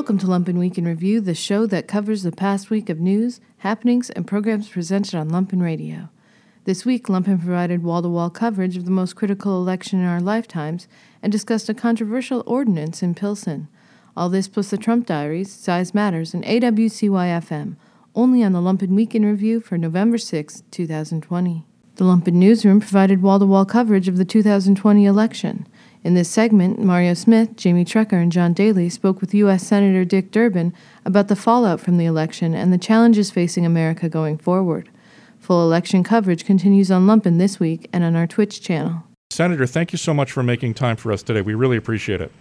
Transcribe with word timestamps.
Welcome 0.00 0.16
to 0.20 0.26
Lumpen 0.26 0.58
Week 0.58 0.78
in 0.78 0.86
Review, 0.86 1.20
the 1.20 1.34
show 1.34 1.66
that 1.66 1.86
covers 1.86 2.22
the 2.22 2.32
past 2.32 2.70
week 2.70 2.88
of 2.88 3.00
news, 3.00 3.38
happenings, 3.58 4.08
and 4.08 4.26
programs 4.26 4.66
presented 4.66 5.14
on 5.14 5.28
Lumpen 5.28 5.62
Radio. 5.62 6.08
This 6.64 6.86
week, 6.86 7.08
Lumpen 7.08 7.38
provided 7.38 7.82
wall 7.82 8.00
to 8.00 8.08
wall 8.08 8.30
coverage 8.30 8.78
of 8.78 8.86
the 8.86 8.90
most 8.90 9.14
critical 9.14 9.60
election 9.60 10.00
in 10.00 10.06
our 10.06 10.22
lifetimes 10.22 10.88
and 11.22 11.30
discussed 11.30 11.68
a 11.68 11.74
controversial 11.74 12.42
ordinance 12.46 13.02
in 13.02 13.14
Pilsen. 13.14 13.68
All 14.16 14.30
this 14.30 14.48
plus 14.48 14.70
the 14.70 14.78
Trump 14.78 15.04
Diaries, 15.04 15.52
Size 15.52 15.92
Matters, 15.92 16.32
and 16.32 16.44
AWCY 16.44 17.38
FM, 17.38 17.76
only 18.14 18.42
on 18.42 18.54
the 18.54 18.62
Lumpen 18.62 18.96
Week 18.96 19.14
in 19.14 19.26
Review 19.26 19.60
for 19.60 19.76
November 19.76 20.16
6, 20.16 20.62
2020. 20.70 21.66
The 21.96 22.04
Lumpen 22.06 22.32
Newsroom 22.32 22.80
provided 22.80 23.20
wall 23.20 23.38
to 23.38 23.44
wall 23.44 23.66
coverage 23.66 24.08
of 24.08 24.16
the 24.16 24.24
2020 24.24 25.04
election. 25.04 25.68
In 26.02 26.14
this 26.14 26.30
segment, 26.30 26.78
Mario 26.78 27.12
Smith, 27.12 27.56
Jamie 27.56 27.84
Trecker, 27.84 28.22
and 28.22 28.32
John 28.32 28.54
Daly 28.54 28.88
spoke 28.88 29.20
with 29.20 29.34
U.S. 29.34 29.66
Senator 29.66 30.02
Dick 30.06 30.30
Durbin 30.30 30.72
about 31.04 31.28
the 31.28 31.36
fallout 31.36 31.78
from 31.78 31.98
the 31.98 32.06
election 32.06 32.54
and 32.54 32.72
the 32.72 32.78
challenges 32.78 33.30
facing 33.30 33.66
America 33.66 34.08
going 34.08 34.38
forward. 34.38 34.88
Full 35.40 35.62
election 35.62 36.02
coverage 36.02 36.46
continues 36.46 36.90
on 36.90 37.06
Lumpen 37.06 37.36
this 37.36 37.60
week 37.60 37.86
and 37.92 38.02
on 38.02 38.16
our 38.16 38.26
Twitch 38.26 38.62
channel. 38.62 39.02
Senator, 39.28 39.66
thank 39.66 39.92
you 39.92 39.98
so 39.98 40.14
much 40.14 40.32
for 40.32 40.42
making 40.42 40.72
time 40.72 40.96
for 40.96 41.12
us 41.12 41.22
today. 41.22 41.42
We 41.42 41.54
really 41.54 41.76
appreciate 41.76 42.22
it. 42.22 42.32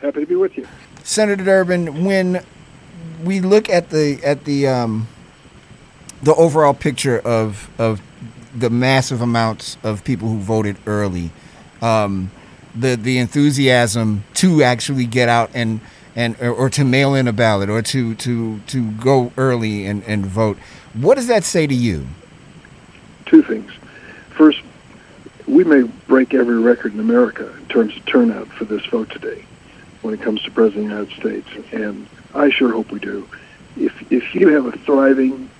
Happy 0.00 0.20
to 0.20 0.26
be 0.26 0.36
with 0.36 0.56
you. 0.56 0.66
Senator 1.02 1.44
Durbin, 1.44 2.04
when 2.04 2.42
we 3.22 3.40
look 3.40 3.68
at 3.68 3.90
the 3.90 4.18
at 4.24 4.44
the 4.44 4.66
um, 4.66 5.08
the 6.22 6.34
overall 6.34 6.72
picture 6.72 7.18
of 7.18 7.68
of 7.78 8.00
the 8.54 8.70
massive 8.70 9.20
amounts 9.20 9.76
of 9.82 10.04
people 10.04 10.28
who 10.28 10.38
voted 10.38 10.76
early, 10.86 11.30
um, 11.82 12.30
the 12.80 12.96
the 12.96 13.18
enthusiasm 13.18 14.24
to 14.34 14.62
actually 14.62 15.06
get 15.06 15.28
out 15.28 15.50
and 15.54 15.80
and 16.14 16.36
or, 16.40 16.50
or, 16.50 16.70
to 16.70 16.84
mail 16.84 17.14
in 17.14 17.28
a 17.28 17.32
ballot 17.32 17.68
or 17.68 17.82
to 17.82 18.14
to 18.16 18.60
to 18.60 18.90
go 18.92 19.32
early 19.36 19.86
and, 19.86 20.02
and 20.04 20.26
vote. 20.26 20.58
What 20.94 21.14
does 21.16 21.28
that 21.28 21.44
say 21.44 21.66
to 21.66 21.74
you? 21.74 22.06
Two 23.26 23.42
things. 23.42 23.70
First, 24.30 24.62
we 25.46 25.64
may 25.64 25.82
break 26.06 26.34
every 26.34 26.58
record 26.58 26.94
in 26.94 27.00
America 27.00 27.52
in 27.58 27.66
terms 27.66 27.96
of 27.96 28.04
turnout 28.06 28.48
for 28.48 28.64
this 28.64 28.84
vote 28.86 29.10
today 29.10 29.44
when 30.02 30.14
it 30.14 30.20
comes 30.20 30.42
to 30.42 30.50
President 30.50 30.92
of 30.92 31.08
the 31.08 31.22
United 31.22 31.44
States. 31.44 31.72
And 31.72 32.06
I 32.34 32.50
sure 32.50 32.72
hope 32.72 32.90
we 32.90 33.00
do. 33.00 33.28
If, 33.76 34.12
if 34.12 34.34
you 34.34 34.48
have 34.48 34.66
a 34.66 34.72
thriving 34.72 35.50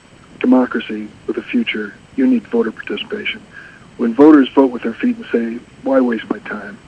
democracy 0.41 1.08
with 1.27 1.39
a 1.39 1.42
future, 1.42 1.94
you 2.16 2.27
need 2.27 2.46
voter 2.46 2.72
participation. 2.72 3.42
When 3.96 4.14
voters 4.14 4.48
vote 4.50 4.70
with 4.70 4.83
their 4.83 4.94
feet 4.94 5.16
and 5.16 5.27
say, 5.27 5.64
why 5.83 6.00
waste 6.00 6.28
my 6.30 6.39
time? 6.41 6.78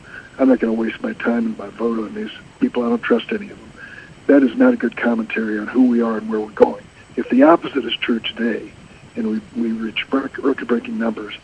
I'm 0.40 0.48
not 0.48 0.58
going 0.58 0.74
to 0.74 0.80
waste 0.80 1.02
my 1.02 1.12
time 1.12 1.44
and 1.44 1.58
my 1.58 1.68
vote 1.68 1.98
on 1.98 2.14
these 2.14 2.30
people. 2.60 2.82
I 2.82 2.88
don't 2.88 3.02
trust 3.02 3.30
any 3.30 3.50
of 3.50 3.58
them. 3.58 3.72
That 4.26 4.42
is 4.42 4.56
not 4.56 4.72
a 4.72 4.76
good 4.76 4.96
commentary 4.96 5.58
on 5.58 5.66
who 5.66 5.86
we 5.86 6.00
are 6.00 6.16
and 6.16 6.30
where 6.30 6.40
we're 6.40 6.50
going. 6.52 6.82
If 7.16 7.28
the 7.28 7.42
opposite 7.42 7.84
is 7.84 7.94
true 7.96 8.20
today, 8.20 8.72
and 9.16 9.28
we, 9.28 9.40
we 9.60 9.72
reach 9.72 10.10
record-breaking 10.10 10.98
numbers, 10.98 11.34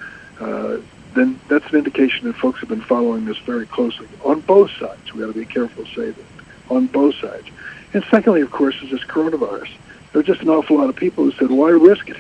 uh, 0.40 0.78
then 1.14 1.38
that's 1.48 1.66
an 1.66 1.76
indication 1.76 2.26
that 2.26 2.36
folks 2.36 2.60
have 2.60 2.70
been 2.70 2.80
following 2.80 3.26
this 3.26 3.36
very 3.38 3.66
closely 3.66 4.08
on 4.24 4.40
both 4.40 4.70
sides. 4.80 5.12
We 5.12 5.20
got 5.20 5.26
to 5.26 5.38
be 5.38 5.44
careful 5.44 5.84
to 5.84 5.94
say 5.94 6.10
that 6.10 6.24
on 6.70 6.86
both 6.86 7.16
sides. 7.16 7.48
And 7.92 8.02
secondly, 8.10 8.40
of 8.40 8.50
course, 8.50 8.76
is 8.82 8.90
this 8.90 9.04
coronavirus. 9.04 9.72
There 10.12 10.20
are 10.20 10.22
just 10.22 10.40
an 10.40 10.48
awful 10.48 10.78
lot 10.78 10.88
of 10.88 10.96
people 10.96 11.24
who 11.24 11.32
said, 11.32 11.50
"Why 11.50 11.70
risk 11.70 12.08
it? 12.08 12.16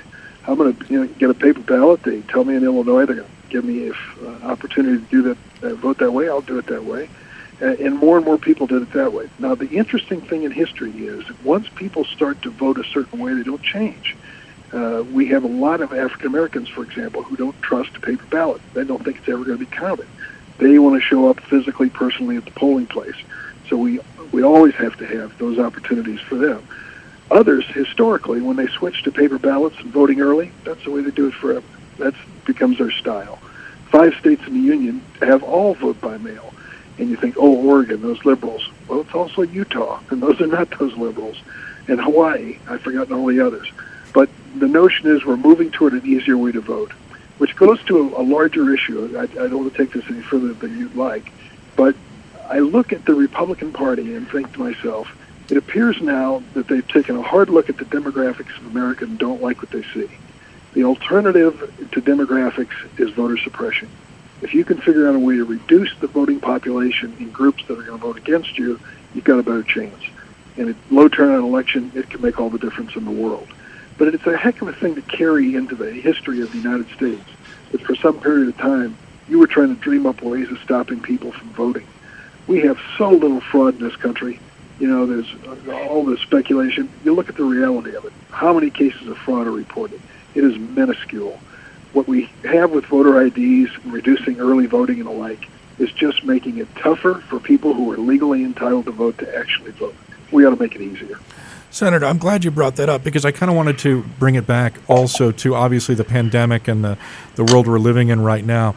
I'm 0.46 0.56
going 0.56 0.76
to 0.76 0.92
you 0.92 1.00
know, 1.00 1.06
get 1.06 1.30
a 1.30 1.34
paper 1.34 1.60
ballot." 1.60 2.02
They 2.02 2.20
tell 2.22 2.44
me 2.44 2.54
in 2.54 2.64
Illinois 2.64 3.06
they're 3.06 3.16
going 3.16 3.28
to 3.28 3.35
give 3.48 3.64
me 3.64 3.88
if 3.88 3.96
uh, 4.22 4.46
opportunity 4.46 4.98
to 4.98 5.10
do 5.10 5.22
that, 5.22 5.38
uh, 5.62 5.74
vote 5.74 5.98
that 5.98 6.12
way, 6.12 6.28
I'll 6.28 6.40
do 6.40 6.58
it 6.58 6.66
that 6.66 6.84
way. 6.84 7.08
Uh, 7.60 7.68
and 7.80 7.96
more 7.96 8.18
and 8.18 8.26
more 8.26 8.36
people 8.36 8.66
did 8.66 8.82
it 8.82 8.92
that 8.92 9.12
way. 9.12 9.28
Now, 9.38 9.54
the 9.54 9.68
interesting 9.68 10.20
thing 10.20 10.42
in 10.42 10.50
history 10.52 10.92
is 10.92 11.24
once 11.42 11.68
people 11.70 12.04
start 12.04 12.42
to 12.42 12.50
vote 12.50 12.78
a 12.78 12.84
certain 12.84 13.18
way, 13.18 13.32
they 13.32 13.44
don't 13.44 13.62
change. 13.62 14.14
Uh, 14.72 15.04
we 15.10 15.26
have 15.28 15.44
a 15.44 15.48
lot 15.48 15.80
of 15.80 15.92
African 15.92 16.26
Americans, 16.26 16.68
for 16.68 16.82
example, 16.82 17.22
who 17.22 17.36
don't 17.36 17.60
trust 17.62 17.96
a 17.96 18.00
paper 18.00 18.26
ballot. 18.26 18.60
They 18.74 18.84
don't 18.84 19.02
think 19.02 19.18
it's 19.18 19.28
ever 19.28 19.44
going 19.44 19.58
to 19.58 19.64
be 19.64 19.70
counted. 19.70 20.06
They 20.58 20.78
want 20.78 21.00
to 21.00 21.00
show 21.00 21.30
up 21.30 21.40
physically, 21.40 21.88
personally 21.88 22.36
at 22.36 22.44
the 22.44 22.50
polling 22.50 22.86
place. 22.86 23.16
So 23.68 23.76
we 23.76 24.00
we 24.32 24.42
always 24.42 24.74
have 24.74 24.96
to 24.98 25.06
have 25.06 25.38
those 25.38 25.58
opportunities 25.58 26.20
for 26.20 26.34
them. 26.34 26.66
Others, 27.30 27.66
historically, 27.66 28.40
when 28.40 28.56
they 28.56 28.66
switch 28.66 29.02
to 29.04 29.10
paper 29.10 29.38
ballots 29.38 29.76
and 29.78 29.86
voting 29.86 30.20
early, 30.20 30.52
that's 30.64 30.82
the 30.84 30.90
way 30.90 31.00
they 31.00 31.10
do 31.10 31.28
it 31.28 31.34
forever. 31.34 31.66
That 31.98 32.14
becomes 32.46 32.78
their 32.78 32.90
style. 32.90 33.38
Five 33.90 34.14
states 34.14 34.42
in 34.46 34.54
the 34.54 34.60
union 34.60 35.02
have 35.20 35.42
all 35.42 35.74
vote 35.74 36.00
by 36.00 36.18
mail. 36.18 36.52
And 36.98 37.10
you 37.10 37.16
think, 37.16 37.36
oh, 37.38 37.56
Oregon, 37.66 38.00
those 38.00 38.24
liberals. 38.24 38.68
Well, 38.88 39.02
it's 39.02 39.14
also 39.14 39.42
Utah, 39.42 40.00
and 40.10 40.22
those 40.22 40.40
are 40.40 40.46
not 40.46 40.70
those 40.78 40.96
liberals. 40.96 41.36
And 41.88 42.00
Hawaii, 42.00 42.58
I've 42.68 42.80
forgotten 42.80 43.14
all 43.14 43.26
the 43.26 43.40
others. 43.40 43.70
But 44.14 44.30
the 44.56 44.66
notion 44.66 45.14
is 45.14 45.24
we're 45.24 45.36
moving 45.36 45.70
toward 45.70 45.92
an 45.92 46.06
easier 46.06 46.38
way 46.38 46.52
to 46.52 46.60
vote, 46.60 46.92
which 47.38 47.54
goes 47.56 47.82
to 47.84 48.14
a 48.16 48.22
larger 48.22 48.72
issue. 48.74 49.14
I, 49.16 49.22
I 49.22 49.26
don't 49.26 49.58
want 49.58 49.72
to 49.72 49.78
take 49.78 49.92
this 49.92 50.04
any 50.08 50.22
further 50.22 50.54
than 50.54 50.78
you'd 50.78 50.96
like, 50.96 51.30
but 51.76 51.94
I 52.48 52.60
look 52.60 52.92
at 52.92 53.04
the 53.04 53.14
Republican 53.14 53.72
Party 53.72 54.14
and 54.14 54.28
think 54.28 54.52
to 54.54 54.60
myself, 54.60 55.08
it 55.50 55.56
appears 55.56 56.00
now 56.00 56.42
that 56.54 56.66
they've 56.66 56.86
taken 56.88 57.16
a 57.16 57.22
hard 57.22 57.50
look 57.50 57.68
at 57.68 57.76
the 57.76 57.84
demographics 57.84 58.56
of 58.58 58.66
America 58.66 59.04
and 59.04 59.18
don't 59.18 59.42
like 59.42 59.60
what 59.62 59.70
they 59.70 59.82
see. 59.94 60.08
The 60.76 60.84
alternative 60.84 61.88
to 61.92 62.02
demographics 62.02 63.00
is 63.00 63.08
voter 63.14 63.38
suppression. 63.38 63.88
If 64.42 64.52
you 64.52 64.62
can 64.62 64.76
figure 64.76 65.08
out 65.08 65.14
a 65.14 65.18
way 65.18 65.36
to 65.36 65.44
reduce 65.46 65.90
the 66.00 66.06
voting 66.06 66.38
population 66.38 67.16
in 67.18 67.30
groups 67.30 67.64
that 67.66 67.78
are 67.78 67.82
going 67.82 67.98
to 67.98 68.06
vote 68.06 68.18
against 68.18 68.58
you, 68.58 68.78
you've 69.14 69.24
got 69.24 69.38
a 69.38 69.42
better 69.42 69.62
chance. 69.62 70.04
In 70.58 70.68
a 70.68 70.94
low 70.94 71.08
turnout 71.08 71.42
election, 71.42 71.90
it 71.94 72.10
can 72.10 72.20
make 72.20 72.38
all 72.38 72.50
the 72.50 72.58
difference 72.58 72.94
in 72.94 73.06
the 73.06 73.10
world. 73.10 73.48
But 73.96 74.08
it's 74.08 74.26
a 74.26 74.36
heck 74.36 74.60
of 74.60 74.68
a 74.68 74.74
thing 74.74 74.96
to 74.96 75.00
carry 75.00 75.54
into 75.54 75.76
the 75.76 75.90
history 75.92 76.42
of 76.42 76.52
the 76.52 76.58
United 76.58 76.90
States. 76.90 77.24
That 77.72 77.80
for 77.80 77.94
some 77.94 78.20
period 78.20 78.48
of 78.48 78.58
time, 78.58 78.98
you 79.30 79.38
were 79.38 79.46
trying 79.46 79.74
to 79.74 79.80
dream 79.80 80.04
up 80.04 80.20
ways 80.20 80.50
of 80.50 80.58
stopping 80.58 81.00
people 81.00 81.32
from 81.32 81.48
voting. 81.54 81.86
We 82.48 82.60
have 82.60 82.78
so 82.98 83.12
little 83.12 83.40
fraud 83.40 83.76
in 83.76 83.80
this 83.80 83.96
country. 83.96 84.40
You 84.78 84.88
know, 84.88 85.06
there's 85.06 85.34
all 85.88 86.04
this 86.04 86.20
speculation. 86.20 86.90
You 87.02 87.14
look 87.14 87.30
at 87.30 87.36
the 87.36 87.44
reality 87.44 87.94
of 87.94 88.04
it. 88.04 88.12
How 88.30 88.52
many 88.52 88.68
cases 88.68 89.08
of 89.08 89.16
fraud 89.16 89.46
are 89.46 89.52
reported? 89.52 90.02
It 90.36 90.44
is 90.44 90.58
minuscule. 90.58 91.40
What 91.92 92.06
we 92.06 92.30
have 92.44 92.70
with 92.70 92.84
voter 92.86 93.22
IDs, 93.22 93.70
reducing 93.86 94.38
early 94.38 94.66
voting 94.66 94.98
and 94.98 95.06
the 95.06 95.12
like, 95.12 95.48
is 95.78 95.90
just 95.92 96.24
making 96.24 96.58
it 96.58 96.68
tougher 96.76 97.22
for 97.28 97.40
people 97.40 97.74
who 97.74 97.90
are 97.92 97.96
legally 97.96 98.44
entitled 98.44 98.84
to 98.84 98.92
vote 98.92 99.18
to 99.18 99.36
actually 99.38 99.70
vote. 99.72 99.94
We 100.30 100.44
ought 100.44 100.50
to 100.50 100.60
make 100.60 100.74
it 100.74 100.82
easier. 100.82 101.18
Senator, 101.70 102.06
I'm 102.06 102.18
glad 102.18 102.44
you 102.44 102.50
brought 102.50 102.76
that 102.76 102.88
up 102.88 103.02
because 103.02 103.24
I 103.24 103.32
kind 103.32 103.50
of 103.50 103.56
wanted 103.56 103.78
to 103.80 104.02
bring 104.18 104.34
it 104.34 104.46
back 104.46 104.74
also 104.88 105.32
to 105.32 105.54
obviously 105.54 105.94
the 105.94 106.04
pandemic 106.04 106.68
and 106.68 106.84
the, 106.84 106.98
the 107.34 107.44
world 107.44 107.66
we're 107.66 107.78
living 107.78 108.08
in 108.08 108.20
right 108.20 108.44
now. 108.44 108.74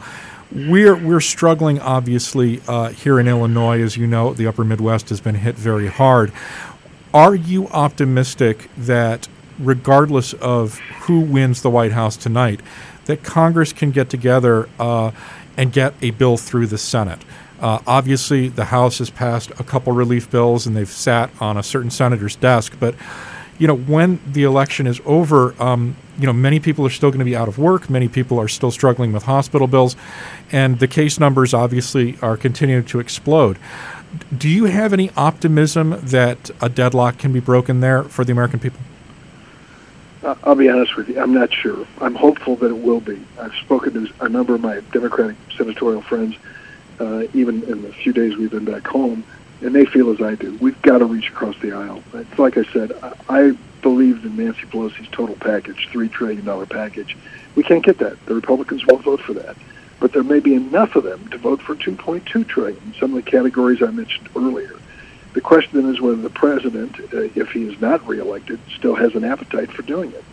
We're, 0.52 0.96
we're 0.96 1.20
struggling, 1.20 1.78
obviously, 1.78 2.60
uh, 2.66 2.88
here 2.88 3.20
in 3.20 3.28
Illinois. 3.28 3.82
As 3.82 3.96
you 3.96 4.06
know, 4.06 4.34
the 4.34 4.46
upper 4.46 4.64
Midwest 4.64 5.08
has 5.10 5.20
been 5.20 5.36
hit 5.36 5.54
very 5.54 5.86
hard. 5.86 6.32
Are 7.14 7.34
you 7.34 7.68
optimistic 7.68 8.68
that 8.76 9.28
regardless 9.60 10.32
of 10.34 10.78
who 11.02 11.20
wins 11.20 11.62
the 11.62 11.70
White 11.70 11.92
House 11.92 12.16
tonight, 12.16 12.60
that 13.04 13.22
Congress 13.22 13.72
can 13.72 13.90
get 13.90 14.10
together 14.10 14.68
uh, 14.78 15.10
and 15.56 15.72
get 15.72 15.94
a 16.02 16.10
bill 16.12 16.36
through 16.36 16.66
the 16.66 16.78
Senate. 16.78 17.20
Uh, 17.60 17.78
obviously, 17.86 18.48
the 18.48 18.66
House 18.66 18.98
has 18.98 19.10
passed 19.10 19.50
a 19.58 19.64
couple 19.64 19.92
relief 19.92 20.30
bills 20.30 20.66
and 20.66 20.74
they've 20.74 20.88
sat 20.88 21.30
on 21.40 21.56
a 21.56 21.62
certain 21.62 21.90
senator's 21.90 22.36
desk. 22.36 22.76
But, 22.80 22.94
you 23.58 23.66
know, 23.66 23.76
when 23.76 24.18
the 24.26 24.44
election 24.44 24.86
is 24.86 25.00
over, 25.04 25.54
um, 25.62 25.96
you 26.18 26.26
know, 26.26 26.32
many 26.32 26.58
people 26.58 26.86
are 26.86 26.90
still 26.90 27.10
going 27.10 27.18
to 27.18 27.24
be 27.24 27.36
out 27.36 27.48
of 27.48 27.58
work. 27.58 27.90
Many 27.90 28.08
people 28.08 28.38
are 28.38 28.48
still 28.48 28.70
struggling 28.70 29.12
with 29.12 29.24
hospital 29.24 29.66
bills. 29.66 29.94
And 30.50 30.78
the 30.78 30.88
case 30.88 31.20
numbers 31.20 31.52
obviously 31.52 32.16
are 32.22 32.38
continuing 32.38 32.84
to 32.86 32.98
explode. 32.98 33.58
Do 34.36 34.48
you 34.48 34.64
have 34.64 34.92
any 34.92 35.10
optimism 35.16 36.00
that 36.02 36.50
a 36.62 36.68
deadlock 36.68 37.18
can 37.18 37.32
be 37.32 37.40
broken 37.40 37.80
there 37.80 38.02
for 38.04 38.24
the 38.24 38.32
American 38.32 38.58
people? 38.58 38.80
I'll 40.22 40.54
be 40.54 40.68
honest 40.68 40.96
with 40.96 41.08
you. 41.08 41.20
I'm 41.20 41.32
not 41.32 41.52
sure. 41.52 41.86
I'm 42.00 42.14
hopeful 42.14 42.56
that 42.56 42.70
it 42.70 42.78
will 42.78 43.00
be. 43.00 43.20
I've 43.38 43.54
spoken 43.54 43.94
to 43.94 44.12
a 44.20 44.28
number 44.28 44.54
of 44.54 44.60
my 44.60 44.80
Democratic 44.92 45.36
senatorial 45.56 46.02
friends, 46.02 46.36
uh, 46.98 47.24
even 47.32 47.62
in 47.64 47.82
the 47.82 47.92
few 47.92 48.12
days 48.12 48.36
we've 48.36 48.50
been 48.50 48.66
back 48.66 48.86
home, 48.86 49.24
and 49.62 49.74
they 49.74 49.86
feel 49.86 50.10
as 50.10 50.20
I 50.20 50.34
do. 50.34 50.56
We've 50.60 50.80
got 50.82 50.98
to 50.98 51.06
reach 51.06 51.28
across 51.28 51.58
the 51.60 51.72
aisle. 51.72 52.02
It's 52.12 52.38
like 52.38 52.58
I 52.58 52.64
said. 52.64 52.92
I 53.28 53.52
believed 53.80 54.26
in 54.26 54.36
Nancy 54.36 54.66
Pelosi's 54.66 55.08
total 55.08 55.36
package, 55.36 55.88
three 55.90 56.08
trillion 56.08 56.44
dollar 56.44 56.66
package. 56.66 57.16
We 57.54 57.62
can't 57.62 57.84
get 57.84 57.98
that. 57.98 58.24
The 58.26 58.34
Republicans 58.34 58.86
won't 58.86 59.02
vote 59.02 59.20
for 59.22 59.32
that, 59.34 59.56
but 60.00 60.12
there 60.12 60.22
may 60.22 60.40
be 60.40 60.54
enough 60.54 60.96
of 60.96 61.04
them 61.04 61.28
to 61.28 61.38
vote 61.38 61.62
for 61.62 61.74
2.2 61.74 62.46
trillion. 62.46 62.94
Some 63.00 63.16
of 63.16 63.24
the 63.24 63.30
categories 63.30 63.82
I 63.82 63.90
mentioned 63.90 64.28
earlier. 64.36 64.76
The 65.32 65.40
question 65.40 65.88
is 65.88 66.00
whether 66.00 66.20
the 66.20 66.30
president, 66.30 66.98
uh, 67.12 67.28
if 67.34 67.50
he 67.50 67.68
is 67.68 67.80
not 67.80 68.06
reelected, 68.06 68.58
still 68.76 68.96
has 68.96 69.14
an 69.14 69.24
appetite 69.24 69.70
for 69.70 69.82
doing 69.82 70.12
it. 70.12 70.24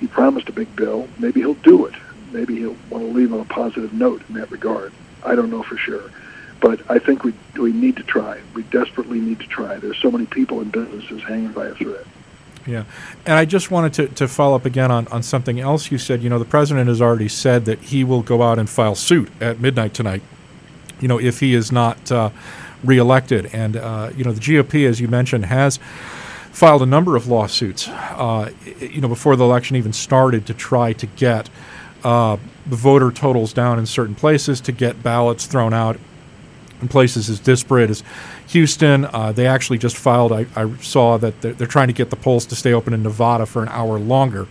He 0.00 0.06
promised 0.06 0.48
a 0.48 0.52
big 0.52 0.74
bill. 0.74 1.08
Maybe 1.18 1.40
he'll 1.40 1.54
do 1.54 1.86
it. 1.86 1.94
Maybe 2.32 2.56
he'll 2.56 2.76
want 2.88 3.04
to 3.04 3.10
leave 3.10 3.32
on 3.32 3.40
a 3.40 3.44
positive 3.44 3.92
note 3.92 4.22
in 4.28 4.34
that 4.36 4.50
regard. 4.50 4.92
I 5.24 5.34
don't 5.34 5.50
know 5.50 5.62
for 5.62 5.76
sure. 5.76 6.10
But 6.60 6.80
I 6.90 6.98
think 6.98 7.24
we 7.24 7.34
we 7.56 7.72
need 7.72 7.96
to 7.96 8.02
try. 8.02 8.40
We 8.54 8.62
desperately 8.64 9.20
need 9.20 9.40
to 9.40 9.46
try. 9.46 9.76
There's 9.76 9.98
so 9.98 10.10
many 10.10 10.26
people 10.26 10.60
and 10.60 10.72
businesses 10.72 11.22
hanging 11.22 11.52
by 11.52 11.66
a 11.66 11.74
thread. 11.74 12.04
Yeah. 12.66 12.84
And 13.24 13.34
I 13.34 13.44
just 13.44 13.70
wanted 13.70 13.94
to, 13.94 14.08
to 14.08 14.28
follow 14.28 14.56
up 14.56 14.66
again 14.66 14.90
on, 14.90 15.08
on 15.08 15.22
something 15.22 15.58
else 15.58 15.90
you 15.90 15.98
said. 15.98 16.22
You 16.22 16.28
know, 16.28 16.38
the 16.38 16.44
president 16.44 16.88
has 16.88 17.00
already 17.00 17.28
said 17.28 17.64
that 17.64 17.78
he 17.78 18.04
will 18.04 18.22
go 18.22 18.42
out 18.42 18.58
and 18.58 18.68
file 18.68 18.94
suit 18.94 19.30
at 19.40 19.60
midnight 19.60 19.94
tonight, 19.94 20.22
you 21.00 21.08
know, 21.08 21.18
if 21.18 21.40
he 21.40 21.54
is 21.54 21.72
not 21.72 22.12
uh, 22.12 22.30
reelected. 22.84 23.46
And, 23.52 23.76
uh, 23.76 24.10
you 24.16 24.24
know, 24.24 24.32
the 24.32 24.40
GOP, 24.40 24.86
as 24.86 25.00
you 25.00 25.08
mentioned, 25.08 25.46
has 25.46 25.78
filed 26.52 26.82
a 26.82 26.86
number 26.86 27.16
of 27.16 27.28
lawsuits, 27.28 27.88
uh, 27.88 28.50
you 28.80 29.00
know, 29.00 29.08
before 29.08 29.36
the 29.36 29.44
election 29.44 29.76
even 29.76 29.92
started 29.92 30.46
to 30.46 30.54
try 30.54 30.92
to 30.92 31.06
get 31.06 31.48
uh, 32.04 32.36
the 32.66 32.76
voter 32.76 33.10
totals 33.10 33.52
down 33.52 33.78
in 33.78 33.86
certain 33.86 34.14
places, 34.14 34.60
to 34.62 34.72
get 34.72 35.02
ballots 35.02 35.46
thrown 35.46 35.72
out 35.72 35.98
in 36.80 36.88
places 36.88 37.28
as 37.28 37.40
disparate 37.40 37.90
as 37.90 38.02
Houston. 38.48 39.04
Uh, 39.04 39.32
they 39.32 39.46
actually 39.46 39.78
just 39.78 39.96
filed, 39.96 40.32
I, 40.32 40.46
I 40.54 40.74
saw 40.76 41.16
that 41.18 41.40
they're, 41.40 41.52
they're, 41.52 41.66
trying 41.66 41.88
to 41.88 41.92
get 41.92 42.10
the 42.10 42.16
polls 42.16 42.46
to 42.46 42.56
stay 42.56 42.72
open 42.72 42.94
in 42.94 43.02
Nevada 43.02 43.46
for 43.46 43.62
an 43.62 43.68
hour 43.68 43.98
longer. 43.98 44.46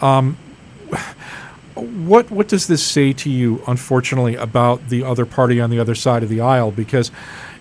Um, 0.00 0.36
what 1.74 2.30
what 2.30 2.48
does 2.48 2.66
this 2.66 2.84
say 2.84 3.12
to 3.12 3.30
you, 3.30 3.62
unfortunately, 3.66 4.34
about 4.34 4.88
the 4.88 5.04
other 5.04 5.24
party 5.24 5.60
on 5.60 5.70
the 5.70 5.78
other 5.78 5.94
side 5.94 6.22
of 6.22 6.28
the 6.28 6.40
aisle? 6.40 6.72
Because 6.72 7.10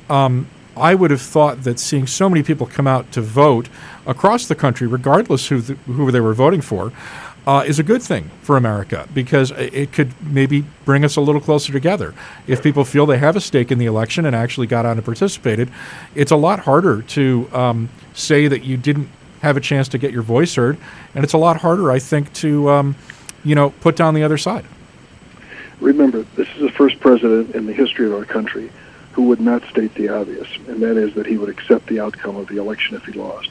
um, 0.09 0.47
I 0.75 0.95
would 0.95 1.11
have 1.11 1.21
thought 1.21 1.63
that 1.63 1.79
seeing 1.79 2.07
so 2.07 2.29
many 2.29 2.43
people 2.43 2.67
come 2.67 2.87
out 2.87 3.11
to 3.13 3.21
vote 3.21 3.69
across 4.05 4.47
the 4.47 4.55
country, 4.55 4.87
regardless 4.87 5.47
who 5.47 5.61
the, 5.61 5.73
who 5.73 6.11
they 6.11 6.21
were 6.21 6.33
voting 6.33 6.61
for, 6.61 6.91
uh, 7.47 7.63
is 7.65 7.79
a 7.79 7.83
good 7.83 8.01
thing 8.01 8.29
for 8.41 8.57
America 8.57 9.07
because 9.13 9.51
it 9.51 9.93
could 9.93 10.11
maybe 10.21 10.65
bring 10.83 11.05
us 11.05 11.15
a 11.15 11.21
little 11.21 11.39
closer 11.39 11.71
together. 11.71 12.13
If 12.45 12.61
people 12.61 12.83
feel 12.83 13.05
they 13.05 13.17
have 13.19 13.37
a 13.37 13.41
stake 13.41 13.71
in 13.71 13.79
the 13.79 13.85
election 13.85 14.25
and 14.25 14.35
actually 14.35 14.67
got 14.67 14.85
out 14.85 14.97
and 14.97 15.05
participated, 15.05 15.71
it's 16.13 16.31
a 16.31 16.35
lot 16.35 16.59
harder 16.59 17.01
to 17.03 17.49
um, 17.53 17.89
say 18.13 18.49
that 18.49 18.63
you 18.63 18.75
didn't 18.75 19.09
have 19.41 19.55
a 19.55 19.61
chance 19.61 19.87
to 19.89 19.97
get 19.97 20.11
your 20.11 20.23
voice 20.23 20.55
heard, 20.55 20.77
and 21.15 21.23
it's 21.23 21.33
a 21.33 21.37
lot 21.37 21.57
harder, 21.57 21.89
I 21.89 21.99
think, 21.99 22.33
to 22.33 22.69
um, 22.69 22.95
you 23.45 23.55
know 23.55 23.69
put 23.69 23.95
down 23.95 24.13
the 24.13 24.23
other 24.23 24.37
side. 24.37 24.65
Remember, 25.79 26.23
this 26.35 26.49
is 26.55 26.61
the 26.61 26.71
first 26.71 26.99
president 26.99 27.55
in 27.55 27.65
the 27.65 27.73
history 27.73 28.07
of 28.07 28.13
our 28.13 28.25
country 28.25 28.71
who 29.17 29.23
would 29.23 29.41
not 29.41 29.67
state 29.67 29.95
the 29.95 30.09
obvious, 30.09 30.47
and 30.67 30.79
that 30.79 30.95
is 30.95 31.15
that 31.15 31.25
he 31.25 31.39
would 31.39 31.49
accept 31.49 31.87
the 31.87 31.99
outcome 31.99 32.35
of 32.35 32.47
the 32.49 32.57
election 32.57 32.95
if 32.95 33.03
he 33.03 33.13
lost. 33.13 33.49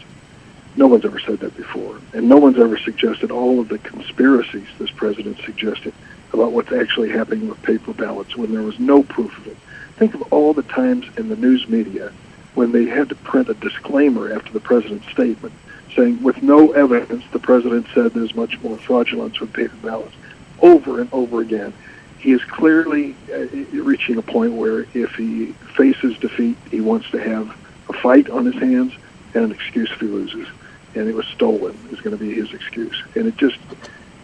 No 0.77 0.87
one's 0.87 1.05
ever 1.05 1.19
said 1.19 1.41
that 1.41 1.57
before. 1.57 1.99
And 2.13 2.29
no 2.29 2.37
one's 2.37 2.61
ever 2.61 2.79
suggested 2.79 3.33
all 3.33 3.59
of 3.59 3.69
the 3.69 3.79
conspiracies 3.79 4.69
this 4.79 4.93
president 4.93 5.41
suggested 5.45 5.93
about 6.33 6.53
what's 6.53 6.71
actually 6.71 7.11
happening 7.11 7.49
with 7.49 7.61
paper 7.65 7.93
ballots 7.93 8.37
when 8.37 8.53
there 8.53 8.63
was 8.63 8.79
no 8.79 9.03
proof 9.03 9.37
of 9.39 9.49
it. 9.49 9.57
Think 9.97 10.15
of 10.15 10.23
all 10.33 10.55
the 10.55 10.63
times 10.63 11.05
in 11.17 11.29
the 11.29 11.35
news 11.35 11.69
media 11.69 12.13
when 12.55 12.71
they 12.71 12.85
had 12.85 13.09
to 13.09 13.17
print 13.17 13.49
a 13.49 13.55
disclaimer 13.55 14.33
after 14.33 14.53
the 14.53 14.61
president's 14.61 15.09
statement 15.09 15.53
saying, 15.97 16.23
with 16.23 16.45
no 16.45 16.71
evidence, 16.75 17.25
the 17.33 17.41
president 17.41 17.89
said 17.93 18.15
there's 18.15 18.37
much 18.37 18.63
more 18.63 18.79
fraudulence 18.79 19.41
with 19.41 19.53
paper 19.53 19.75
ballots. 19.83 20.15
Over 20.61 21.01
and 21.01 21.13
over 21.13 21.41
again. 21.41 21.73
He 22.19 22.33
is 22.33 22.43
clearly 22.45 23.15
uh, 23.33 23.47
reaching 23.83 24.17
a 24.17 24.23
point 24.23 24.53
where 24.53 24.87
if 24.95 25.15
he 25.15 25.53
faces 25.77 26.19
defeat, 26.19 26.57
he 26.71 26.81
wants 26.81 27.11
to 27.11 27.19
have 27.19 27.57
a 27.89 27.93
fight 27.93 28.31
on 28.31 28.47
his 28.47 28.55
hands 28.55 28.93
and 29.35 29.45
an 29.45 29.53
excuse 29.53 29.91
if 29.91 30.01
he 30.01 30.07
loses 30.07 30.49
and 30.97 31.09
it 31.09 31.15
was 31.15 31.27
stolen 31.27 31.79
is 31.93 32.01
going 32.01 32.17
to 32.17 32.23
be 32.23 32.35
his 32.35 32.53
excuse. 32.53 33.01
And 33.15 33.27
it 33.27 33.37
just 33.37 33.59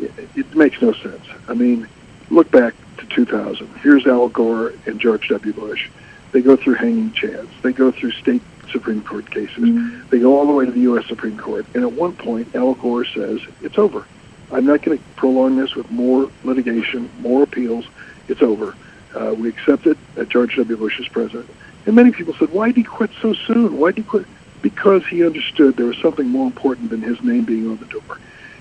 it, 0.01 0.11
it 0.35 0.55
makes 0.57 0.81
no 0.81 0.93
sense. 0.93 1.25
I 1.49 1.55
mean, 1.55 1.87
look 2.31 2.51
back 2.51 2.75
to 2.99 3.07
2000. 3.07 3.69
Here's 3.83 4.07
Al 4.07 4.29
Gore 4.29 4.73
and 4.87 4.99
George 4.99 5.29
W. 5.29 5.53
Bush. 5.53 5.91
They 6.33 6.41
go 6.41 6.57
through 6.57 6.75
hanging 6.75 7.11
chads. 7.13 7.49
They 7.61 7.73
go 7.73 7.91
through 7.93 8.13
state 8.13 8.43
Supreme 8.71 9.03
Court 9.03 9.31
cases. 9.31 9.57
Mm-hmm. 9.59 10.09
They 10.09 10.19
go 10.21 10.39
all 10.39 10.47
the 10.47 10.53
way 10.53 10.65
to 10.65 10.73
the 10.73 10.81
U.S. 10.81 11.07
Supreme 11.07 11.37
Court. 11.37 11.67
And 11.75 11.85
at 11.85 11.93
one 11.93 12.15
point, 12.15 12.55
Al 12.55 12.75
Gore 12.75 13.05
says, 13.05 13.41
it's 13.61 13.77
over. 13.77 14.07
I'm 14.53 14.67
not 14.67 14.83
going 14.83 14.99
to 14.99 15.05
prolong 15.17 15.57
this 15.57 15.75
with 15.75 15.91
more 15.91 16.31
litigation, 16.45 17.11
more 17.21 17.43
appeals. 17.43 17.87
It's 18.29 18.43
over. 18.43 18.77
Uh, 19.15 19.35
we 19.37 19.49
accepted 19.49 19.99
that 20.15 20.29
George 20.29 20.57
W. 20.57 20.77
Bush 20.77 21.01
is 21.01 21.09
president. 21.09 21.51
And 21.87 21.97
many 21.97 22.13
people 22.13 22.35
said, 22.35 22.51
why 22.51 22.69
did 22.69 22.77
he 22.77 22.85
quit 22.85 23.11
so 23.21 23.33
soon? 23.33 23.79
Why 23.79 23.91
did 23.91 24.05
he 24.05 24.09
quit? 24.09 24.27
because 24.63 25.05
he 25.07 25.27
understood 25.27 25.77
there 25.77 25.87
was 25.87 25.99
something 25.99 26.29
more 26.29 26.47
important 26.47 26.91
than 26.91 27.03
his 27.03 27.21
name 27.23 27.45
being 27.45 27.69
on 27.69 27.77
the 27.79 27.85
door. 27.87 28.19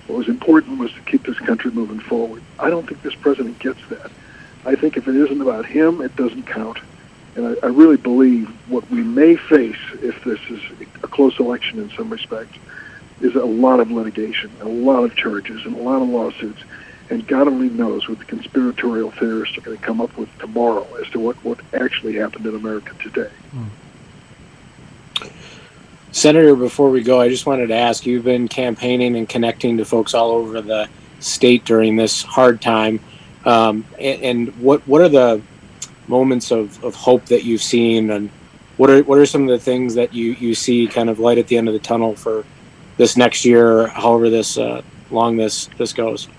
What 0.08 0.18
was 0.18 0.28
important 0.28 0.80
was 0.80 0.92
to 0.94 1.00
keep 1.02 1.26
this 1.26 1.38
country 1.40 1.72
moving 1.72 2.00
forward. 2.00 2.42
I 2.60 2.70
don't 2.70 2.88
think 2.88 3.04
this 3.04 3.16
president 3.16 3.60
gets 3.60 3.80
that. 3.90 4.12
I 4.66 4.76
think 4.76 4.98
if 4.98 5.08
it 5.08 5.16
isn't 5.16 5.42
about 5.42 5.66
him, 5.66 6.02
it 6.02 6.16
doesn't 6.16 6.48
count. 6.48 6.80
And 7.36 7.48
I, 7.48 7.68
I 7.68 7.70
really 7.70 7.98
believe 7.98 8.50
what 8.70 8.90
we 8.90 9.04
may 9.04 9.36
face 9.36 9.78
if 10.02 10.22
this 10.24 10.40
is 10.50 10.60
a 11.04 11.08
close 11.08 11.40
election 11.40 11.80
in 11.80 11.90
some 11.92 12.10
respects 12.10 12.58
is 13.22 13.36
a 13.36 13.46
lot 13.46 13.80
of 13.80 13.92
litigation, 13.92 14.52
a 14.62 14.66
lot 14.66 15.04
of 15.04 15.16
charges, 15.16 15.66
and 15.66 15.76
a 15.76 15.82
lot 15.82 16.02
of 16.02 16.10
lawsuits. 16.10 16.62
And 17.10 17.28
God 17.28 17.48
only 17.48 17.70
knows 17.70 18.08
what 18.08 18.20
the 18.20 18.26
conspiratorial 18.26 19.12
theorists 19.12 19.58
are 19.58 19.62
going 19.62 19.78
to 19.78 19.84
come 19.84 20.00
up 20.00 20.16
with 20.18 20.30
tomorrow 20.40 20.88
as 20.96 21.10
to 21.12 21.20
what, 21.20 21.36
what 21.44 21.60
actually 21.74 22.16
happened 22.16 22.46
in 22.46 22.56
America 22.56 22.94
today. 23.02 23.30
Mm. 23.54 25.30
Senator, 26.14 26.56
before 26.56 26.90
we 26.90 27.04
go, 27.04 27.20
I 27.20 27.30
just 27.30 27.46
wanted 27.46 27.68
to 27.68 27.76
ask 27.76 28.06
you've 28.06 28.24
been 28.24 28.48
campaigning 28.48 29.16
and 29.16 29.28
connecting 29.28 29.78
to 29.78 29.86
folks 29.86 30.14
all 30.14 30.32
over 30.32 30.62
the 30.62 30.90
state 31.20 31.64
during 31.66 31.96
this 31.96 32.22
hard 32.24 32.62
time. 32.62 33.00
Um, 33.46 33.86
and, 34.00 34.22
and, 34.22 34.62
what, 34.62 34.86
what 34.88 35.02
are 35.02 35.10
the 35.10 35.42
moments 36.08 36.52
of, 36.52 36.84
of 36.84 36.96
hope 36.96 37.26
that 37.26 37.44
you've 37.44 37.62
seen? 37.62 38.10
And 38.12 38.30
what 38.78 38.90
are, 38.90 39.04
what 39.04 39.18
are 39.18 39.26
some 39.26 39.44
of 39.44 39.50
the 39.50 39.60
things 39.60 39.96
that 39.96 40.14
you, 40.14 40.34
you 40.34 40.54
see 40.54 40.88
kind 40.88 41.10
of 41.10 41.20
light 41.20 41.38
at 41.38 41.48
the 41.48 41.58
end 41.58 41.68
of 41.68 41.74
the 41.74 41.80
tunnel 41.80 42.16
for 42.16 42.46
this 43.02 43.18
next 43.18 43.44
year, 43.46 43.88
however 43.88 44.30
this 44.30 44.58
uh, 44.58 44.82
long 45.10 45.36
this, 45.36 45.66
this 45.78 45.92
goes? 45.92 46.30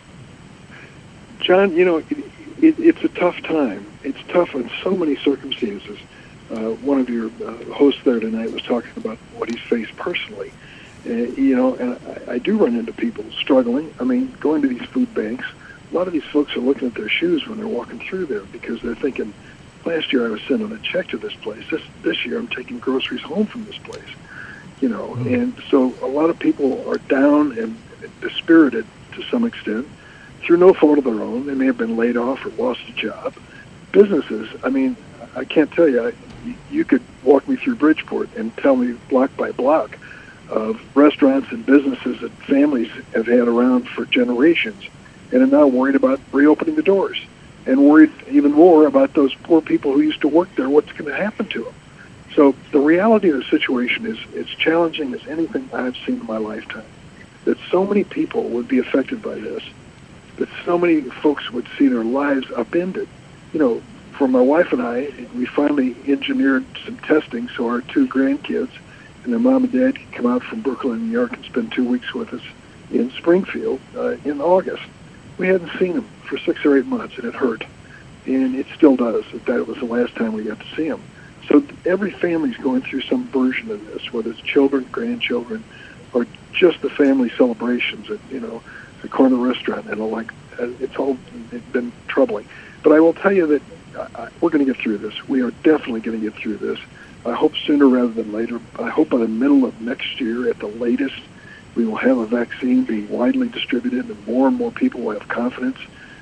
John, 1.40 1.74
you 1.74 1.84
know, 1.84 1.96
it, 1.98 2.06
it, 2.60 2.78
it's 2.78 3.02
a 3.02 3.08
tough 3.08 3.42
time. 3.42 3.84
It's 4.04 4.18
tough 4.28 4.54
in 4.54 4.70
so 4.82 4.92
many 4.92 5.16
circumstances 5.16 5.98
uh, 6.52 6.70
one 6.82 7.00
of 7.00 7.08
your 7.08 7.30
uh, 7.44 7.56
hosts 7.72 8.02
there 8.04 8.20
tonight 8.20 8.52
was 8.52 8.62
talking 8.62 8.92
about 8.96 9.18
what 9.36 9.48
he's 9.48 9.60
faced 9.60 9.96
personally. 9.96 10.52
Uh, 11.06 11.10
you 11.10 11.56
know, 11.56 11.74
and 11.76 11.98
I, 12.28 12.34
I 12.34 12.38
do 12.38 12.58
run 12.58 12.76
into 12.78 12.92
people 12.92 13.24
struggling. 13.32 13.92
I 13.98 14.04
mean, 14.04 14.32
going 14.38 14.62
to 14.62 14.68
these 14.68 14.86
food 14.88 15.12
banks, 15.14 15.44
a 15.90 15.94
lot 15.94 16.06
of 16.06 16.12
these 16.12 16.24
folks 16.24 16.54
are 16.56 16.60
looking 16.60 16.88
at 16.88 16.94
their 16.94 17.08
shoes 17.08 17.48
when 17.48 17.58
they're 17.58 17.66
walking 17.66 17.98
through 18.00 18.26
there 18.26 18.44
because 18.44 18.80
they're 18.82 18.94
thinking, 18.94 19.32
last 19.84 20.12
year 20.12 20.26
I 20.26 20.30
was 20.30 20.42
sending 20.42 20.70
a 20.70 20.78
check 20.78 21.08
to 21.08 21.16
this 21.18 21.34
place. 21.34 21.64
This 21.70 21.82
this 22.02 22.24
year 22.24 22.38
I'm 22.38 22.48
taking 22.48 22.78
groceries 22.78 23.22
home 23.22 23.46
from 23.46 23.64
this 23.64 23.78
place. 23.78 24.10
You 24.82 24.88
know, 24.88 25.10
mm-hmm. 25.10 25.34
and 25.34 25.62
so 25.70 25.94
a 26.02 26.06
lot 26.08 26.28
of 26.28 26.38
people 26.38 26.86
are 26.88 26.98
down 26.98 27.56
and 27.56 27.78
dispirited 28.20 28.84
to 29.12 29.22
some 29.30 29.44
extent 29.44 29.88
through 30.40 30.58
no 30.58 30.74
fault 30.74 30.98
of 30.98 31.04
their 31.04 31.22
own. 31.22 31.46
They 31.46 31.54
may 31.54 31.66
have 31.66 31.78
been 31.78 31.96
laid 31.96 32.16
off 32.16 32.44
or 32.44 32.50
lost 32.50 32.80
a 32.88 32.92
job. 32.92 33.34
Businesses, 33.92 34.48
I 34.64 34.70
mean, 34.70 34.96
I 35.36 35.44
can't 35.44 35.70
tell 35.70 35.88
you. 35.88 36.08
I, 36.08 36.12
you 36.70 36.84
could 36.84 37.02
walk 37.22 37.46
me 37.48 37.54
through 37.56 37.76
Bridgeport 37.76 38.30
and 38.36 38.54
tell 38.56 38.74
me 38.74 38.98
block 39.08 39.34
by 39.36 39.52
block 39.52 39.96
of 40.48 40.80
restaurants 40.96 41.50
and 41.52 41.64
businesses 41.64 42.20
that 42.20 42.32
families 42.32 42.90
have 43.14 43.26
had 43.26 43.48
around 43.48 43.88
for 43.88 44.04
generations 44.04 44.84
and 45.30 45.42
are 45.42 45.46
now 45.46 45.66
worried 45.66 45.94
about 45.94 46.20
reopening 46.32 46.74
the 46.74 46.82
doors 46.82 47.18
and 47.66 47.88
worried 47.88 48.12
even 48.28 48.52
more 48.52 48.86
about 48.86 49.14
those 49.14 49.34
poor 49.34 49.62
people 49.62 49.92
who 49.92 50.00
used 50.00 50.20
to 50.22 50.28
work 50.28 50.54
there, 50.56 50.68
what's 50.68 50.90
going 50.92 51.10
to 51.10 51.16
happen 51.16 51.46
to 51.46 51.64
them. 51.64 51.74
So 52.34 52.54
the 52.70 52.80
reality 52.80 53.28
of 53.28 53.36
the 53.36 53.44
situation 53.44 54.06
is 54.06 54.18
it's 54.34 54.50
challenging 54.50 55.12
as 55.14 55.20
anything 55.28 55.68
I've 55.72 55.96
seen 56.06 56.20
in 56.20 56.26
my 56.26 56.38
lifetime. 56.38 56.84
That 57.44 57.58
so 57.70 57.86
many 57.86 58.04
people 58.04 58.44
would 58.50 58.68
be 58.68 58.78
affected 58.78 59.20
by 59.20 59.34
this, 59.34 59.62
that 60.36 60.48
so 60.64 60.78
many 60.78 61.02
folks 61.02 61.50
would 61.50 61.66
see 61.76 61.88
their 61.88 62.04
lives 62.04 62.46
upended. 62.56 63.08
You 63.52 63.60
know, 63.60 63.82
for 64.16 64.28
my 64.28 64.40
wife 64.40 64.72
and 64.72 64.80
I, 64.80 65.10
we 65.34 65.46
finally 65.46 65.96
engineered 66.06 66.64
some 66.84 66.96
testing 66.98 67.48
so 67.56 67.66
our 67.68 67.80
two 67.82 68.06
grandkids 68.06 68.70
and 69.24 69.32
their 69.32 69.40
mom 69.40 69.64
and 69.64 69.72
dad 69.72 69.96
could 69.96 70.12
come 70.12 70.26
out 70.26 70.42
from 70.42 70.62
Brooklyn, 70.62 71.06
New 71.06 71.12
York, 71.12 71.32
and 71.32 71.44
spend 71.44 71.72
two 71.72 71.84
weeks 71.84 72.12
with 72.14 72.32
us 72.32 72.42
in 72.90 73.10
Springfield 73.12 73.80
uh, 73.96 74.16
in 74.24 74.40
August. 74.40 74.82
We 75.38 75.48
hadn't 75.48 75.70
seen 75.78 75.94
them 75.94 76.08
for 76.28 76.38
six 76.38 76.64
or 76.64 76.76
eight 76.76 76.86
months, 76.86 77.16
and 77.16 77.26
it 77.26 77.34
hurt, 77.34 77.64
and 78.26 78.54
it 78.54 78.66
still 78.74 78.96
does. 78.96 79.24
That 79.46 79.66
was 79.66 79.78
the 79.78 79.84
last 79.84 80.14
time 80.16 80.32
we 80.32 80.44
got 80.44 80.60
to 80.60 80.76
see 80.76 80.88
them. 80.88 81.02
So 81.52 81.62
every 81.84 82.12
family's 82.12 82.56
going 82.56 82.80
through 82.80 83.02
some 83.02 83.28
version 83.28 83.70
of 83.70 83.86
this, 83.88 84.10
whether 84.10 84.30
it's 84.30 84.40
children, 84.40 84.86
grandchildren, 84.90 85.62
or 86.14 86.26
just 86.54 86.80
the 86.80 86.88
family 86.88 87.30
celebrations 87.36 88.10
at 88.10 88.18
you 88.30 88.40
know 88.40 88.62
the 89.02 89.08
corner 89.08 89.36
restaurant 89.36 89.86
and 89.90 90.00
all 90.00 90.08
like. 90.08 90.32
Uh, 90.58 90.68
it's 90.80 90.96
all 90.96 91.18
been 91.72 91.92
troubling. 92.08 92.46
But 92.82 92.92
I 92.92 93.00
will 93.00 93.12
tell 93.12 93.32
you 93.32 93.46
that 93.48 93.62
I, 94.16 94.28
we're 94.40 94.48
going 94.48 94.64
to 94.64 94.72
get 94.72 94.80
through 94.82 94.98
this. 94.98 95.28
We 95.28 95.42
are 95.42 95.50
definitely 95.62 96.00
going 96.00 96.18
to 96.18 96.30
get 96.30 96.38
through 96.38 96.56
this. 96.56 96.78
I 97.26 97.34
hope 97.34 97.54
sooner 97.66 97.86
rather 97.86 98.12
than 98.12 98.32
later. 98.32 98.58
I 98.78 98.88
hope 98.88 99.10
by 99.10 99.18
the 99.18 99.28
middle 99.28 99.66
of 99.66 99.78
next 99.80 100.20
year 100.20 100.48
at 100.48 100.58
the 100.58 100.66
latest, 100.66 101.20
we 101.74 101.84
will 101.84 101.96
have 101.96 102.16
a 102.18 102.26
vaccine 102.26 102.84
being 102.84 103.08
widely 103.08 103.48
distributed 103.48 104.08
and 104.08 104.26
more 104.26 104.48
and 104.48 104.56
more 104.56 104.72
people 104.72 105.02
will 105.02 105.18
have 105.18 105.28
confidence 105.28 105.78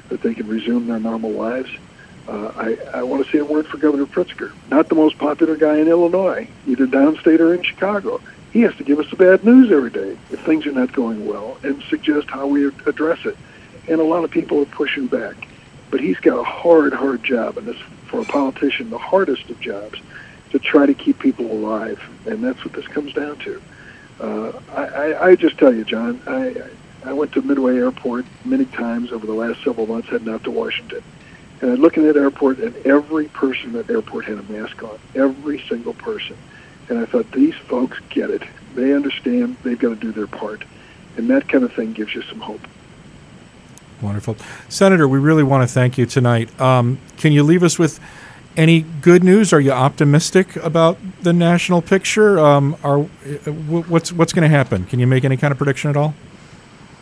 that 0.09 0.23
they 0.23 0.35
can 0.35 0.49
resume 0.49 0.87
their 0.87 1.01
normal 1.01 1.31
lives. 1.31 1.71
Uh, 2.31 2.53
I, 2.57 2.99
I 2.99 3.03
want 3.03 3.27
to 3.27 3.33
say 3.33 3.39
a 3.39 3.45
word 3.45 3.67
for 3.67 3.77
Governor 3.77 4.07
Pritzker. 4.07 4.53
Not 4.71 4.89
the 4.89 4.95
most 4.95 5.19
popular 5.19 5.57
guy 5.57 5.79
in 5.79 5.89
Illinois, 5.89 6.47
either 6.65 6.87
downstate 6.87 7.41
or 7.41 7.55
in 7.55 7.65
Chicago. 7.65 8.21
He 8.53 8.61
has 8.61 8.75
to 8.77 8.85
give 8.85 9.01
us 9.01 9.11
the 9.11 9.17
bad 9.17 9.45
news 9.45 9.73
every 9.73 9.91
day 9.91 10.17
if 10.31 10.41
things 10.45 10.65
are 10.67 10.73
not 10.73 10.93
going 10.93 11.27
well 11.27 11.59
and 11.65 11.83
suggest 11.91 12.31
how 12.31 12.47
we 12.47 12.67
address 12.87 13.19
it. 13.27 13.37
And 13.89 14.01
a 14.01 14.05
lot 14.05 14.23
of 14.23 14.31
people 14.31 14.63
are 14.63 14.67
pushing 14.67 15.09
back. 15.09 15.49
But 15.91 16.01
he's 16.01 16.19
got 16.19 16.39
a 16.39 16.45
hard, 16.45 16.93
hard 16.93 17.25
job, 17.25 17.59
and 17.59 17.67
this 17.67 17.81
for 18.07 18.21
a 18.21 18.25
politician, 18.25 18.91
the 18.91 18.99
hardest 18.99 19.51
of 19.51 19.59
jobs, 19.59 19.99
to 20.51 20.61
try 20.61 20.87
to 20.87 20.95
keep 20.95 21.19
people 21.19 21.51
alive. 21.51 22.01
And 22.27 22.45
that's 22.45 22.65
what 22.65 22.75
this 22.75 22.87
comes 22.87 23.13
down 23.13 23.39
to. 23.39 23.63
Uh, 24.21 24.53
I, 24.73 24.85
I, 24.85 25.27
I 25.31 25.35
just 25.35 25.59
tell 25.59 25.75
you, 25.75 25.83
John, 25.83 26.23
I, 26.29 26.55
I 27.05 27.13
went 27.13 27.33
to 27.33 27.43
Midway 27.43 27.77
Airport 27.77 28.25
many 28.45 28.67
times 28.67 29.11
over 29.11 29.27
the 29.27 29.33
last 29.33 29.65
several 29.65 29.89
months 29.89 30.11
heading 30.11 30.29
out 30.29 30.45
to 30.45 30.53
Washington. 30.53 31.03
And 31.61 31.71
I 31.71 31.75
look 31.75 31.99
at 31.99 32.05
that 32.05 32.17
airport, 32.17 32.59
and 32.59 32.75
every 32.87 33.27
person 33.29 33.77
at 33.77 33.87
the 33.87 33.95
airport 33.95 34.25
had 34.25 34.39
a 34.39 34.43
mask 34.45 34.83
on. 34.83 34.99
Every 35.15 35.63
single 35.69 35.95
person. 35.95 36.37
And 36.89 36.99
I 36.99 37.05
thought, 37.05 37.31
these 37.33 37.55
folks 37.55 37.99
get 38.09 38.31
it. 38.31 38.43
They 38.75 38.93
understand 38.95 39.57
they've 39.63 39.79
got 39.79 39.91
to 39.91 39.97
do 39.97 40.13
their 40.13 40.27
part. 40.27 40.65
And 41.17 41.29
that 41.29 41.49
kind 41.49 41.65
of 41.65 41.73
thing 41.73 41.93
gives 41.93 42.15
you 42.15 42.23
some 42.23 42.41
hope. 42.41 42.61
Wonderful. 44.01 44.37
Senator, 44.69 45.07
we 45.07 45.19
really 45.19 45.43
want 45.43 45.69
to 45.69 45.73
thank 45.73 45.99
you 45.99 46.07
tonight. 46.07 46.59
Um, 46.61 46.99
can 47.19 47.33
you 47.33 47.43
leave 47.43 47.63
us 47.63 47.79
with 47.79 48.01
any 48.57 48.81
good 48.81 49.23
news? 49.23 49.53
Are 49.53 49.61
you 49.61 49.73
optimistic 49.73 50.57
about 50.57 50.99
the 51.23 51.33
national 51.33 51.83
picture? 51.83 52.41
Um, 52.41 52.77
are, 52.83 53.01
what's, 53.01 54.13
what's 54.13 54.33
going 54.33 54.49
to 54.51 54.57
happen? 54.57 54.87
Can 54.87 54.99
you 54.99 55.07
make 55.07 55.25
any 55.25 55.37
kind 55.37 55.53
of 55.53 55.59
prediction 55.59 55.91
at 55.91 55.97
all? 55.97 56.15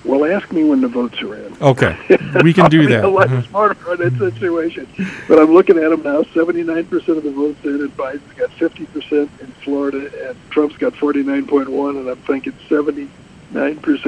Well, 0.05 0.25
ask 0.25 0.52
me 0.52 0.64
when 0.64 0.81
the 0.81 0.88
votes 0.88 1.21
are 1.23 1.35
in. 1.35 1.57
Okay, 1.61 1.97
we 2.43 2.52
can 2.55 2.71
do 2.71 2.87
that. 2.88 3.05
a 3.05 3.09
lot 3.09 3.28
smarter 3.47 3.90
on 3.90 3.99
that 3.99 4.17
situation. 4.19 4.87
But 5.26 5.38
I'm 5.38 5.52
looking 5.52 5.76
at 5.76 5.90
them 5.90 6.02
now. 6.02 6.23
79% 6.23 7.09
of 7.09 7.23
the 7.23 7.31
votes 7.31 7.64
in, 7.64 7.81
and 7.81 7.97
Biden's 7.97 8.33
got 8.35 8.50
50% 8.50 9.12
in 9.40 9.47
Florida, 9.64 10.28
and 10.28 10.50
Trump's 10.50 10.76
got 10.76 10.93
49.1, 10.95 11.99
and 11.99 12.09
I'm 12.09 12.17
thinking 12.19 12.52
79% 12.69 13.09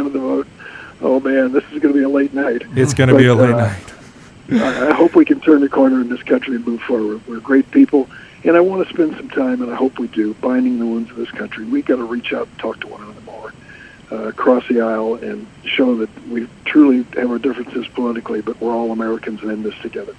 of 0.06 0.12
the 0.12 0.18
vote. 0.18 0.46
Oh 1.00 1.18
man, 1.18 1.52
this 1.52 1.64
is 1.64 1.80
going 1.80 1.94
to 1.94 1.98
be 1.98 2.02
a 2.04 2.08
late 2.08 2.34
night. 2.34 2.62
It's 2.76 2.94
going 2.94 3.08
to 3.08 3.16
be 3.16 3.26
a 3.26 3.34
late 3.34 3.54
uh, 3.54 3.68
night. 3.68 3.92
I 4.52 4.92
hope 4.92 5.14
we 5.14 5.24
can 5.24 5.40
turn 5.40 5.60
the 5.60 5.68
corner 5.68 6.00
in 6.00 6.08
this 6.08 6.22
country 6.22 6.56
and 6.56 6.66
move 6.66 6.82
forward. 6.82 7.26
We're 7.26 7.40
great 7.40 7.70
people, 7.70 8.08
and 8.44 8.56
I 8.56 8.60
want 8.60 8.86
to 8.86 8.92
spend 8.92 9.16
some 9.16 9.30
time, 9.30 9.62
and 9.62 9.70
I 9.72 9.76
hope 9.76 9.98
we 9.98 10.08
do, 10.08 10.34
binding 10.34 10.78
the 10.78 10.86
wounds 10.86 11.10
of 11.10 11.16
this 11.16 11.30
country. 11.30 11.64
We've 11.64 11.84
got 11.84 11.96
to 11.96 12.04
reach 12.04 12.32
out 12.32 12.48
and 12.48 12.58
talk 12.58 12.80
to 12.80 12.86
one 12.88 13.02
another 13.02 13.19
across 14.10 14.66
the 14.68 14.80
aisle 14.80 15.14
and 15.16 15.46
show 15.64 15.94
that 15.96 16.28
we 16.28 16.48
truly 16.64 17.04
have 17.18 17.30
our 17.30 17.38
differences 17.38 17.86
politically, 17.88 18.40
but 18.40 18.60
we're 18.60 18.74
all 18.74 18.92
Americans 18.92 19.42
and 19.42 19.50
in 19.50 19.62
this 19.62 19.74
together. 19.82 20.14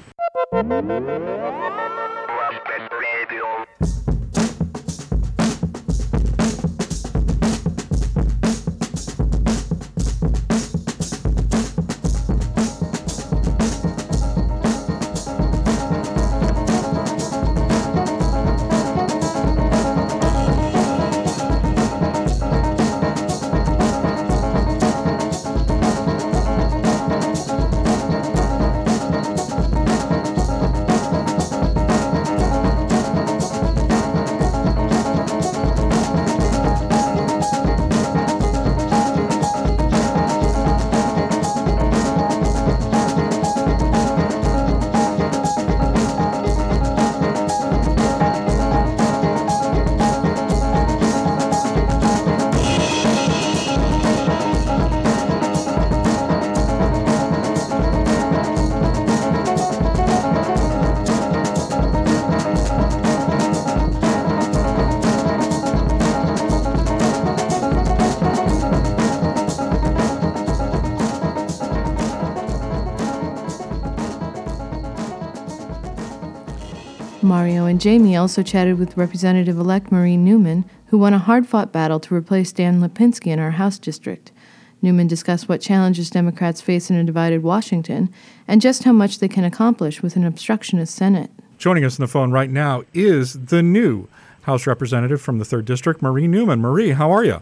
And 77.72 77.80
Jamie 77.80 78.18
also 78.18 78.44
chatted 78.44 78.78
with 78.78 78.98
Representative 78.98 79.58
elect 79.58 79.94
Marie 79.94 80.18
Newman, 80.18 80.66
who 80.88 80.98
won 80.98 81.14
a 81.14 81.18
hard 81.18 81.48
fought 81.48 81.72
battle 81.72 82.02
to 82.02 82.14
replace 82.14 82.52
Dan 82.52 82.82
Lipinski 82.82 83.28
in 83.28 83.40
our 83.40 83.52
House 83.52 83.80
district. 83.80 84.34
Newman 84.82 85.08
discussed 85.08 85.48
what 85.48 85.62
challenges 85.62 86.10
Democrats 86.10 86.60
face 86.60 86.90
in 86.90 86.98
a 86.98 87.06
divided 87.06 87.44
Washington 87.44 88.14
and 88.46 88.60
just 88.60 88.84
how 88.84 88.92
much 88.92 89.20
they 89.20 89.30
can 89.30 89.46
accomplish 89.46 90.04
with 90.04 90.18
an 90.18 90.26
obstructionist 90.26 90.94
Senate. 90.94 91.32
Joining 91.60 91.86
us 91.86 91.98
on 91.98 92.04
the 92.04 92.10
phone 92.10 92.32
right 92.32 92.50
now 92.50 92.84
is 92.94 93.46
the 93.46 93.64
new 93.64 94.10
House 94.42 94.68
representative 94.68 95.22
from 95.22 95.40
the 95.40 95.46
3rd 95.46 95.64
District, 95.64 96.02
Marie 96.02 96.28
Newman. 96.28 96.60
Marie, 96.60 96.90
how 96.90 97.10
are 97.10 97.24
you? 97.24 97.42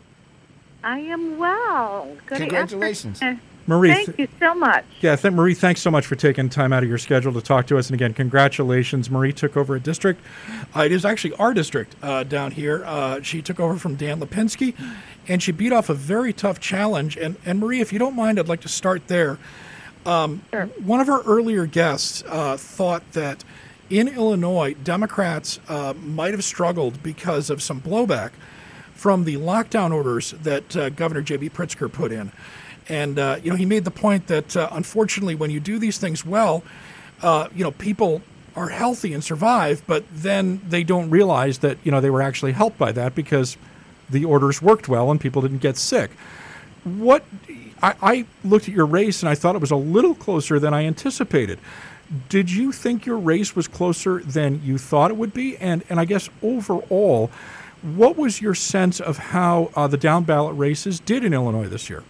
I 0.83 1.00
am 1.00 1.39
well. 1.39 2.15
Good 2.27 2.38
Congratulations. 2.38 3.19
Marie, 3.69 3.93
thank 3.93 4.17
you 4.17 4.27
so 4.39 4.55
much. 4.55 4.83
Yeah, 4.99 5.15
th- 5.15 5.31
Marie, 5.31 5.53
thanks 5.53 5.79
so 5.79 5.91
much 5.91 6.07
for 6.07 6.15
taking 6.15 6.49
time 6.49 6.73
out 6.73 6.81
of 6.81 6.89
your 6.89 6.97
schedule 6.97 7.31
to 7.33 7.41
talk 7.41 7.67
to 7.67 7.77
us. 7.77 7.88
And 7.88 7.93
again, 7.93 8.15
congratulations. 8.15 9.11
Marie 9.11 9.31
took 9.31 9.55
over 9.55 9.75
a 9.75 9.79
district. 9.79 10.21
Uh, 10.75 10.81
it 10.81 10.91
is 10.91 11.05
actually 11.05 11.35
our 11.35 11.53
district 11.53 11.95
uh, 12.01 12.23
down 12.23 12.49
here. 12.49 12.83
Uh, 12.83 13.21
she 13.21 13.43
took 13.43 13.59
over 13.59 13.77
from 13.77 13.93
Dan 13.93 14.19
Lipinski, 14.19 14.73
and 15.27 15.43
she 15.43 15.51
beat 15.51 15.71
off 15.71 15.88
a 15.88 15.93
very 15.93 16.33
tough 16.33 16.59
challenge. 16.59 17.15
And, 17.15 17.35
and 17.45 17.59
Marie, 17.59 17.79
if 17.79 17.93
you 17.93 17.99
don't 17.99 18.15
mind, 18.15 18.39
I'd 18.39 18.47
like 18.47 18.61
to 18.61 18.67
start 18.67 19.07
there. 19.07 19.38
Um, 20.03 20.41
sure. 20.51 20.65
One 20.83 20.99
of 20.99 21.07
our 21.07 21.21
earlier 21.21 21.67
guests 21.67 22.23
uh, 22.27 22.57
thought 22.57 23.03
that 23.11 23.43
in 23.91 24.07
Illinois, 24.07 24.73
Democrats 24.83 25.59
uh, 25.67 25.93
might 25.93 26.31
have 26.31 26.43
struggled 26.43 27.03
because 27.03 27.51
of 27.51 27.61
some 27.61 27.81
blowback 27.81 28.31
from 28.95 29.25
the 29.25 29.35
lockdown 29.35 29.93
orders 29.93 30.31
that 30.41 30.75
uh, 30.75 30.89
Governor 30.89 31.21
J.B. 31.21 31.51
Pritzker 31.51 31.91
put 31.91 32.11
in. 32.11 32.31
And 32.89 33.19
uh, 33.19 33.39
you 33.43 33.51
know, 33.51 33.55
he 33.55 33.65
made 33.65 33.86
the 33.86 33.91
point 33.91 34.27
that 34.27 34.58
uh, 34.58 34.67
unfortunately, 34.72 35.36
when 35.36 35.51
you 35.51 35.60
do 35.60 35.77
these 35.77 35.98
things 35.98 36.25
well, 36.25 36.63
uh, 37.22 37.48
you 37.55 37.63
know, 37.63 37.72
people 37.72 38.22
are 38.55 38.69
healthy 38.69 39.13
and 39.13 39.24
survive, 39.24 39.84
but 39.88 40.03
then 40.12 40.60
they 40.67 40.84
don't 40.84 41.10
realize 41.10 41.60
that 41.60 41.77
you 41.84 41.91
know 41.91 42.01
they 42.01 42.10
were 42.10 42.22
actually 42.22 42.51
helped 42.51 42.77
by 42.77 42.91
that 42.91 43.15
because 43.15 43.58
the 44.10 44.25
orders 44.25 44.62
worked 44.62 44.89
well 44.89 45.12
and 45.12 45.22
people 45.22 45.41
didn't 45.41 45.60
get 45.60 45.77
sick. 45.77 46.12
What 46.84 47.24
I, 47.81 47.96
I 48.01 48.25
looked 48.43 48.67
at 48.67 48.74
your 48.74 48.86
race 48.86 49.22
and 49.22 49.29
I 49.29 49.36
thought 49.36 49.55
it 49.55 49.62
was 49.62 49.72
a 49.72 49.75
little 49.75 50.15
closer 50.15 50.60
than 50.60 50.74
I 50.74 50.86
anticipated. 50.86 51.60
Did 52.27 52.51
you 52.51 52.72
think 52.72 53.05
your 53.05 53.19
race 53.19 53.55
was 53.55 53.67
closer 53.67 54.19
than 54.19 54.62
you 54.63 54.79
thought 54.79 55.12
it 55.12 55.17
would 55.17 55.34
be? 55.34 55.58
And 55.58 55.84
and 55.89 56.00
I 56.00 56.05
guess 56.05 56.29
overall, 56.41 57.29
what 57.81 58.17
was 58.17 58.41
your 58.41 58.55
sense 58.55 59.00
of 59.00 59.17
how 59.17 59.69
uh, 59.75 59.88
the 59.88 59.98
down 59.98 60.24
ballot 60.24 60.58
races 60.58 61.00
did 61.00 61.24
in 61.24 61.34
Illinois 61.34 61.67
this 61.67 61.89
year? 61.89 62.03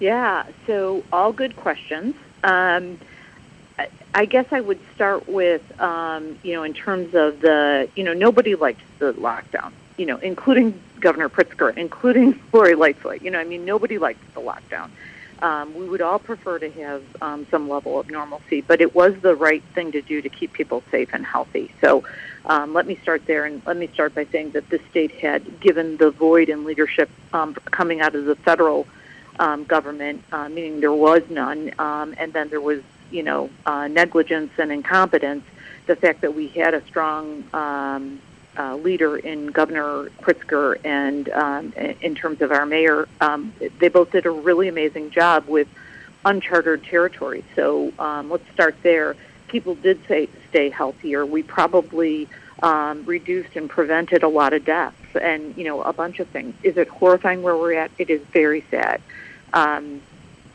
Yeah, 0.00 0.46
so 0.66 1.04
all 1.12 1.32
good 1.32 1.56
questions. 1.56 2.14
Um, 2.42 2.98
I 4.14 4.26
guess 4.26 4.46
I 4.52 4.60
would 4.60 4.78
start 4.94 5.28
with, 5.28 5.80
um, 5.80 6.38
you 6.44 6.52
know, 6.52 6.62
in 6.62 6.72
terms 6.72 7.14
of 7.14 7.40
the, 7.40 7.88
you 7.96 8.04
know, 8.04 8.12
nobody 8.12 8.54
liked 8.54 8.80
the 9.00 9.12
lockdown, 9.14 9.72
you 9.96 10.06
know, 10.06 10.18
including 10.18 10.80
Governor 11.00 11.28
Pritzker, 11.28 11.76
including 11.76 12.40
Lori 12.52 12.76
Lightfoot. 12.76 13.22
You 13.22 13.30
know, 13.30 13.40
I 13.40 13.44
mean, 13.44 13.64
nobody 13.64 13.98
liked 13.98 14.20
the 14.34 14.40
lockdown. 14.40 14.90
Um, 15.40 15.74
we 15.74 15.88
would 15.88 16.00
all 16.00 16.20
prefer 16.20 16.60
to 16.60 16.70
have 16.70 17.02
um, 17.20 17.46
some 17.50 17.68
level 17.68 17.98
of 17.98 18.08
normalcy, 18.08 18.60
but 18.60 18.80
it 18.80 18.94
was 18.94 19.14
the 19.20 19.34
right 19.34 19.62
thing 19.74 19.90
to 19.92 20.00
do 20.00 20.22
to 20.22 20.28
keep 20.28 20.52
people 20.52 20.82
safe 20.90 21.10
and 21.12 21.26
healthy. 21.26 21.72
So 21.80 22.04
um, 22.46 22.72
let 22.72 22.86
me 22.86 22.96
start 23.02 23.26
there, 23.26 23.44
and 23.44 23.60
let 23.66 23.76
me 23.76 23.88
start 23.88 24.14
by 24.14 24.26
saying 24.26 24.52
that 24.52 24.68
the 24.70 24.80
state 24.90 25.10
had, 25.10 25.60
given 25.60 25.96
the 25.96 26.10
void 26.10 26.48
in 26.48 26.64
leadership 26.64 27.10
um, 27.32 27.54
coming 27.54 28.00
out 28.00 28.14
of 28.14 28.26
the 28.26 28.36
federal 28.36 28.86
um, 29.38 29.64
government, 29.64 30.22
uh, 30.32 30.48
meaning 30.48 30.80
there 30.80 30.92
was 30.92 31.22
none, 31.28 31.72
um, 31.78 32.14
and 32.18 32.32
then 32.32 32.48
there 32.48 32.60
was, 32.60 32.82
you 33.10 33.22
know, 33.22 33.50
uh, 33.66 33.88
negligence 33.88 34.52
and 34.58 34.72
incompetence. 34.72 35.44
The 35.86 35.96
fact 35.96 36.22
that 36.22 36.34
we 36.34 36.48
had 36.48 36.74
a 36.74 36.84
strong 36.86 37.44
um, 37.52 38.20
uh, 38.56 38.76
leader 38.76 39.16
in 39.16 39.48
Governor 39.48 40.10
Pritzker 40.20 40.78
and 40.84 41.28
um, 41.30 41.72
in 42.00 42.14
terms 42.14 42.40
of 42.40 42.52
our 42.52 42.64
mayor, 42.64 43.08
um, 43.20 43.52
they 43.78 43.88
both 43.88 44.12
did 44.12 44.26
a 44.26 44.30
really 44.30 44.68
amazing 44.68 45.10
job 45.10 45.46
with 45.46 45.68
uncharted 46.24 46.84
territory. 46.84 47.44
So 47.54 47.92
um, 47.98 48.30
let's 48.30 48.48
start 48.52 48.76
there. 48.82 49.16
people 49.48 49.74
did 49.74 50.00
say 50.06 50.28
stay 50.48 50.70
healthier. 50.70 51.26
We 51.26 51.42
probably 51.42 52.28
um, 52.62 53.04
reduced 53.04 53.56
and 53.56 53.68
prevented 53.68 54.22
a 54.22 54.28
lot 54.28 54.52
of 54.52 54.64
deaths 54.64 54.96
and 55.20 55.56
you 55.56 55.64
know 55.64 55.82
a 55.82 55.92
bunch 55.92 56.20
of 56.20 56.28
things. 56.28 56.54
Is 56.62 56.76
it 56.76 56.88
horrifying 56.88 57.42
where 57.42 57.56
we're 57.56 57.74
at? 57.74 57.90
It 57.98 58.10
is 58.10 58.22
very 58.32 58.64
sad. 58.70 59.00
Um, 59.54 60.02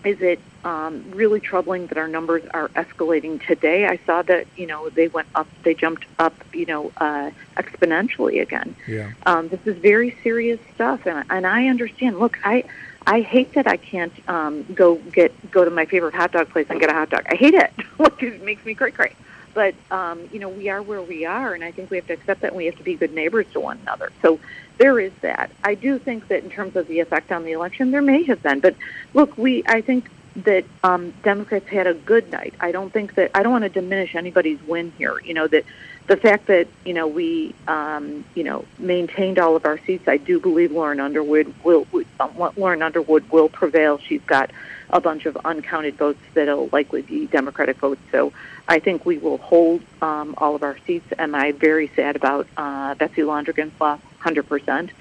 is 0.06 0.22
it 0.22 0.40
um, 0.64 1.12
really 1.12 1.40
troubling 1.40 1.88
that 1.88 1.98
our 1.98 2.08
numbers 2.08 2.44
are 2.54 2.70
escalating 2.70 3.46
today? 3.46 3.86
I 3.88 3.98
saw 4.06 4.22
that 4.24 4.48
you 4.56 4.68
know 4.68 4.90
they 4.90 5.08
went 5.08 5.28
up, 5.36 5.48
they 5.64 5.74
jumped 5.74 6.06
up, 6.20 6.34
you 6.54 6.66
know, 6.66 6.92
uh, 6.98 7.32
exponentially 7.58 8.42
again. 8.42 8.76
Yeah. 8.88 9.12
Um, 9.26 9.50
this 9.50 9.60
is 9.66 9.78
very 9.78 10.16
serious 10.24 10.60
stuff, 10.76 11.06
and 11.06 11.26
and 11.30 11.46
I 11.46 11.68
understand. 11.68 12.20
Look, 12.20 12.38
I 12.46 12.64
I 13.06 13.22
hate 13.22 13.54
that 13.54 13.68
I 13.68 13.78
can't 13.78 14.14
um, 14.30 14.64
go 14.74 14.96
get 14.96 15.34
go 15.52 15.66
to 15.66 15.72
my 15.72 15.86
favorite 15.86 16.14
hot 16.14 16.32
dog 16.32 16.50
place 16.50 16.68
and 16.70 16.80
get 16.80 16.90
a 16.90 16.94
hot 16.94 17.10
dog. 17.10 17.26
I 17.28 17.36
hate 17.36 17.56
it. 17.56 17.72
like 17.98 18.22
it 18.24 18.44
makes 18.44 18.64
me 18.64 18.76
cray 18.76 18.92
cray. 18.92 19.14
But 19.54 19.76
um, 19.92 20.30
you 20.32 20.40
know, 20.40 20.50
we 20.50 20.70
are 20.70 20.82
where 20.82 21.02
we 21.02 21.26
are, 21.26 21.54
and 21.54 21.64
I 21.64 21.72
think 21.72 21.90
we 21.90 21.98
have 21.98 22.08
to 22.08 22.14
accept 22.14 22.42
that. 22.42 22.50
and 22.50 22.58
We 22.58 22.66
have 22.66 22.78
to 22.78 22.84
be 22.84 22.96
good 22.96 23.14
neighbors 23.14 23.48
to 23.54 23.60
one 23.60 23.80
another. 23.82 24.12
So 24.22 24.40
there 24.78 25.00
is 25.00 25.12
that. 25.22 25.52
I 25.64 25.76
do 25.76 26.00
think 26.00 26.28
that 26.30 26.44
in 26.44 26.50
terms 26.50 26.76
of 26.76 26.88
the 26.88 27.00
effect 27.00 27.32
on 27.32 27.44
the 27.44 27.52
election, 27.52 27.92
there 27.92 28.02
may 28.02 28.24
have 28.24 28.42
been. 28.42 28.60
But 28.60 28.76
look, 29.14 29.38
we 29.38 29.64
I 29.68 29.82
think 29.82 30.10
that 30.36 30.66
um, 30.84 31.14
Democrats 31.24 31.68
had 31.68 31.88
a 31.88 31.94
good 31.94 32.32
night. 32.32 32.54
I 32.60 32.72
don't 32.72 32.92
think 32.92 33.16
that 33.16 33.32
I 33.34 33.44
don't 33.44 33.52
want 33.52 33.64
to 33.64 33.70
diminish 33.70 34.16
anybody's 34.16 34.62
win 34.64 34.92
here. 34.98 35.20
You 35.24 35.34
know 35.34 35.48
that 35.48 35.66
the 36.08 36.18
fact 36.18 36.48
that 36.48 36.68
you 36.86 36.94
know 36.94 37.08
we 37.08 37.54
um, 37.68 38.26
you 38.36 38.44
know 38.44 38.66
maintained 38.78 39.40
all 39.40 39.56
of 39.56 39.66
our 39.66 39.78
seats. 39.80 40.08
I 40.08 40.18
do 40.18 40.40
believe 40.40 40.72
Lauren 40.72 41.00
Underwood 41.00 41.54
will 41.64 41.88
um, 42.20 42.52
Lauren 42.58 42.82
Underwood 42.82 43.30
will 43.32 43.50
prevail. 43.50 43.98
She's 44.00 44.22
got 44.24 44.52
a 44.90 45.00
bunch 45.00 45.26
of 45.26 45.38
uncounted 45.46 45.96
votes 45.96 46.20
that'll 46.34 46.70
likely 46.72 47.04
be 47.04 47.28
Democratic 47.28 47.78
votes. 47.78 48.02
So 48.12 48.34
I 48.70 48.78
think 48.78 49.04
we 49.04 49.18
will 49.18 49.40
hold 49.40 49.82
um, 50.02 50.36
all 50.38 50.56
of 50.56 50.62
our 50.62 50.78
seats. 50.86 51.12
and 51.18 51.36
I'm 51.36 51.58
very 51.58 51.88
sad 51.96 52.16
about 52.16 52.48
uh, 52.56 52.94
Betsy 52.96 53.24
Londrigan's 53.24 53.78
loss? 53.82 54.00
Hundred 54.20 54.48
percent. 54.48 54.92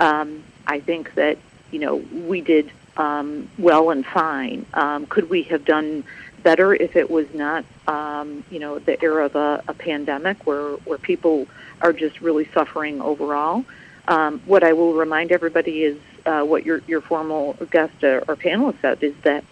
Um, 0.00 0.42
I 0.66 0.80
think 0.80 1.14
that 1.14 1.38
you 1.70 1.78
know 1.78 1.96
we 1.96 2.40
did 2.40 2.70
um, 2.96 3.48
well 3.58 3.90
and 3.90 4.04
fine. 4.04 4.66
Um, 4.74 5.06
could 5.06 5.30
we 5.30 5.44
have 5.44 5.64
done 5.64 6.04
better 6.42 6.74
if 6.74 6.96
it 6.96 7.08
was 7.10 7.32
not, 7.32 7.64
um, 7.86 8.42
you 8.50 8.58
know, 8.58 8.80
the 8.80 9.00
era 9.00 9.26
of 9.26 9.36
a, 9.36 9.62
a 9.68 9.74
pandemic 9.74 10.44
where 10.46 10.72
where 10.88 10.98
people 10.98 11.46
are 11.80 11.92
just 11.92 12.20
really 12.20 12.48
suffering 12.52 13.00
overall? 13.00 13.64
Um, 14.08 14.40
what 14.46 14.64
I 14.64 14.72
will 14.72 14.94
remind 14.94 15.30
everybody 15.30 15.84
is 15.84 15.98
uh, 16.26 16.42
what 16.42 16.66
your 16.66 16.82
your 16.88 17.00
formal 17.00 17.52
guest 17.70 18.02
or, 18.02 18.24
or 18.26 18.36
panelist 18.36 18.80
said 18.80 19.02
is 19.02 19.14
that 19.22 19.44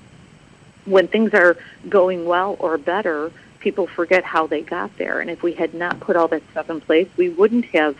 when 0.87 1.07
things 1.07 1.35
are 1.35 1.57
going 1.89 2.25
well 2.25 2.57
or 2.59 2.79
better, 2.79 3.31
people 3.61 3.87
forget 3.87 4.25
how 4.25 4.47
they 4.47 4.63
got 4.63 4.97
there. 4.97 5.21
And 5.21 5.31
if 5.31 5.43
we 5.43 5.53
had 5.53 5.75
not 5.75 6.01
put 6.01 6.17
all 6.17 6.29
that 6.29 6.43
stuff 6.51 6.69
in 6.69 6.81
place, 6.81 7.09
we 7.17 7.29
wouldn't 7.29 7.67
have 7.67 7.97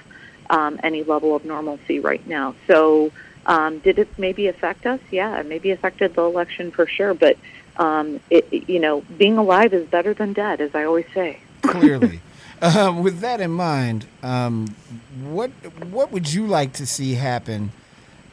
um, 0.49 0.81
any 0.83 1.05
level 1.05 1.37
of 1.37 1.45
normalcy 1.45 2.01
right 2.01 2.27
now. 2.27 2.55
So 2.67 3.13
um, 3.47 3.79
did 3.79 3.99
it 3.99 4.09
maybe 4.19 4.49
affect 4.49 4.87
us? 4.87 5.01
Yeah, 5.11 5.39
it 5.39 5.47
maybe 5.47 5.71
affected 5.71 6.15
the 6.15 6.23
election 6.23 6.71
for 6.71 6.87
sure. 6.87 7.15
But 7.15 7.39
um, 7.77 8.21
it, 8.31 8.53
you 8.69 8.81
know, 8.81 9.03
being 9.17 9.39
alive 9.39 9.73
is 9.73 9.87
better 9.87 10.13
than 10.13 10.33
dead, 10.33 10.61
as 10.61 10.75
I 10.75 10.85
always 10.85 11.07
say. 11.15 11.39
Clearly. 11.63 12.21
Um, 12.61 13.03
with 13.03 13.21
that 13.21 13.41
in 13.41 13.53
mind, 13.53 14.07
um, 14.23 14.75
what 15.23 15.51
what 15.91 16.11
would 16.11 16.33
you 16.33 16.47
like 16.47 16.73
to 16.75 16.87
see 16.87 17.15
happen 17.15 17.73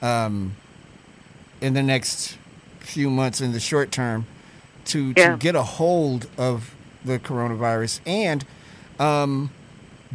um, 0.01 0.55
in 1.61 1.73
the 1.73 1.83
next 1.83 2.37
few 2.79 3.09
months 3.09 3.41
in 3.41 3.51
the 3.51 3.59
short 3.59 3.91
term 3.91 4.25
to 4.85 5.13
Yeah. 5.15 5.31
to 5.31 5.37
get 5.37 5.55
a 5.55 5.63
hold 5.63 6.27
of 6.37 6.73
the 7.05 7.19
coronavirus? 7.19 8.01
And 8.05 8.45
um, 8.99 9.51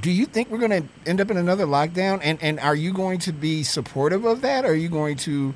do 0.00 0.10
you 0.10 0.26
think 0.26 0.50
we're 0.50 0.58
going 0.58 0.82
to 0.82 0.88
end 1.06 1.20
up 1.20 1.30
in 1.30 1.36
another 1.36 1.66
lockdown? 1.66 2.20
And 2.22 2.42
and 2.42 2.58
are 2.60 2.74
you 2.74 2.92
going 2.92 3.18
to 3.20 3.32
be 3.32 3.62
supportive 3.62 4.24
of 4.24 4.40
that? 4.42 4.64
Or 4.64 4.68
are 4.68 4.74
you 4.74 4.88
going 4.88 5.16
to 5.18 5.54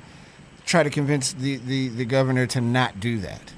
try 0.67 0.83
to 0.83 0.89
convince 0.89 1.33
the, 1.33 1.55
the, 1.57 1.87
the 1.87 2.05
governor 2.05 2.45
to 2.45 2.61
not 2.61 2.99
do 2.99 3.19
that? 3.19 3.53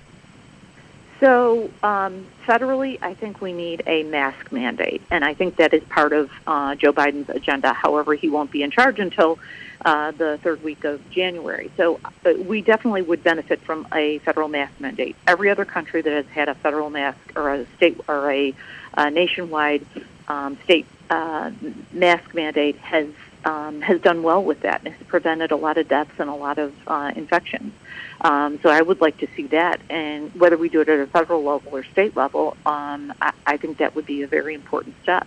So, 1.20 1.70
um, 1.84 2.26
federally, 2.48 2.98
I 3.02 3.14
think 3.14 3.42
we 3.42 3.52
need 3.52 3.84
a 3.86 4.04
mask 4.04 4.54
mandate, 4.54 5.02
and 5.12 5.26
I 5.26 5.34
think 5.34 5.58
that 5.58 5.74
is 5.74 5.84
part 5.84 6.14
of 6.14 6.30
uh, 6.48 6.76
Joe 6.76 6.94
Biden's 6.94 7.28
agenda. 7.30 7.74
However, 7.74 8.14
he 8.14 8.30
won't 8.30 8.52
be 8.52 8.64
in 8.64 8.72
charge 8.72 9.00
until 9.00 9.38
uh, 9.86 10.12
the 10.12 10.40
third 10.44 10.64
week 10.64 10.84
of 10.84 11.10
January. 11.10 11.72
So, 11.78 12.00
uh, 12.26 12.34
we 12.38 12.62
definitely 12.62 13.02
would 13.04 13.24
benefit 13.24 13.62
from 13.62 13.88
a 13.94 14.20
federal 14.20 14.48
mask 14.48 14.74
mandate. 14.80 15.16
Every 15.28 15.50
other 15.50 15.66
country 15.66 16.02
that 16.02 16.12
has 16.12 16.26
had 16.28 16.50
a 16.50 16.56
federal 16.56 16.90
mask 16.90 17.20
or 17.36 17.54
a 17.54 17.66
state 17.78 18.00
or 18.08 18.32
a, 18.32 18.54
uh 18.96 19.10
nationwide 19.10 19.86
um, 20.28 20.58
state 20.64 20.86
uh, 21.10 21.52
mask 21.92 22.34
mandate 22.34 22.78
has 22.78 23.08
um, 23.46 23.82
has 23.82 24.02
done 24.02 24.22
well 24.22 24.44
with 24.44 24.62
that 24.62 24.82
and 24.84 24.94
has 24.94 25.08
prevented 25.08 25.52
a 25.52 25.56
lot 25.56 25.78
of 25.78 25.88
deaths 25.88 26.12
and 26.20 26.30
a 26.30 26.36
lot 26.36 26.58
of 26.58 26.74
uh, 26.88 27.12
infections. 27.16 27.74
Um, 28.22 28.60
so 28.62 28.70
I 28.70 28.82
would 28.82 29.00
like 29.00 29.18
to 29.20 29.28
see 29.36 29.48
that, 29.48 29.80
and 29.90 30.34
whether 30.36 30.58
we 30.58 30.68
do 30.68 30.82
it 30.82 30.90
at 30.90 31.00
a 31.00 31.08
federal 31.08 31.44
level 31.44 31.72
or 31.72 31.84
state 31.86 32.18
level, 32.18 32.58
um, 32.66 33.14
I, 33.22 33.32
I 33.48 33.58
think 33.58 33.78
that 33.78 33.96
would 33.96 34.06
be 34.06 34.24
a 34.24 34.28
very 34.28 34.54
important 34.54 34.96
step. 35.04 35.26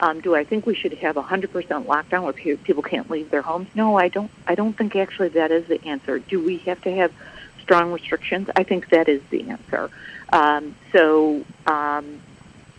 Um, 0.00 0.20
do 0.20 0.34
I 0.34 0.44
think 0.44 0.64
we 0.66 0.74
should 0.74 0.92
have 0.94 1.16
a 1.16 1.22
100% 1.22 1.48
lockdown 1.86 2.22
where 2.22 2.32
pe- 2.32 2.56
people 2.56 2.82
can't 2.82 3.10
leave 3.10 3.30
their 3.30 3.42
homes? 3.42 3.68
No, 3.74 3.96
I 3.98 4.08
don't. 4.08 4.30
I 4.46 4.54
don't 4.54 4.76
think 4.76 4.94
actually 4.94 5.28
that 5.30 5.50
is 5.50 5.66
the 5.66 5.84
answer. 5.84 6.18
Do 6.20 6.42
we 6.44 6.58
have 6.58 6.80
to 6.82 6.94
have 6.94 7.12
strong 7.62 7.92
restrictions? 7.92 8.48
I 8.56 8.62
think 8.62 8.90
that 8.90 9.08
is 9.08 9.20
the 9.30 9.48
answer. 9.50 9.90
Um, 10.32 10.76
so, 10.92 11.44
um, 11.66 12.20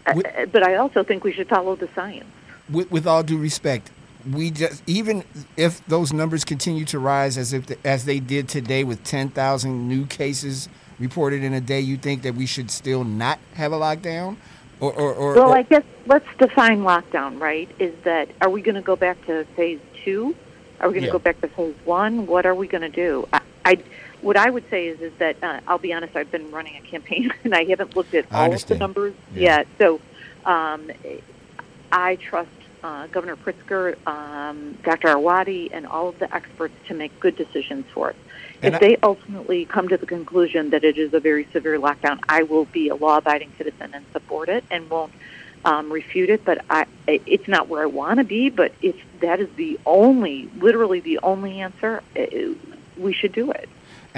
Wi- 0.06 0.32
uh, 0.38 0.46
but 0.46 0.64
I 0.64 0.76
also 0.76 1.04
think 1.04 1.24
we 1.24 1.34
should 1.34 1.50
follow 1.50 1.76
the 1.76 1.90
science. 1.94 2.26
with, 2.70 2.90
with 2.90 3.06
all 3.06 3.22
due 3.24 3.38
respect, 3.38 3.92
we 4.30 4.50
just 4.52 4.82
even 4.88 5.24
if 5.58 5.86
those 5.88 6.14
numbers 6.14 6.44
continue 6.46 6.86
to 6.86 7.00
rise 7.00 7.38
as 7.38 7.54
if 7.54 7.66
as 7.86 8.06
they 8.06 8.20
did 8.20 8.48
today 8.48 8.84
with 8.84 9.04
ten 9.04 9.30
thousand 9.30 9.88
new 9.88 10.06
cases 10.06 10.70
reported 11.00 11.44
in 11.44 11.54
a 11.54 11.62
day, 11.62 11.80
you 11.80 11.98
think 11.98 12.22
that 12.24 12.36
we 12.36 12.46
should 12.46 12.70
still 12.72 13.04
not 13.04 13.40
have 13.56 13.72
a 13.72 13.78
lockdown, 13.78 14.36
or 14.80 14.94
or, 14.94 15.14
or, 15.14 15.34
Well, 15.36 15.54
I 15.54 15.64
guess 15.64 15.84
let's 16.08 16.28
define 16.38 16.82
lockdown, 16.82 17.40
right? 17.40 17.70
Is 17.80 17.94
that 18.04 18.30
are 18.42 18.50
we 18.50 18.62
going 18.62 18.76
to 18.76 18.82
go 18.82 18.96
back 18.96 19.24
to 19.26 19.46
phase 19.56 19.80
two? 20.04 20.36
Are 20.80 20.88
we 20.88 20.94
going 20.94 21.02
to 21.04 21.08
Yeah. 21.08 21.12
go 21.14 21.20
back 21.20 21.42
to 21.42 21.48
phase 21.50 21.76
one? 21.86 22.26
What 22.26 22.46
are 22.46 22.56
we 22.56 22.68
going 22.68 22.82
to 22.82 22.90
do? 22.90 23.28
I, 23.34 23.42
I, 23.66 23.78
what 24.22 24.38
I 24.38 24.50
would 24.50 24.70
say 24.70 24.88
is, 24.88 25.00
is 25.02 25.12
that 25.20 25.36
uh, 25.44 25.60
I'll 25.68 25.78
be 25.78 25.92
honest. 25.94 26.16
I've 26.16 26.32
been 26.32 26.50
running 26.52 26.76
a 26.78 26.82
campaign, 26.82 27.32
and 27.44 27.54
I 27.54 27.66
haven't 27.66 27.96
looked 27.96 28.14
at 28.14 28.32
all 28.32 28.54
of 28.54 28.66
the 28.66 28.76
numbers 28.78 29.14
Yeah. 29.36 29.58
yet. 29.58 29.68
So, 29.78 30.00
um, 30.46 30.90
I 31.92 32.16
trust 32.18 32.50
uh, 32.84 33.08
Governor 33.08 33.36
Pritzker, 33.36 33.98
um, 34.08 34.78
Dr. 34.84 35.10
Arwady, 35.10 35.70
and 35.74 35.86
all 35.86 36.10
of 36.10 36.20
the 36.20 36.34
experts 36.34 36.76
to 36.88 36.94
make 36.94 37.18
good 37.20 37.36
decisions 37.36 37.86
for 37.94 38.12
us. 38.12 38.16
And 38.62 38.76
if 38.76 38.82
I- 38.82 38.86
they 38.88 38.98
ultimately 39.04 39.66
come 39.66 39.88
to 39.90 39.98
the 39.98 40.06
conclusion 40.06 40.72
that 40.72 40.84
it 40.84 40.98
is 40.98 41.14
a 41.14 41.20
very 41.20 41.48
severe 41.54 41.80
lockdown, 41.80 42.20
I 42.28 42.44
will 42.44 42.66
be 42.66 42.90
a 42.90 42.96
law-abiding 42.96 43.52
citizen 43.58 43.92
and 43.94 44.06
support 44.14 44.50
it, 44.50 44.64
and 44.70 44.90
won't 44.90 45.12
um, 45.66 45.92
refute 45.92 46.30
it. 46.30 46.46
But 46.46 46.64
I, 46.70 46.86
it's 47.08 47.48
not 47.48 47.68
where 47.68 47.84
I 47.84 47.88
want 47.88 48.20
to 48.20 48.24
be. 48.24 48.50
But 48.50 48.74
if 48.82 48.96
that 49.22 49.40
is 49.40 49.50
the 49.56 49.80
only, 49.86 50.50
literally 50.60 51.00
the 51.00 51.20
only 51.24 51.60
answer, 51.62 52.02
eh, 52.16 52.54
we 52.98 53.14
should 53.14 53.34
do 53.34 53.52
it. 53.52 53.70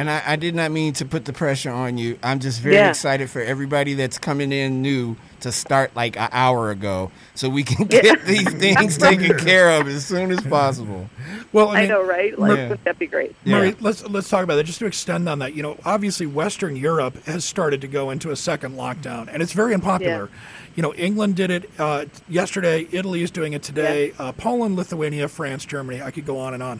And 0.02 0.10
I, 0.10 0.24
I 0.26 0.36
did 0.36 0.56
not 0.56 0.72
mean 0.72 0.94
to 0.94 1.06
put 1.06 1.26
the 1.26 1.32
pressure 1.34 1.70
on 1.70 2.00
you. 2.00 2.18
I'm 2.24 2.40
just 2.40 2.60
very 2.60 2.74
Yeah. 2.74 2.90
excited 2.90 3.30
for 3.30 3.40
everybody 3.40 3.94
that's 3.94 4.18
coming 4.18 4.52
in 4.52 4.82
new 4.82 5.16
to 5.42 5.52
start 5.52 5.96
like 5.96 6.18
an 6.18 6.30
hour 6.32 6.72
ago, 6.72 7.12
so 7.36 7.50
we 7.50 7.62
can 7.62 7.86
get 7.86 8.26
these 8.26 8.52
things 8.66 8.98
taken 8.98 9.38
care 9.38 9.80
of 9.80 9.88
as 9.88 10.04
soon 10.04 10.32
as 10.32 10.42
possible. 10.42 11.08
Well, 11.54 11.68
I, 11.68 11.82
I, 11.82 11.86
know, 11.86 12.04
right? 12.04 12.38
Like, 12.38 12.58
Yeah. 12.58 12.70
wouldn't 12.70 12.98
be 12.98 13.06
great? 13.06 13.36
Yeah. 13.44 13.60
Marie, 13.60 13.76
let's 13.80 14.04
let's 14.08 14.28
talk 14.28 14.44
about 14.44 14.56
that. 14.56 14.64
Just 14.64 14.80
to 14.80 14.88
extend 14.88 15.30
on 15.30 15.38
that, 15.38 15.54
you 15.54 15.62
know, 15.62 15.78
obviously 15.86 16.26
Western 16.26 16.76
Europe 16.76 17.24
has 17.26 17.46
started 17.46 17.80
to 17.82 17.88
go 17.88 18.10
into 18.10 18.32
a 18.32 18.36
second 18.36 18.78
lockdown, 18.78 19.30
and 19.32 19.44
it's 19.44 19.54
very 19.54 19.76
unpopular. 19.76 20.32
You 20.76 20.82
know, 20.82 20.96
England 20.96 21.36
did 21.36 21.52
it 21.52 21.70
uh, 21.78 22.06
yesterday. 22.28 22.88
Italy 22.92 23.22
is 23.22 23.30
doing 23.30 23.54
it 23.54 23.62
today. 23.62 24.14
Uh, 24.18 24.32
Poland, 24.32 24.78
Lithuania, 24.78 25.28
France, 25.28 25.64
Germany. 25.64 26.02
I 26.02 26.10
could 26.10 26.26
go 26.26 26.40
on 26.40 26.56
and 26.56 26.64
on. 26.64 26.80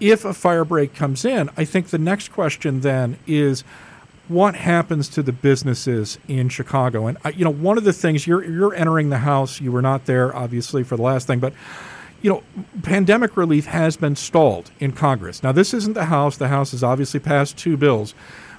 If 0.00 0.24
a 0.24 0.32
fire 0.32 0.64
break 0.64 0.94
comes 0.94 1.24
in, 1.24 1.50
I 1.56 1.64
think 1.64 1.88
the 1.88 1.98
next 1.98 2.28
question 2.32 2.80
then 2.80 3.18
is 3.26 3.62
what 4.28 4.54
happens 4.54 5.08
to 5.10 5.22
the 5.22 5.32
businesses 5.32 6.18
in 6.28 6.48
Chicago? 6.50 7.06
And 7.06 7.18
uh, 7.24 7.32
you 7.34 7.44
know, 7.44 7.52
one 7.52 7.78
of 7.78 7.84
the 7.84 7.92
things 7.92 8.26
you're 8.26 8.44
you're 8.44 8.74
entering 8.74 9.08
the 9.10 9.18
house. 9.18 9.60
You 9.60 9.72
were 9.72 9.82
not 9.82 10.06
there, 10.06 10.34
obviously, 10.36 10.84
for 10.84 10.96
the 10.96 11.02
last 11.02 11.26
thing, 11.26 11.40
but 11.40 11.52
you 12.20 12.30
know, 12.30 12.42
pandemic 12.82 13.36
relief 13.36 13.66
has 13.66 13.96
been 13.96 14.16
stalled 14.16 14.70
in 14.80 14.90
Congress. 14.92 15.42
Now, 15.42 15.52
this 15.52 15.72
isn't 15.72 15.92
the 15.94 16.06
House. 16.06 16.36
The 16.36 16.48
House 16.48 16.72
has 16.72 16.82
obviously 16.82 17.20
passed 17.20 17.56
two 17.56 17.76
bills, 17.76 18.12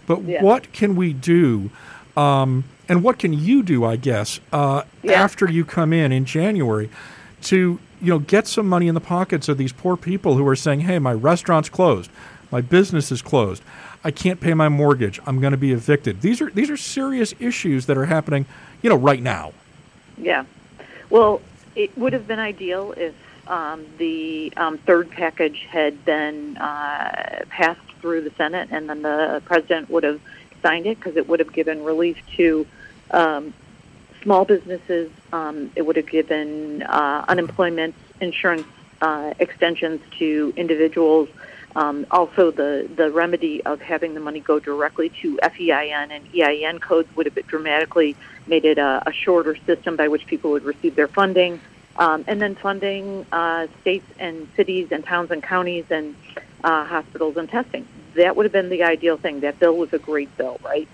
but 0.08 0.24
Yeah. 0.24 0.42
what 0.42 0.72
can 0.72 0.96
we 0.96 1.12
do? 1.14 1.70
Um, 2.16 2.64
and 2.88 3.04
what 3.04 3.20
can 3.20 3.34
you 3.34 3.62
do? 3.62 3.86
I 3.86 3.96
guess 3.98 4.40
uh, 4.54 4.84
Yeah. 5.04 5.22
after 5.22 5.50
you 5.50 5.66
come 5.66 5.92
in 5.94 6.12
in 6.12 6.24
January 6.26 6.90
to 7.44 7.80
you 8.02 8.10
know 8.10 8.20
get 8.20 8.48
some 8.48 8.68
money 8.68 8.88
in 8.88 8.96
the 8.96 9.02
pockets 9.02 9.50
of 9.50 9.58
these 9.58 9.72
poor 9.72 9.98
people 9.98 10.36
who 10.36 10.48
are 10.48 10.56
saying, 10.56 10.82
"Hey, 10.82 11.00
my 11.00 11.14
restaurant's 11.14 11.70
closed." 11.70 12.10
My 12.52 12.62
business 12.62 13.12
is 13.12 13.22
closed. 13.22 13.62
I 14.04 14.12
can't 14.12 14.40
pay 14.40 14.54
my 14.54 14.70
mortgage. 14.70 15.20
I'm 15.26 15.40
going 15.40 15.52
to 15.52 15.58
be 15.58 15.72
evicted. 15.72 16.22
These 16.22 16.42
are 16.42 16.50
these 16.50 16.70
are 16.70 16.78
serious 16.78 17.34
issues 17.40 17.86
that 17.86 17.98
are 17.98 18.06
happening, 18.06 18.46
you 18.82 18.90
know, 18.90 18.96
right 18.96 19.22
now. 19.22 19.54
Yeah. 20.18 20.46
Well, 21.10 21.42
it 21.76 21.96
would 21.98 22.14
have 22.14 22.28
been 22.28 22.40
ideal 22.40 22.94
if 22.98 23.14
um, 23.48 23.86
the 23.98 24.54
um, 24.58 24.78
third 24.80 25.10
package 25.10 25.68
had 25.70 26.06
been 26.06 26.58
uh, 26.58 27.46
passed 27.50 27.82
through 28.02 28.22
the 28.22 28.32
Senate, 28.32 28.70
and 28.72 28.90
then 28.90 29.02
the 29.02 29.42
president 29.46 29.90
would 29.90 30.04
have 30.04 30.22
signed 30.62 30.86
it 30.86 30.98
because 30.98 31.16
it 31.16 31.28
would 31.28 31.40
have 31.40 31.54
given 31.54 31.84
relief 31.84 32.18
to 32.36 32.66
um, 33.12 33.54
small 34.22 34.46
businesses. 34.46 35.12
Um, 35.32 35.72
it 35.76 35.84
would 35.84 35.96
have 35.96 36.10
given 36.10 36.84
uh, 36.84 37.26
unemployment 37.28 37.96
insurance 38.22 38.68
uh, 39.02 39.34
extensions 39.40 40.02
to 40.20 40.54
individuals. 40.56 41.30
Um, 41.76 42.06
also, 42.12 42.52
the, 42.52 42.90
the 42.96 43.12
remedy 43.12 43.64
of 43.64 43.80
having 43.80 44.14
the 44.14 44.20
money 44.20 44.40
go 44.40 44.60
directly 44.60 45.10
to 45.22 45.38
FEIN 45.38 46.12
and 46.12 46.24
EIN 46.34 46.80
codes 46.80 47.08
would 47.16 47.28
have 47.28 47.48
dramatically 47.48 48.16
made 48.48 48.66
it 48.66 48.78
a, 48.78 49.04
a 49.06 49.14
shorter 49.14 49.56
system 49.66 49.96
by 49.96 50.08
which 50.08 50.26
people 50.26 50.52
would 50.52 50.64
receive 50.64 50.96
their 50.96 51.08
funding. 51.08 51.60
Um, 51.98 52.24
and 52.28 52.42
then 52.42 52.56
funding 52.56 53.26
uh, 53.32 53.68
states 53.82 54.06
and 54.20 54.48
cities 54.56 54.88
and 54.92 55.04
towns 55.04 55.32
and 55.32 55.44
counties 55.44 55.86
and 55.92 56.16
uh, 56.64 56.86
hospitals 56.86 57.38
and 57.38 57.48
testing. 57.50 57.86
That 58.16 58.36
would 58.36 58.46
have 58.46 58.54
been 58.54 58.70
the 58.70 58.84
ideal 58.84 59.18
thing. 59.18 59.42
That 59.42 59.60
bill 59.60 59.76
was 59.78 59.94
a 59.94 60.00
great 60.00 60.36
bill, 60.38 60.60
right? 60.64 60.88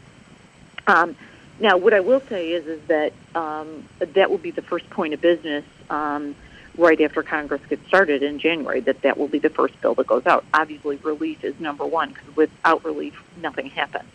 Um, 0.87 1.15
now, 1.59 1.77
what 1.77 1.93
I 1.93 2.01
will 2.01 2.21
say 2.21 2.51
is, 2.51 2.67
is 2.67 2.81
that 2.87 3.13
um, 3.33 3.87
that 3.99 4.29
will 4.29 4.37
be 4.37 4.51
the 4.51 4.61
first 4.61 4.89
point 4.89 5.13
of 5.13 5.21
business 5.21 5.63
um, 5.89 6.35
right 6.77 6.99
after 6.99 7.23
Congress 7.23 7.61
gets 7.69 7.87
started 7.87 8.23
in 8.23 8.39
January. 8.39 8.81
That 8.81 9.01
that 9.03 9.17
will 9.17 9.29
be 9.29 9.39
the 9.39 9.49
first 9.49 9.79
bill 9.81 9.95
that 9.95 10.07
goes 10.07 10.25
out. 10.25 10.43
Obviously, 10.53 10.97
relief 10.97 11.43
is 11.43 11.57
number 11.59 11.85
one 11.85 12.09
because 12.09 12.35
without 12.35 12.83
relief, 12.83 13.21
nothing 13.41 13.67
happens. 13.67 14.09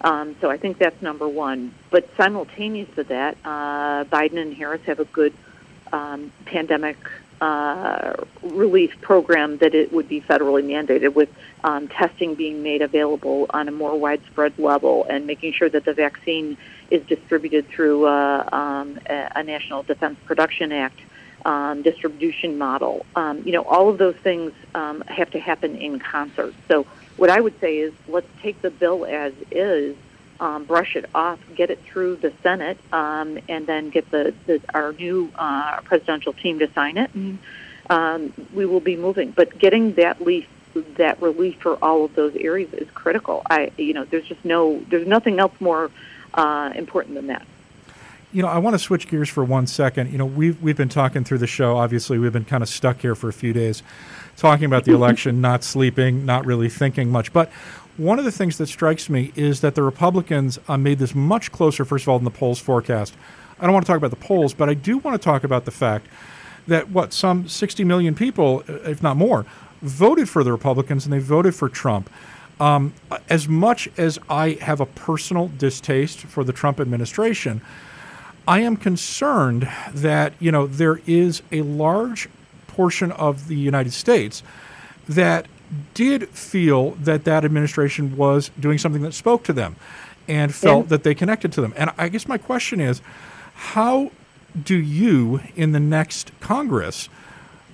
Um, 0.00 0.34
so 0.40 0.50
I 0.50 0.56
think 0.56 0.78
that's 0.78 1.00
number 1.00 1.28
one. 1.28 1.72
But 1.90 2.08
simultaneous 2.16 2.88
to 2.96 3.04
that, 3.04 3.36
uh, 3.44 4.04
Biden 4.04 4.38
and 4.38 4.54
Harris 4.54 4.82
have 4.86 4.98
a 4.98 5.04
good 5.04 5.34
um, 5.92 6.32
pandemic 6.46 6.96
uh, 7.40 8.14
relief 8.42 9.00
program 9.00 9.58
that 9.58 9.74
it 9.74 9.92
would 9.92 10.08
be 10.08 10.20
federally 10.20 10.62
mandated 10.64 11.14
with 11.14 11.30
um, 11.64 11.88
testing 11.88 12.34
being 12.34 12.62
made 12.62 12.82
available 12.82 13.46
on 13.50 13.68
a 13.68 13.70
more 13.70 13.98
widespread 13.98 14.58
level 14.58 15.06
and 15.08 15.26
making 15.26 15.52
sure 15.52 15.68
that 15.68 15.84
the 15.84 15.94
vaccine 15.94 16.56
is 16.90 17.04
distributed 17.06 17.68
through 17.68 18.06
uh, 18.06 18.48
um, 18.52 18.98
a, 19.06 19.42
National 19.42 19.82
Defense 19.82 20.18
Production 20.24 20.72
Act 20.72 20.98
um, 21.44 21.82
distribution 21.82 22.58
model. 22.58 23.06
Um, 23.16 23.42
you 23.44 23.52
know, 23.52 23.62
all 23.62 23.88
of 23.88 23.98
those 23.98 24.16
things 24.16 24.52
um, 24.74 25.00
have 25.02 25.30
to 25.30 25.40
happen 25.40 25.76
in 25.76 25.98
concert. 25.98 26.54
So 26.68 26.86
what 27.16 27.30
I 27.30 27.40
would 27.40 27.58
say 27.60 27.78
is 27.78 27.92
let's 28.08 28.28
take 28.42 28.60
the 28.62 28.70
bill 28.70 29.06
as 29.06 29.32
is 29.50 29.96
um, 30.40 30.64
brush 30.64 30.96
it 30.96 31.04
off, 31.14 31.38
get 31.54 31.70
it 31.70 31.78
through 31.84 32.16
the 32.16 32.32
Senate, 32.42 32.78
um, 32.92 33.38
and 33.48 33.66
then 33.66 33.90
get 33.90 34.10
the, 34.10 34.34
the 34.46 34.60
our 34.72 34.92
new 34.94 35.30
uh, 35.36 35.80
presidential 35.82 36.32
team 36.32 36.58
to 36.58 36.72
sign 36.72 36.96
it, 36.96 37.14
and 37.14 37.38
um, 37.90 38.32
we 38.54 38.64
will 38.64 38.80
be 38.80 38.96
moving. 38.96 39.30
But 39.32 39.58
getting 39.58 39.94
that 39.94 40.18
relief, 40.18 40.48
that 40.96 41.20
relief 41.20 41.58
for 41.60 41.76
all 41.84 42.06
of 42.06 42.14
those 42.14 42.34
areas 42.36 42.72
is 42.72 42.88
critical. 42.92 43.42
I, 43.50 43.70
you 43.76 43.92
know, 43.92 44.04
there's 44.04 44.26
just 44.26 44.44
no, 44.44 44.82
there's 44.88 45.06
nothing 45.06 45.38
else 45.38 45.52
more 45.60 45.90
uh, 46.34 46.72
important 46.74 47.14
than 47.14 47.26
that. 47.28 47.46
You 48.32 48.42
know, 48.42 48.48
I 48.48 48.58
want 48.58 48.74
to 48.74 48.78
switch 48.78 49.08
gears 49.08 49.28
for 49.28 49.44
one 49.44 49.66
second. 49.66 50.12
You 50.12 50.18
know, 50.18 50.26
we've 50.26 50.60
we've 50.62 50.76
been 50.76 50.88
talking 50.88 51.24
through 51.24 51.38
the 51.38 51.48
show. 51.48 51.78
Obviously, 51.78 52.18
we've 52.18 52.32
been 52.32 52.44
kind 52.44 52.62
of 52.62 52.68
stuck 52.68 53.00
here 53.00 53.14
for 53.14 53.28
a 53.28 53.32
few 53.32 53.52
days, 53.52 53.82
talking 54.36 54.66
about 54.66 54.84
the 54.84 54.92
election, 54.94 55.40
not 55.40 55.64
sleeping, 55.64 56.24
not 56.24 56.46
really 56.46 56.68
thinking 56.68 57.10
much. 57.10 57.32
But 57.32 57.50
one 57.96 58.18
of 58.18 58.24
the 58.24 58.32
things 58.32 58.56
that 58.58 58.68
strikes 58.68 59.10
me 59.10 59.32
is 59.34 59.60
that 59.60 59.74
the 59.74 59.82
Republicans 59.82 60.58
uh, 60.68 60.78
made 60.78 60.98
this 60.98 61.14
much 61.14 61.50
closer, 61.50 61.84
first 61.84 62.04
of 62.04 62.08
all, 62.08 62.18
than 62.18 62.24
the 62.24 62.30
polls 62.30 62.60
forecast. 62.60 63.14
I 63.58 63.64
don't 63.64 63.74
want 63.74 63.84
to 63.84 63.92
talk 63.92 63.98
about 63.98 64.10
the 64.10 64.16
polls, 64.16 64.54
but 64.54 64.68
I 64.70 64.74
do 64.74 64.98
want 64.98 65.20
to 65.20 65.24
talk 65.24 65.44
about 65.44 65.64
the 65.64 65.70
fact 65.70 66.06
that 66.66 66.88
what 66.90 67.12
some 67.12 67.48
60 67.48 67.84
million 67.84 68.14
people, 68.14 68.62
uh, 68.68 68.74
if 68.90 69.02
not 69.02 69.16
more, 69.16 69.44
voted 69.82 70.28
for 70.28 70.44
the 70.44 70.52
Republicans 70.52 71.04
and 71.04 71.12
they 71.12 71.18
voted 71.18 71.54
for 71.54 71.68
Trump. 71.68 72.08
Um, 72.60 72.92
as 73.30 73.48
much 73.48 73.88
as 73.96 74.18
I 74.28 74.50
have 74.60 74.80
a 74.80 74.86
personal 74.86 75.48
distaste 75.48 76.20
for 76.20 76.44
the 76.44 76.52
Trump 76.52 76.78
administration, 76.78 77.62
I 78.46 78.60
am 78.60 78.76
concerned 78.76 79.68
that 79.94 80.34
you 80.38 80.52
know 80.52 80.66
there 80.66 81.00
is 81.06 81.42
a 81.50 81.62
large 81.62 82.28
portion 82.66 83.12
of 83.12 83.48
the 83.48 83.56
United 83.56 83.92
States 83.92 84.42
that 85.08 85.46
did 85.94 86.28
feel 86.28 86.92
that 86.92 87.24
that 87.24 87.44
administration 87.44 88.16
was 88.16 88.50
doing 88.60 88.78
something 88.78 89.02
that 89.02 89.14
spoke 89.14 89.44
to 89.44 89.52
them 89.52 89.76
and 90.28 90.54
felt 90.54 90.86
yeah. 90.86 90.88
that 90.90 91.02
they 91.02 91.14
connected 91.14 91.52
to 91.52 91.60
them. 91.60 91.72
And 91.76 91.90
I 91.96 92.08
guess 92.08 92.28
my 92.28 92.38
question 92.38 92.80
is 92.80 93.00
how 93.54 94.10
do 94.64 94.76
you, 94.76 95.40
in 95.56 95.72
the 95.72 95.80
next 95.80 96.32
Congress, 96.40 97.08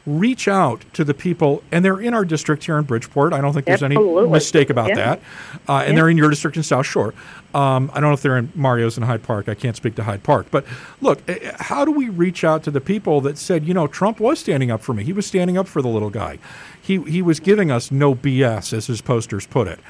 reach 0.07 0.47
out 0.47 0.85
to 0.92 1.05
the 1.05 1.12
people, 1.12 1.62
and 1.73 1.85
they're 1.85 2.01
in 2.01 2.14
our 2.14 2.25
district 2.25 2.64
here 2.64 2.79
in 2.79 2.85
Bridgeport. 2.85 3.33
I 3.33 3.40
don't 3.40 3.53
think 3.53 3.66
there's 3.66 3.83
Absolutely. 3.83 4.23
any 4.23 4.31
mistake 4.31 4.71
about 4.71 4.90
yeah. 4.90 4.95
that. 4.95 5.21
Uh, 5.69 5.79
and 5.79 5.88
yeah. 5.88 5.95
they're 5.97 6.09
in 6.09 6.16
your 6.16 6.31
district 6.31 6.57
in 6.57 6.62
South 6.62 6.87
Shore. 6.87 7.12
Um, 7.55 7.90
I 7.92 8.01
don't 8.01 8.11
know 8.11 8.12
if 8.12 8.23
they're 8.23 8.38
in 8.38 8.53
Mario's 8.55 8.97
in 8.97 9.03
Hyde 9.03 9.23
Park. 9.23 9.49
I 9.49 9.55
can't 9.55 9.77
speak 9.77 9.97
to 9.97 10.05
Hyde 10.05 10.23
Park. 10.23 10.47
But 10.51 10.64
look, 11.01 11.29
eh, 11.29 11.38
eh, 11.40 11.57
how 11.59 11.85
do 11.85 11.90
we 11.90 12.09
reach 12.09 12.45
out 12.45 12.62
to 12.64 12.71
the 12.71 12.81
people 12.81 13.21
that 13.23 13.37
said, 13.37 13.66
you 13.66 13.75
know, 13.75 13.87
Trump 13.87 14.21
was 14.21 14.38
standing 14.38 14.71
up 14.71 14.81
for 14.81 14.95
me? 14.95 15.03
He 15.03 15.12
was 15.12 15.27
standing 15.27 15.59
up 15.59 15.66
for 15.66 15.83
the 15.83 15.88
little 15.88 16.11
guy. 16.11 16.38
He, 16.81 17.03
he 17.03 17.21
was 17.21 17.40
giving 17.40 17.71
us 17.71 17.90
no 17.90 18.14
BS, 18.14 18.73
as 18.73 18.87
his 18.87 19.01
posters 19.01 19.47
put 19.47 19.66
it. 19.66 19.81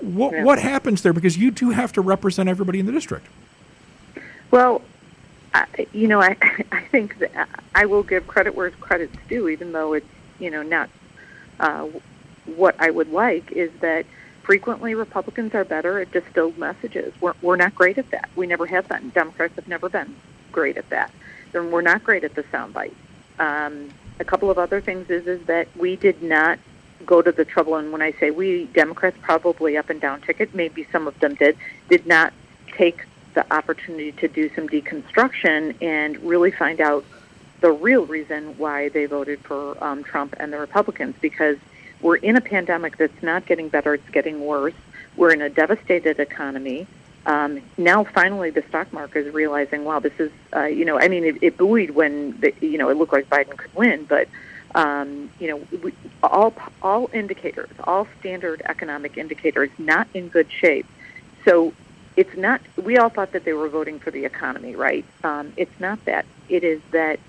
What, 0.00 0.32
yeah. 0.32 0.44
what 0.44 0.58
happens 0.58 1.02
there? 1.02 1.12
Because 1.12 1.36
you 1.36 1.50
do 1.50 1.70
have 1.70 1.92
to 1.92 2.00
represent 2.00 2.48
everybody 2.48 2.78
in 2.78 2.86
the 2.86 2.92
district. 2.92 3.26
Well, 4.50 4.80
I, 5.58 5.86
you 5.92 6.08
know, 6.08 6.20
I 6.20 6.36
I 6.72 6.80
think 6.82 7.18
that 7.18 7.48
I 7.74 7.86
will 7.86 8.02
give 8.02 8.26
credit 8.26 8.54
where 8.54 8.70
credit's 8.70 9.16
due, 9.28 9.48
even 9.48 9.72
though 9.72 9.94
it's 9.94 10.06
you 10.38 10.50
know 10.50 10.62
not 10.62 10.90
uh, 11.60 11.88
what 12.46 12.76
I 12.78 12.90
would 12.90 13.12
like. 13.12 13.52
Is 13.52 13.70
that 13.80 14.06
frequently 14.42 14.94
Republicans 14.94 15.54
are 15.54 15.64
better 15.64 16.00
at 16.00 16.10
distilled 16.12 16.58
messages. 16.58 17.12
We're 17.20 17.34
we're 17.42 17.56
not 17.56 17.74
great 17.74 17.98
at 17.98 18.10
that. 18.10 18.28
We 18.36 18.46
never 18.46 18.66
have 18.66 18.88
been. 18.88 19.10
Democrats 19.10 19.54
have 19.56 19.68
never 19.68 19.88
been 19.88 20.14
great 20.52 20.76
at 20.76 20.88
that. 20.90 21.10
Then 21.52 21.70
we're 21.70 21.82
not 21.82 22.04
great 22.04 22.24
at 22.24 22.34
the 22.34 22.42
soundbite. 22.44 22.94
Um, 23.38 23.90
a 24.20 24.24
couple 24.24 24.50
of 24.50 24.58
other 24.58 24.80
things 24.80 25.10
is 25.10 25.26
is 25.26 25.44
that 25.46 25.68
we 25.76 25.96
did 25.96 26.22
not 26.22 26.58
go 27.06 27.22
to 27.22 27.32
the 27.32 27.44
trouble, 27.44 27.76
and 27.76 27.92
when 27.92 28.02
I 28.02 28.12
say 28.12 28.30
we, 28.30 28.64
Democrats 28.66 29.16
probably 29.22 29.76
up 29.76 29.90
and 29.90 30.00
down 30.00 30.20
ticket, 30.20 30.54
maybe 30.54 30.86
some 30.90 31.06
of 31.06 31.18
them 31.20 31.34
did, 31.34 31.56
did 31.88 32.06
not 32.06 32.32
take 32.72 33.04
the 33.38 33.54
opportunity 33.54 34.10
to 34.10 34.26
do 34.26 34.52
some 34.56 34.68
deconstruction 34.68 35.80
and 35.80 36.18
really 36.24 36.50
find 36.50 36.80
out 36.80 37.04
the 37.60 37.70
real 37.70 38.04
reason 38.04 38.58
why 38.58 38.88
they 38.88 39.06
voted 39.06 39.38
for 39.40 39.82
um, 39.82 40.02
Trump 40.02 40.34
and 40.40 40.52
the 40.52 40.58
Republicans 40.58 41.14
because 41.20 41.56
we're 42.00 42.16
in 42.16 42.34
a 42.34 42.40
pandemic 42.40 42.96
that's 42.96 43.22
not 43.22 43.46
getting 43.46 43.68
better, 43.68 43.94
it's 43.94 44.10
getting 44.10 44.44
worse. 44.44 44.74
We're 45.16 45.32
in 45.32 45.40
a 45.40 45.48
devastated 45.48 46.18
economy. 46.18 46.88
Um, 47.26 47.60
now, 47.76 48.02
finally, 48.02 48.50
the 48.50 48.62
stock 48.62 48.92
market 48.92 49.26
is 49.26 49.32
realizing, 49.32 49.84
wow, 49.84 50.00
this 50.00 50.18
is, 50.18 50.32
uh, 50.56 50.64
you 50.64 50.84
know, 50.84 50.98
I 50.98 51.06
mean, 51.06 51.22
it, 51.22 51.36
it 51.40 51.56
buoyed 51.56 51.90
when, 51.90 52.40
the, 52.40 52.52
you 52.60 52.78
know, 52.78 52.88
it 52.88 52.96
looked 52.96 53.12
like 53.12 53.30
Biden 53.30 53.56
could 53.56 53.72
win, 53.72 54.04
but, 54.04 54.26
um, 54.74 55.30
you 55.38 55.46
know, 55.46 55.62
we, 55.80 55.92
all 56.24 56.52
all 56.82 57.08
indicators, 57.12 57.70
all 57.84 58.08
standard 58.18 58.62
economic 58.64 59.16
indicators, 59.16 59.70
not 59.78 60.08
in 60.12 60.26
good 60.26 60.50
shape. 60.50 60.86
So 61.44 61.72
it's 62.18 62.36
not. 62.36 62.60
We 62.76 62.98
all 62.98 63.10
thought 63.10 63.30
that 63.30 63.44
they 63.44 63.52
were 63.52 63.68
voting 63.68 64.00
for 64.00 64.10
the 64.10 64.24
economy, 64.24 64.74
right? 64.74 65.04
Um, 65.22 65.52
it's 65.56 65.78
not 65.78 66.04
that. 66.06 66.26
It 66.48 66.64
is 66.64 66.80
that 66.90 67.20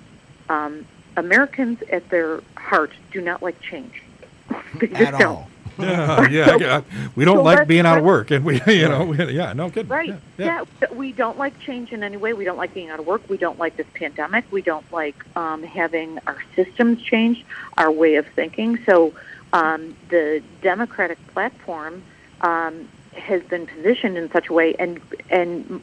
um, 0.49 0.83
Americans, 1.15 1.83
at 1.91 2.09
their 2.09 2.41
heart, 2.57 2.91
do 3.11 3.21
not 3.21 3.43
like 3.43 3.61
change. 3.61 4.01
they 4.79 4.87
just 4.87 5.01
at 5.01 5.11
don't. 5.11 5.25
All. 5.27 5.49
Yeah, 5.79 6.27
yeah. 6.27 6.81
so, 6.81 6.85
we 7.15 7.23
don't 7.23 7.37
so 7.37 7.43
like 7.43 7.65
being 7.65 7.85
out 7.85 7.99
of 7.99 8.03
work, 8.03 8.31
and 8.31 8.43
we, 8.43 8.59
you 8.67 8.89
know, 8.89 9.05
we, 9.05 9.31
yeah, 9.31 9.53
no 9.53 9.69
kidding. 9.69 9.87
Right. 9.87 10.09
Yeah, 10.09 10.17
yeah. 10.37 10.65
yeah, 10.81 10.87
we 10.91 11.13
don't 11.13 11.37
like 11.37 11.57
change 11.61 11.93
in 11.93 12.03
any 12.03 12.17
way. 12.17 12.33
We 12.33 12.43
don't 12.43 12.57
like 12.57 12.73
being 12.73 12.89
out 12.89 12.99
of 12.99 13.07
work. 13.07 13.21
We 13.29 13.37
don't 13.37 13.57
like 13.57 13.77
this 13.77 13.87
pandemic. 13.93 14.43
We 14.51 14.61
don't 14.61 14.91
like 14.91 15.15
um, 15.37 15.63
having 15.63 16.19
our 16.27 16.43
systems 16.53 17.01
changed, 17.01 17.45
our 17.77 17.89
way 17.89 18.15
of 18.15 18.27
thinking. 18.27 18.83
So 18.85 19.13
um, 19.53 19.95
the 20.09 20.43
Democratic 20.61 21.17
platform 21.27 22.03
um, 22.41 22.89
has 23.13 23.41
been 23.43 23.67
positioned 23.67 24.17
in 24.17 24.31
such 24.31 24.49
a 24.49 24.53
way, 24.53 24.75
and 24.77 24.99
and 25.29 25.81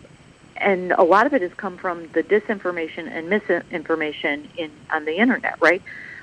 and 0.57 0.93
a 0.93 1.03
lot 1.03 1.27
of 1.27 1.35
it 1.35 1.43
has 1.43 1.53
come 1.55 1.77
from 1.77 2.09
the 2.09 2.23
disinformation 2.23 3.09
and 3.11 3.29
misinformation 3.29 4.49
in 4.57 4.71
on 4.93 5.05
the 5.05 5.17
internet, 5.17 5.57
right? 5.61 5.83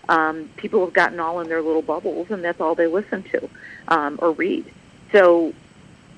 Um, 0.10 0.50
people 0.58 0.84
have 0.84 0.94
gotten 0.94 1.20
all 1.20 1.40
in 1.40 1.48
their 1.48 1.62
little 1.62 1.82
bubbles, 1.82 2.30
and 2.30 2.44
that's 2.44 2.60
all 2.60 2.76
they 2.76 2.88
listen 2.88 3.24
to 3.24 3.50
um, 3.88 4.20
or 4.22 4.32
read. 4.32 4.66
So, 5.12 5.54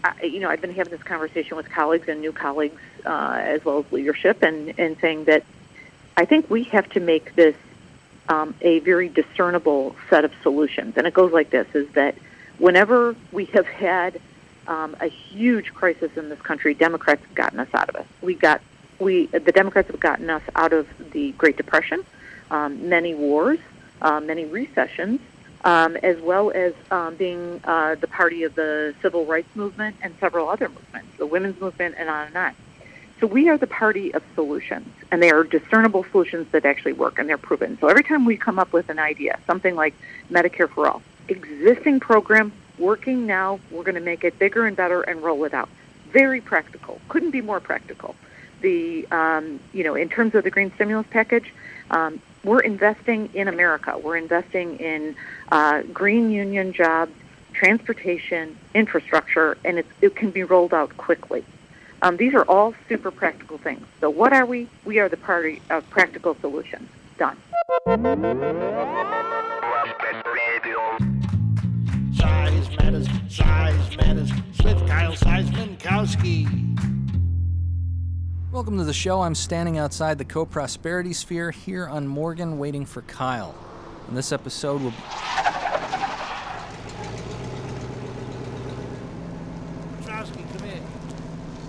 I, 0.03 0.23
you 0.23 0.39
know, 0.39 0.49
I've 0.49 0.61
been 0.61 0.73
having 0.73 0.91
this 0.91 1.03
conversation 1.03 1.55
with 1.55 1.69
colleagues 1.69 2.07
and 2.07 2.21
new 2.21 2.31
colleagues, 2.31 2.81
uh, 3.05 3.39
as 3.41 3.63
well 3.63 3.79
as 3.79 3.91
leadership, 3.91 4.41
and 4.43 4.77
and 4.79 4.97
saying 4.99 5.25
that 5.25 5.43
I 6.17 6.25
think 6.25 6.49
we 6.49 6.63
have 6.65 6.89
to 6.91 6.99
make 6.99 7.35
this 7.35 7.55
um, 8.29 8.55
a 8.61 8.79
very 8.79 9.09
discernible 9.09 9.95
set 10.09 10.25
of 10.25 10.31
solutions, 10.41 10.95
and 10.97 11.05
it 11.05 11.13
goes 11.13 11.31
like 11.31 11.49
this: 11.49 11.67
is 11.75 11.87
that 11.89 12.15
whenever 12.57 13.15
we 13.31 13.45
have 13.45 13.67
had 13.67 14.19
um, 14.67 14.95
a 14.99 15.07
huge 15.07 15.73
crisis 15.73 16.11
in 16.17 16.29
this 16.29 16.41
country, 16.41 16.73
Democrats 16.73 17.21
have 17.23 17.35
gotten 17.35 17.59
us 17.59 17.67
out 17.73 17.89
of 17.89 17.95
it. 17.95 18.05
We 18.21 18.35
got 18.35 18.61
we 18.99 19.27
the 19.27 19.51
Democrats 19.51 19.89
have 19.89 19.99
gotten 19.99 20.29
us 20.29 20.43
out 20.55 20.73
of 20.73 20.87
the 21.11 21.31
Great 21.33 21.57
Depression, 21.57 22.05
um, 22.51 22.89
many 22.89 23.13
wars, 23.13 23.59
uh, 24.01 24.19
many 24.19 24.45
recessions, 24.45 25.19
um, 25.63 25.97
as 25.97 26.19
well 26.21 26.51
as 26.51 26.73
um, 26.91 27.15
being 27.15 27.59
uh, 27.63 27.95
the 27.95 28.07
party 28.07 28.43
of 28.43 28.55
the 28.55 28.95
civil 29.01 29.25
rights 29.25 29.53
movement 29.55 29.95
and 30.01 30.15
several 30.19 30.49
other 30.49 30.69
movements, 30.69 31.09
the 31.17 31.25
women's 31.25 31.59
movement, 31.59 31.95
and 31.97 32.09
on 32.09 32.27
and 32.27 32.37
on. 32.37 32.55
So 33.19 33.27
we 33.27 33.47
are 33.49 33.57
the 33.57 33.67
party 33.67 34.13
of 34.13 34.23
solutions, 34.35 34.89
and 35.09 35.23
they 35.23 35.31
are 35.31 35.43
discernible 35.43 36.05
solutions 36.11 36.47
that 36.51 36.65
actually 36.65 36.93
work, 36.93 37.17
and 37.17 37.29
they're 37.29 37.37
proven. 37.37 37.77
So 37.79 37.87
every 37.87 38.03
time 38.03 38.25
we 38.25 38.35
come 38.35 38.59
up 38.59 38.73
with 38.73 38.89
an 38.89 38.99
idea, 38.99 39.39
something 39.47 39.75
like 39.75 39.93
Medicare 40.29 40.69
for 40.69 40.87
all, 40.87 41.01
existing 41.29 42.01
program, 42.01 42.51
working 42.77 43.25
now, 43.25 43.59
we're 43.71 43.83
going 43.83 43.95
to 43.95 44.01
make 44.01 44.23
it 44.23 44.37
bigger 44.39 44.65
and 44.65 44.75
better 44.75 45.01
and 45.01 45.21
roll 45.23 45.43
it 45.45 45.53
out. 45.53 45.69
Very 46.11 46.41
practical. 46.41 46.99
Couldn't 47.09 47.31
be 47.31 47.41
more 47.41 47.59
practical. 47.59 48.15
The 48.61 49.07
um, 49.11 49.59
you 49.73 49.83
know, 49.83 49.95
in 49.95 50.09
terms 50.09 50.33
of 50.35 50.43
the 50.43 50.51
green 50.51 50.71
stimulus 50.75 51.07
package, 51.09 51.53
um, 51.91 52.21
we're 52.43 52.61
investing 52.61 53.29
in 53.33 53.47
America. 53.47 53.97
We're 53.97 54.17
investing 54.17 54.77
in 54.79 55.15
uh, 55.51 55.81
green 55.93 56.31
union 56.31 56.73
jobs, 56.73 57.11
transportation, 57.53 58.57
infrastructure, 58.73 59.57
and 59.65 59.83
it, 60.01 60.15
can 60.15 60.31
be 60.31 60.43
rolled 60.43 60.73
out 60.73 60.95
quickly. 60.97 61.43
Um, 62.01 62.17
these 62.17 62.33
are 62.33 62.43
all 62.43 62.75
super 62.87 63.11
practical 63.11 63.57
things. 63.57 63.85
So 63.99 64.09
what 64.09 64.31
are 64.31 64.45
we? 64.45 64.67
We 64.83 64.99
are 64.99 65.09
the 65.09 65.17
party 65.17 65.61
of 65.69 65.89
practical 65.89 66.35
solutions. 66.35 66.89
Done. 67.17 67.37
Matters, 72.99 73.35
size 73.35 73.97
matters. 73.97 74.31
With 74.63 74.87
Kyle 74.87 75.13
Seismankowski. 75.13 76.47
Welcome 78.51 78.77
to 78.77 78.85
the 78.85 78.93
show. 78.93 79.21
I'm 79.21 79.35
standing 79.35 79.77
outside 79.77 80.17
the 80.17 80.25
Co 80.25 80.45
Prosperity 80.45 81.13
Sphere 81.13 81.51
here 81.51 81.87
on 81.87 82.07
Morgan, 82.07 82.57
waiting 82.57 82.85
for 82.85 83.01
Kyle. 83.03 83.53
And 84.07 84.15
this 84.15 84.31
episode 84.31 84.81
will. 84.81 84.91
Trosky, 90.03 90.57
come 90.57 90.67
here. 90.67 90.81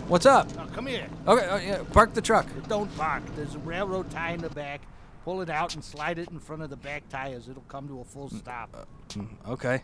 What's 0.07 0.27
up? 0.27 0.49
Come 0.75 0.87
here. 0.87 1.09
Okay, 1.27 1.47
oh, 1.51 1.57
yeah, 1.57 1.83
park 1.93 2.15
the 2.15 2.21
truck. 2.23 2.47
Don't 2.69 2.95
park. 2.97 3.23
There's 3.35 3.57
a 3.57 3.61
railroad 3.61 4.11
tie 4.11 4.33
in 4.33 4.41
the 4.41 4.51
back. 4.51 4.83
Pull 5.25 5.43
it 5.43 5.51
out 5.51 5.75
and 5.75 5.83
slide 5.83 6.21
it 6.21 6.31
in 6.31 6.39
front 6.39 6.63
of 6.63 6.71
the 6.71 6.77
back 6.77 7.09
tires. 7.09 7.49
It'll 7.49 7.63
come 7.63 7.89
to 7.89 8.01
a 8.01 8.05
full 8.05 8.31
stop. 8.31 8.87
Mm, 9.09 9.27
Okay. 9.49 9.83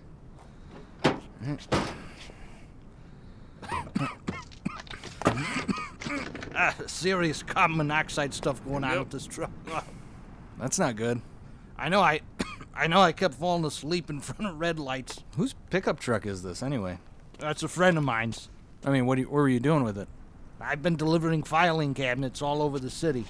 Ah, 6.54 6.74
serious 6.86 7.42
carbon 7.42 7.78
monoxide 7.78 8.34
stuff 8.34 8.62
going 8.64 8.84
on 8.84 8.98
with 8.98 9.10
this 9.10 9.26
truck. 9.26 9.50
That's 10.58 10.78
not 10.78 10.96
good. 10.96 11.20
I 11.76 11.88
know. 11.88 12.00
I, 12.00 12.20
I 12.74 12.86
know. 12.86 13.00
I 13.00 13.12
kept 13.12 13.34
falling 13.34 13.64
asleep 13.64 14.10
in 14.10 14.20
front 14.20 14.50
of 14.50 14.60
red 14.60 14.78
lights. 14.78 15.24
Whose 15.36 15.54
pickup 15.70 15.98
truck 15.98 16.26
is 16.26 16.42
this 16.42 16.62
anyway? 16.62 16.98
That's 17.38 17.62
a 17.62 17.68
friend 17.68 17.96
of 17.98 18.04
mine's. 18.04 18.48
I 18.84 18.90
mean, 18.90 19.06
what, 19.06 19.16
do 19.16 19.22
you, 19.22 19.28
what 19.28 19.36
were 19.36 19.48
you 19.48 19.60
doing 19.60 19.82
with 19.82 19.96
it? 19.96 20.08
I've 20.60 20.82
been 20.82 20.96
delivering 20.96 21.42
filing 21.42 21.94
cabinets 21.94 22.40
all 22.40 22.62
over 22.62 22.78
the 22.78 22.90
city 22.90 23.24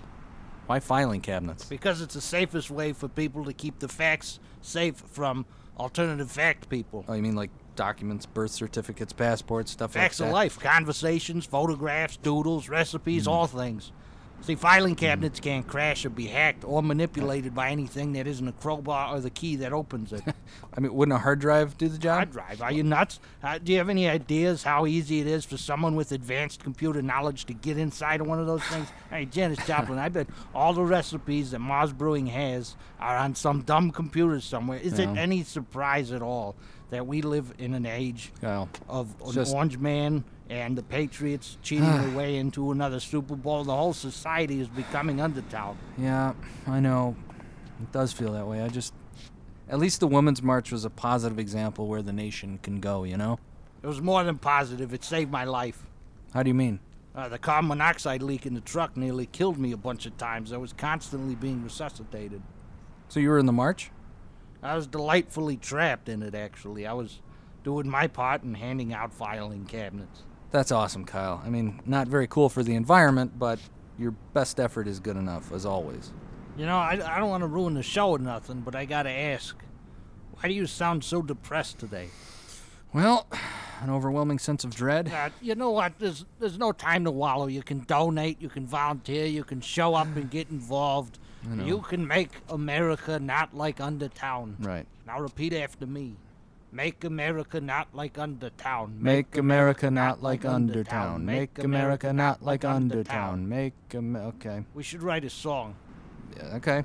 Why 0.66 0.80
filing 0.80 1.22
cabinets? 1.22 1.64
because 1.64 2.02
it's 2.02 2.12
the 2.12 2.20
safest 2.20 2.70
way 2.70 2.92
for 2.92 3.08
people 3.08 3.44
to 3.46 3.54
keep 3.54 3.78
the 3.78 3.88
facts 3.88 4.38
safe 4.60 4.96
from 4.96 5.46
alternative 5.78 6.30
fact 6.30 6.68
people. 6.68 7.04
Oh, 7.08 7.14
you 7.14 7.22
mean 7.22 7.34
like 7.34 7.50
documents, 7.76 8.26
birth 8.26 8.50
certificates, 8.50 9.12
passports, 9.12 9.72
stuff 9.72 9.92
Facts 9.92 10.20
like 10.20 10.26
of 10.26 10.30
that? 10.30 10.34
life, 10.34 10.58
conversations, 10.58 11.46
photographs, 11.46 12.16
doodles, 12.16 12.68
recipes, 12.68 13.26
all 13.26 13.46
things. 13.46 13.92
See, 14.40 14.56
filing 14.56 14.96
cabinets 14.96 15.38
can't 15.38 15.64
crash 15.68 16.04
or 16.04 16.10
be 16.10 16.26
hacked 16.26 16.64
or 16.64 16.82
manipulated 16.82 17.54
by 17.54 17.70
anything 17.70 18.14
that 18.14 18.26
isn't 18.26 18.48
a 18.48 18.50
crowbar 18.50 19.14
or 19.14 19.20
the 19.20 19.30
key 19.30 19.54
that 19.56 19.72
opens 19.72 20.12
it. 20.12 20.20
I 20.76 20.80
mean, 20.80 20.92
wouldn't 20.92 21.14
a 21.14 21.20
hard 21.20 21.38
drive 21.38 21.78
do 21.78 21.86
the 21.88 21.96
job? 21.96 22.16
Hard 22.16 22.32
drive, 22.32 22.60
are 22.60 22.72
you 22.72 22.82
nuts? 22.82 23.20
Uh, 23.40 23.58
do 23.58 23.70
you 23.70 23.78
have 23.78 23.88
any 23.88 24.08
ideas 24.08 24.64
how 24.64 24.84
easy 24.84 25.20
it 25.20 25.28
is 25.28 25.44
for 25.44 25.56
someone 25.56 25.94
with 25.94 26.10
advanced 26.10 26.64
computer 26.64 27.00
knowledge 27.02 27.44
to 27.44 27.54
get 27.54 27.78
inside 27.78 28.20
of 28.20 28.26
one 28.26 28.40
of 28.40 28.48
those 28.48 28.64
things? 28.64 28.88
Hey, 29.10 29.26
Janis 29.26 29.64
Joplin, 29.64 29.98
I 30.00 30.08
bet 30.08 30.26
all 30.54 30.72
the 30.72 30.82
recipes 30.82 31.52
that 31.52 31.60
Marz 31.60 31.96
Brewing 31.96 32.26
has 32.28 32.74
are 32.98 33.16
on 33.18 33.36
some 33.36 33.60
dumb 33.60 33.92
computer 33.92 34.40
somewhere. 34.40 34.78
Is 34.80 34.98
it 34.98 35.08
Yeah. 35.10 35.20
any 35.20 35.44
surprise 35.44 36.10
at 36.10 36.22
all 36.22 36.56
that 36.92 37.06
we 37.06 37.22
live 37.22 37.54
in 37.58 37.72
an 37.72 37.86
age 37.86 38.30
of 38.42 39.14
an 39.24 39.32
Just- 39.32 39.54
orange 39.54 39.78
man 39.78 40.24
and 40.50 40.76
the 40.76 40.82
Patriots 40.82 41.56
cheating 41.62 41.90
their 41.90 42.10
way 42.16 42.36
into 42.36 42.70
another 42.70 43.00
Super 43.00 43.34
Bowl. 43.34 43.64
The 43.64 43.74
whole 43.74 43.94
society 43.94 44.60
is 44.60 44.68
becoming 44.68 45.16
Undertown. 45.16 45.76
yeah, 45.98 46.34
I 46.66 46.80
know. 46.80 47.16
It 47.80 47.90
does 47.92 48.12
feel 48.12 48.32
that 48.34 48.46
way. 48.46 48.60
I 48.62 48.68
just. 48.68 48.92
At 49.70 49.78
least 49.78 50.00
the 50.00 50.06
Women's 50.06 50.42
March 50.42 50.70
was 50.70 50.84
a 50.84 50.90
positive 50.90 51.38
example 51.38 51.86
where 51.86 52.02
the 52.02 52.12
nation 52.12 52.58
can 52.62 52.78
go, 52.78 53.04
you 53.04 53.16
know? 53.16 53.38
It 53.82 53.86
was 53.86 54.02
more 54.02 54.22
than 54.22 54.36
positive. 54.36 54.92
It 54.92 55.02
saved 55.02 55.30
my 55.30 55.44
life. 55.44 55.86
How 56.34 56.42
do 56.42 56.50
you 56.50 56.54
mean? 56.54 56.78
Uh, 57.14 57.28
the 57.30 57.38
carbon 57.38 57.68
monoxide 57.68 58.22
leak 58.22 58.44
in 58.44 58.52
the 58.52 58.60
truck 58.60 58.98
nearly 58.98 59.24
killed 59.24 59.56
me 59.58 59.72
a 59.72 59.76
bunch 59.78 60.04
of 60.04 60.16
times. 60.18 60.52
I 60.52 60.58
was 60.58 60.74
constantly 60.74 61.36
being 61.36 61.64
resuscitated. 61.64 62.42
So 63.08 63.18
you 63.18 63.30
were 63.30 63.38
in 63.38 63.46
the 63.46 63.52
march? 63.52 63.90
I 64.62 64.76
was 64.76 64.86
delightfully 64.86 65.56
trapped 65.56 66.08
in 66.08 66.22
it, 66.22 66.34
actually. 66.34 66.86
I 66.86 66.92
was 66.92 67.20
doing 67.64 67.88
my 67.88 68.06
part 68.06 68.42
and 68.42 68.56
handing 68.56 68.92
out 68.92 69.12
filing 69.12 69.64
cabinets. 69.66 70.22
That's 70.50 70.70
awesome, 70.70 71.04
Kyle. 71.04 71.42
I 71.44 71.50
mean, 71.50 71.80
not 71.86 72.08
very 72.08 72.26
cool 72.26 72.48
for 72.48 72.62
the 72.62 72.74
environment, 72.74 73.38
but 73.38 73.58
your 73.98 74.12
best 74.32 74.60
effort 74.60 74.86
is 74.86 75.00
good 75.00 75.16
enough, 75.16 75.52
as 75.52 75.64
always. 75.64 76.12
You 76.56 76.66
know, 76.66 76.76
I, 76.76 76.92
I 76.92 77.18
don't 77.18 77.30
want 77.30 77.42
to 77.42 77.46
ruin 77.46 77.74
the 77.74 77.82
show 77.82 78.10
or 78.10 78.18
nothing, 78.18 78.60
but 78.60 78.74
I 78.74 78.84
gotta 78.84 79.10
ask 79.10 79.56
why 80.42 80.48
do 80.48 80.54
you 80.54 80.66
sound 80.66 81.04
so 81.04 81.22
depressed 81.22 81.78
today? 81.78 82.08
Well, 82.92 83.26
an 83.80 83.90
overwhelming 83.90 84.38
sense 84.38 84.64
of 84.64 84.74
dread. 84.74 85.12
Uh, 85.12 85.30
you 85.40 85.54
know 85.54 85.70
what? 85.70 85.98
There's 85.98 86.24
there's 86.38 86.58
no 86.58 86.72
time 86.72 87.04
to 87.04 87.10
wallow. 87.10 87.46
You 87.46 87.62
can 87.62 87.80
donate, 87.80 88.40
you 88.40 88.48
can 88.48 88.66
volunteer, 88.66 89.26
you 89.26 89.44
can 89.44 89.60
show 89.60 89.94
up 89.94 90.08
and 90.16 90.30
get 90.30 90.50
involved. 90.50 91.18
Know. 91.48 91.64
You 91.64 91.80
can 91.80 92.06
make 92.06 92.30
America 92.48 93.18
not 93.18 93.54
like 93.54 93.78
Undertown. 93.78 94.56
Right. 94.60 94.86
Now 95.06 95.20
repeat 95.20 95.52
after 95.52 95.86
me. 95.86 96.16
Make 96.74 97.04
America 97.04 97.60
not 97.60 97.94
like 97.94 98.14
Undertown. 98.14 98.98
Make 98.98 99.36
America 99.36 99.90
not 99.90 100.22
like 100.22 100.40
Undertown. 100.42 101.22
Make 101.24 101.58
America 101.58 102.12
not 102.14 102.42
like 102.42 102.62
Undertown. 102.62 103.46
Make 103.46 103.74
Am- 103.92 104.16
okay. 104.16 104.64
We 104.72 104.82
should 104.82 105.02
write 105.02 105.24
a 105.24 105.30
song. 105.30 105.74
Yeah, 106.34 106.56
okay. 106.56 106.82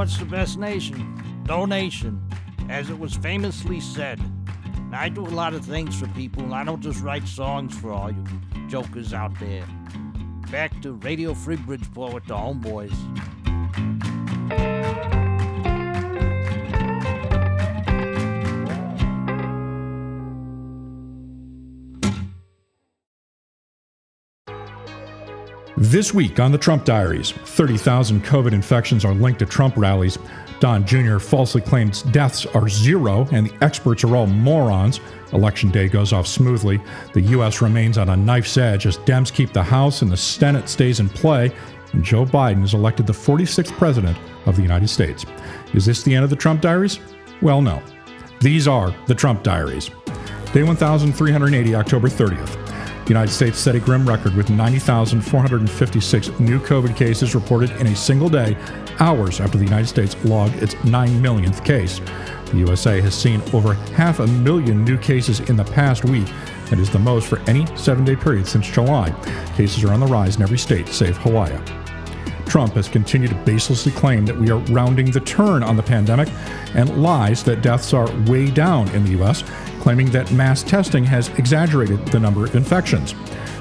What's 0.00 0.16
the 0.16 0.24
best 0.24 0.58
nation? 0.58 1.42
Donation, 1.44 2.26
as 2.70 2.88
it 2.88 2.98
was 2.98 3.14
famously 3.16 3.80
said. 3.80 4.18
Now, 4.90 5.02
I 5.02 5.10
do 5.10 5.20
a 5.20 5.28
lot 5.28 5.52
of 5.52 5.62
things 5.62 5.94
for 6.00 6.08
people, 6.08 6.42
and 6.42 6.54
I 6.54 6.64
don't 6.64 6.80
just 6.80 7.02
write 7.02 7.28
songs 7.28 7.78
for 7.78 7.92
all 7.92 8.10
you 8.10 8.24
jokers 8.66 9.12
out 9.12 9.38
there. 9.38 9.66
Back 10.50 10.80
to 10.80 10.94
Radio 10.94 11.34
Free 11.34 11.56
Bridgeport 11.56 12.14
with 12.14 12.24
the 12.24 12.34
Homeboys. 12.34 12.96
This 25.80 26.12
week 26.12 26.38
on 26.40 26.52
the 26.52 26.58
Trump 26.58 26.84
Diaries, 26.84 27.32
30,000 27.32 28.22
COVID 28.22 28.52
infections 28.52 29.02
are 29.02 29.14
linked 29.14 29.38
to 29.38 29.46
Trump 29.46 29.78
rallies. 29.78 30.18
Don 30.60 30.84
Jr. 30.84 31.16
falsely 31.16 31.62
claims 31.62 32.02
deaths 32.02 32.44
are 32.44 32.68
zero 32.68 33.26
and 33.32 33.46
the 33.48 33.64
experts 33.64 34.04
are 34.04 34.14
all 34.14 34.26
morons. 34.26 35.00
Election 35.32 35.70
day 35.70 35.88
goes 35.88 36.12
off 36.12 36.26
smoothly. 36.26 36.82
The 37.14 37.22
U.S. 37.22 37.62
remains 37.62 37.96
on 37.96 38.10
a 38.10 38.16
knife's 38.16 38.58
edge 38.58 38.84
as 38.84 38.98
Dems 38.98 39.32
keep 39.32 39.54
the 39.54 39.62
House 39.62 40.02
and 40.02 40.12
the 40.12 40.18
Senate 40.18 40.68
stays 40.68 41.00
in 41.00 41.08
play. 41.08 41.50
And 41.94 42.04
Joe 42.04 42.26
Biden 42.26 42.62
is 42.62 42.74
elected 42.74 43.06
the 43.06 43.14
46th 43.14 43.72
president 43.78 44.18
of 44.44 44.56
the 44.56 44.62
United 44.62 44.88
States. 44.88 45.24
Is 45.72 45.86
this 45.86 46.02
the 46.02 46.14
end 46.14 46.24
of 46.24 46.30
the 46.30 46.36
Trump 46.36 46.60
Diaries? 46.60 47.00
Well, 47.40 47.62
no. 47.62 47.82
These 48.40 48.68
are 48.68 48.94
the 49.06 49.14
Trump 49.14 49.42
Diaries. 49.42 49.88
Day 50.52 50.62
1380, 50.62 51.74
October 51.74 52.08
30th. 52.08 52.69
United 53.10 53.32
States 53.32 53.58
set 53.58 53.74
a 53.74 53.80
grim 53.80 54.08
record 54.08 54.36
with 54.36 54.50
90,456 54.50 56.38
new 56.38 56.60
COVID 56.60 56.96
cases 56.96 57.34
reported 57.34 57.72
in 57.72 57.88
a 57.88 57.96
single 57.96 58.28
day, 58.28 58.56
hours 59.00 59.40
after 59.40 59.58
the 59.58 59.64
United 59.64 59.88
States 59.88 60.16
logged 60.24 60.54
its 60.62 60.76
9 60.84 61.20
millionth 61.20 61.64
case. 61.64 62.00
The 62.52 62.58
USA 62.58 63.00
has 63.00 63.14
seen 63.14 63.42
over 63.52 63.74
half 63.74 64.20
a 64.20 64.28
million 64.28 64.84
new 64.84 64.96
cases 64.96 65.40
in 65.50 65.56
the 65.56 65.64
past 65.64 66.04
week. 66.04 66.28
That 66.68 66.78
is 66.78 66.88
the 66.88 67.00
most 67.00 67.26
for 67.26 67.40
any 67.50 67.66
seven 67.76 68.04
day 68.04 68.14
period 68.14 68.46
since 68.46 68.68
July. 68.68 69.10
Cases 69.56 69.82
are 69.82 69.92
on 69.92 69.98
the 69.98 70.06
rise 70.06 70.36
in 70.36 70.42
every 70.42 70.58
state 70.58 70.86
save 70.86 71.16
Hawaii. 71.16 71.58
Trump 72.46 72.74
has 72.74 72.88
continued 72.88 73.30
to 73.30 73.36
baselessly 73.36 73.94
claim 73.94 74.24
that 74.26 74.36
we 74.36 74.50
are 74.50 74.58
rounding 74.72 75.10
the 75.10 75.20
turn 75.20 75.64
on 75.64 75.76
the 75.76 75.82
pandemic 75.82 76.28
and 76.74 77.02
lies 77.02 77.42
that 77.42 77.62
deaths 77.62 77.92
are 77.92 78.10
way 78.26 78.50
down 78.50 78.88
in 78.90 79.04
the 79.04 79.10
U.S., 79.12 79.42
claiming 79.80 80.10
that 80.10 80.30
mass 80.32 80.62
testing 80.62 81.02
has 81.04 81.28
exaggerated 81.38 82.06
the 82.08 82.20
number 82.20 82.44
of 82.44 82.54
infections. 82.54 83.12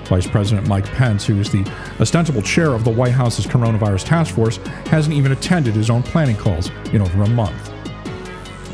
Vice 0.09 0.27
President 0.27 0.67
Mike 0.67 0.85
Pence, 0.85 1.25
who 1.25 1.39
is 1.39 1.51
the 1.51 1.63
ostensible 1.99 2.41
chair 2.41 2.73
of 2.73 2.83
the 2.83 2.91
White 2.91 3.13
House's 3.13 3.45
coronavirus 3.45 4.05
task 4.05 4.35
force, 4.35 4.57
hasn't 4.87 5.15
even 5.15 5.31
attended 5.31 5.75
his 5.75 5.89
own 5.89 6.03
planning 6.03 6.35
calls 6.35 6.69
in 6.93 7.01
over 7.01 7.23
a 7.23 7.29
month. 7.29 7.78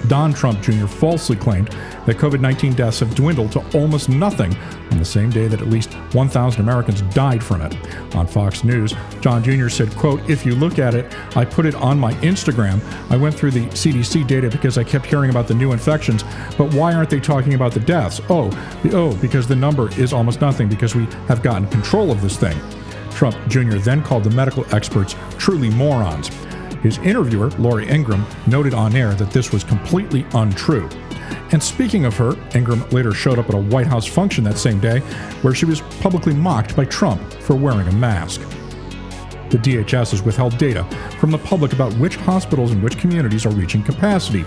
Don 0.08 0.34
Trump 0.34 0.62
Jr. 0.62 0.88
falsely 0.88 1.36
claimed 1.36 1.70
that 2.06 2.18
COVID 2.18 2.40
19 2.40 2.74
deaths 2.74 3.00
have 3.00 3.16
dwindled 3.16 3.52
to 3.54 3.78
almost 3.78 4.10
nothing 4.10 4.56
on 4.92 4.98
the 4.98 5.06
same 5.06 5.30
day 5.30 5.48
that 5.48 5.62
at 5.62 5.68
least 5.68 5.94
1,000 6.14 6.62
Americans 6.62 7.02
died 7.14 7.44
from 7.44 7.62
it. 7.62 7.76
On 8.16 8.28
Fox 8.28 8.64
News, 8.64 8.94
Don 9.22 9.44
Jr. 9.44 9.70
said, 9.70 9.96
quote, 9.96 10.28
If 10.30 10.46
you 10.46 10.56
look 10.56 10.80
at 10.80 10.94
it, 10.94 11.14
I 11.36 11.46
put 11.46 11.66
it 11.66 11.76
on 11.76 12.00
my 12.00 12.14
Instagram. 12.16 12.82
I 13.12 13.18
went 13.18 13.36
through 13.36 13.52
the 13.52 13.66
CDC 13.68 14.28
data 14.28 14.50
because 14.50 14.78
I 14.78 14.84
kept 14.84 15.06
hearing 15.06 15.30
about 15.30 15.48
the 15.48 15.56
new 15.56 15.72
infections, 15.72 16.24
but 16.58 16.74
why 16.74 16.94
aren't 16.94 17.10
they 17.10 17.20
talking 17.20 17.54
about 17.54 17.74
the 17.74 17.80
deaths? 17.80 18.22
Oh, 18.30 18.50
the, 18.84 18.96
oh, 18.96 19.16
because 19.18 19.48
the 19.48 19.56
number 19.56 19.90
is 20.00 20.14
almost 20.14 20.42
nothing 20.42 20.68
because 20.68 20.96
we 20.96 21.06
have 21.28 21.42
gotten 21.42 21.68
control 21.68 22.12
of 22.12 22.22
this 22.22 22.38
thing. 22.38 22.58
Trump 23.12 23.36
Jr. 23.48 23.78
then 23.78 24.04
called 24.04 24.26
the 24.26 24.30
medical 24.30 24.66
experts 24.76 25.16
truly 25.38 25.70
morons. 25.70 26.30
His 26.86 27.00
interviewer, 27.00 27.50
Laura 27.58 27.84
Ingraham, 27.84 28.28
noted 28.46 28.76
on 28.76 28.96
air 28.96 29.16
that 29.16 29.32
this 29.32 29.52
was 29.52 29.64
completely 29.64 30.24
untrue. 30.36 30.88
And 31.52 31.62
speaking 31.62 32.06
of 32.06 32.16
her, 32.18 32.36
Ingraham 32.54 32.88
later 32.92 33.12
showed 33.12 33.40
up 33.40 33.50
at 33.50 33.56
a 33.56 33.60
White 33.60 33.88
House 33.88 34.06
function 34.06 34.44
that 34.44 34.60
same 34.60 34.80
day 34.80 35.00
where 35.42 35.56
she 35.56 35.66
was 35.66 35.82
publicly 36.00 36.36
mocked 36.36 36.76
by 36.76 36.86
Trump 36.86 37.20
for 37.42 37.56
wearing 37.56 37.88
a 37.88 37.92
mask. 37.94 38.40
The 39.50 39.58
DHS 39.58 40.12
has 40.12 40.22
withheld 40.22 40.60
data 40.60 40.84
from 41.20 41.32
the 41.32 41.40
public 41.40 41.74
about 41.74 41.92
which 41.94 42.18
hospitals 42.18 42.72
and 42.72 42.84
which 42.84 43.00
communities 43.00 43.48
are 43.48 43.54
reaching 43.54 43.82
capacity. 43.82 44.46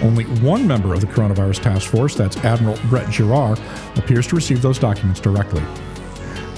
Only 0.00 0.26
one 0.42 0.64
member 0.68 0.94
of 0.94 1.00
the 1.00 1.08
coronavirus 1.08 1.60
task 1.60 1.90
force, 1.90 2.14
that's 2.14 2.36
Admiral 2.44 2.78
Brett 2.88 3.08
Giroir, 3.08 3.58
appears 3.98 4.28
to 4.28 4.36
receive 4.36 4.62
those 4.62 4.78
documents 4.78 5.18
directly. 5.18 5.62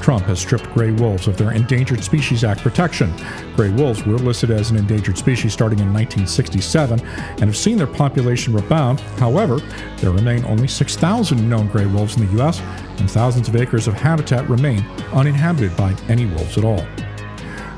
Trump 0.03 0.25
has 0.25 0.41
stripped 0.41 0.69
gray 0.75 0.91
wolves 0.91 1.29
of 1.29 1.37
their 1.37 1.53
Endangered 1.53 2.03
Species 2.03 2.43
Act 2.43 2.61
protection. 2.61 3.15
Gray 3.55 3.71
wolves 3.71 4.05
were 4.05 4.17
listed 4.17 4.51
as 4.51 4.71
an 4.71 4.77
endangered 4.77 5.17
species 5.17 5.53
starting 5.53 5.79
in 5.79 5.93
1967 5.93 7.01
and 7.01 7.41
have 7.41 7.57
seen 7.57 7.79
their 7.79 7.87
population 7.87 8.53
rebound. 8.53 8.99
However, 9.19 9.59
there 9.99 10.11
remain 10.11 10.45
only 10.47 10.67
6,000 10.67 11.49
known 11.49 11.69
gray 11.69 11.87
wolves 11.87 12.17
in 12.17 12.27
the 12.27 12.33
U.S., 12.33 12.61
and 12.99 13.11
thousands 13.11 13.49
of 13.49 13.57
acres 13.57 13.87
of 13.87 13.95
habitat 13.95 14.49
remain 14.51 14.85
uninhabited 15.12 15.77
by 15.77 15.95
any 16.09 16.27
wolves 16.27 16.59
at 16.59 16.65
all. 16.65 16.85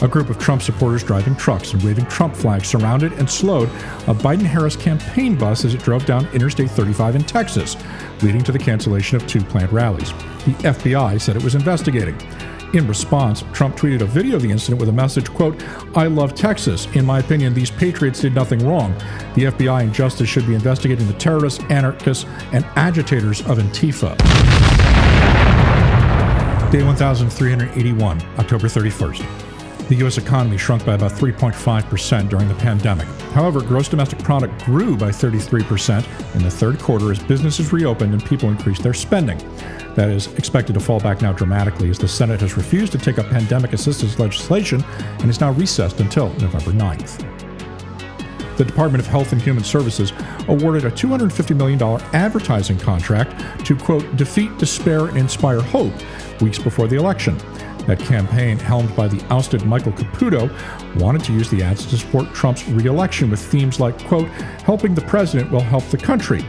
A 0.00 0.08
group 0.08 0.28
of 0.28 0.38
Trump 0.38 0.62
supporters 0.62 1.04
driving 1.04 1.36
trucks 1.36 1.72
and 1.72 1.82
waving 1.82 2.06
Trump 2.06 2.34
flags 2.34 2.68
surrounded 2.68 3.12
and 3.12 3.30
slowed 3.30 3.68
a 4.08 4.14
Biden 4.14 4.42
Harris 4.42 4.76
campaign 4.76 5.36
bus 5.36 5.64
as 5.64 5.74
it 5.74 5.82
drove 5.82 6.04
down 6.04 6.26
Interstate 6.34 6.70
35 6.70 7.16
in 7.16 7.22
Texas, 7.22 7.76
leading 8.22 8.42
to 8.42 8.52
the 8.52 8.58
cancellation 8.58 9.16
of 9.16 9.26
two 9.26 9.40
planned 9.40 9.72
rallies. 9.72 10.10
The 10.44 10.54
FBI 10.62 11.20
said 11.20 11.36
it 11.36 11.44
was 11.44 11.54
investigating. 11.54 12.20
In 12.74 12.88
response, 12.88 13.44
Trump 13.52 13.76
tweeted 13.76 14.00
a 14.00 14.04
video 14.04 14.34
of 14.34 14.42
the 14.42 14.50
incident 14.50 14.80
with 14.80 14.88
a 14.88 14.92
message, 14.92 15.30
quote, 15.30 15.62
I 15.96 16.08
love 16.08 16.34
Texas. 16.34 16.88
In 16.94 17.04
my 17.04 17.20
opinion, 17.20 17.54
these 17.54 17.70
patriots 17.70 18.20
did 18.20 18.34
nothing 18.34 18.66
wrong. 18.66 18.92
The 19.36 19.44
FBI 19.44 19.84
and 19.84 19.94
justice 19.94 20.28
should 20.28 20.44
be 20.44 20.56
investigating 20.56 21.06
the 21.06 21.12
terrorists, 21.12 21.62
anarchists, 21.70 22.24
and 22.52 22.64
agitators 22.74 23.42
of 23.42 23.58
Antifa. 23.58 24.18
Day 26.72 26.82
1381, 26.82 28.22
October 28.38 28.66
31st. 28.66 29.43
The 29.88 29.96
U.S. 29.96 30.16
economy 30.16 30.56
shrunk 30.56 30.86
by 30.86 30.94
about 30.94 31.12
3.5% 31.12 32.30
during 32.30 32.48
the 32.48 32.54
pandemic. 32.54 33.06
However, 33.34 33.60
gross 33.60 33.86
domestic 33.86 34.18
product 34.20 34.64
grew 34.64 34.96
by 34.96 35.10
33% 35.10 36.34
in 36.34 36.42
the 36.42 36.50
third 36.50 36.78
quarter 36.78 37.12
as 37.12 37.22
businesses 37.22 37.70
reopened 37.70 38.14
and 38.14 38.24
people 38.24 38.48
increased 38.48 38.82
their 38.82 38.94
spending. 38.94 39.36
That 39.94 40.08
is 40.08 40.32
expected 40.34 40.72
to 40.72 40.80
fall 40.80 41.00
back 41.00 41.20
now 41.20 41.34
dramatically 41.34 41.90
as 41.90 41.98
the 41.98 42.08
Senate 42.08 42.40
has 42.40 42.56
refused 42.56 42.92
to 42.92 42.98
take 42.98 43.18
up 43.18 43.26
pandemic 43.26 43.74
assistance 43.74 44.18
legislation 44.18 44.82
and 45.20 45.28
is 45.28 45.40
now 45.40 45.52
recessed 45.52 46.00
until 46.00 46.30
November 46.34 46.72
9th. 46.72 47.34
The 48.56 48.64
Department 48.64 49.04
of 49.04 49.06
Health 49.06 49.32
and 49.32 49.42
Human 49.42 49.64
Services 49.64 50.14
awarded 50.48 50.86
a 50.86 50.90
$250 50.90 51.56
million 51.56 51.82
advertising 52.14 52.78
contract 52.78 53.66
to, 53.66 53.76
quote, 53.76 54.16
defeat 54.16 54.56
despair 54.56 55.08
and 55.08 55.18
inspire 55.18 55.60
hope 55.60 55.92
weeks 56.40 56.58
before 56.58 56.88
the 56.88 56.96
election. 56.96 57.36
That 57.86 57.98
campaign, 57.98 58.58
helmed 58.58 58.94
by 58.96 59.08
the 59.08 59.22
ousted 59.30 59.66
Michael 59.66 59.92
Caputo, 59.92 60.50
wanted 61.00 61.22
to 61.24 61.32
use 61.32 61.50
the 61.50 61.62
ads 61.62 61.84
to 61.86 61.98
support 61.98 62.32
Trump's 62.34 62.66
reelection 62.68 63.30
with 63.30 63.40
themes 63.40 63.78
like, 63.78 63.98
quote, 64.06 64.28
helping 64.64 64.94
the 64.94 65.02
president 65.02 65.50
will 65.50 65.60
help 65.60 65.84
the 65.84 65.98
country. 65.98 66.44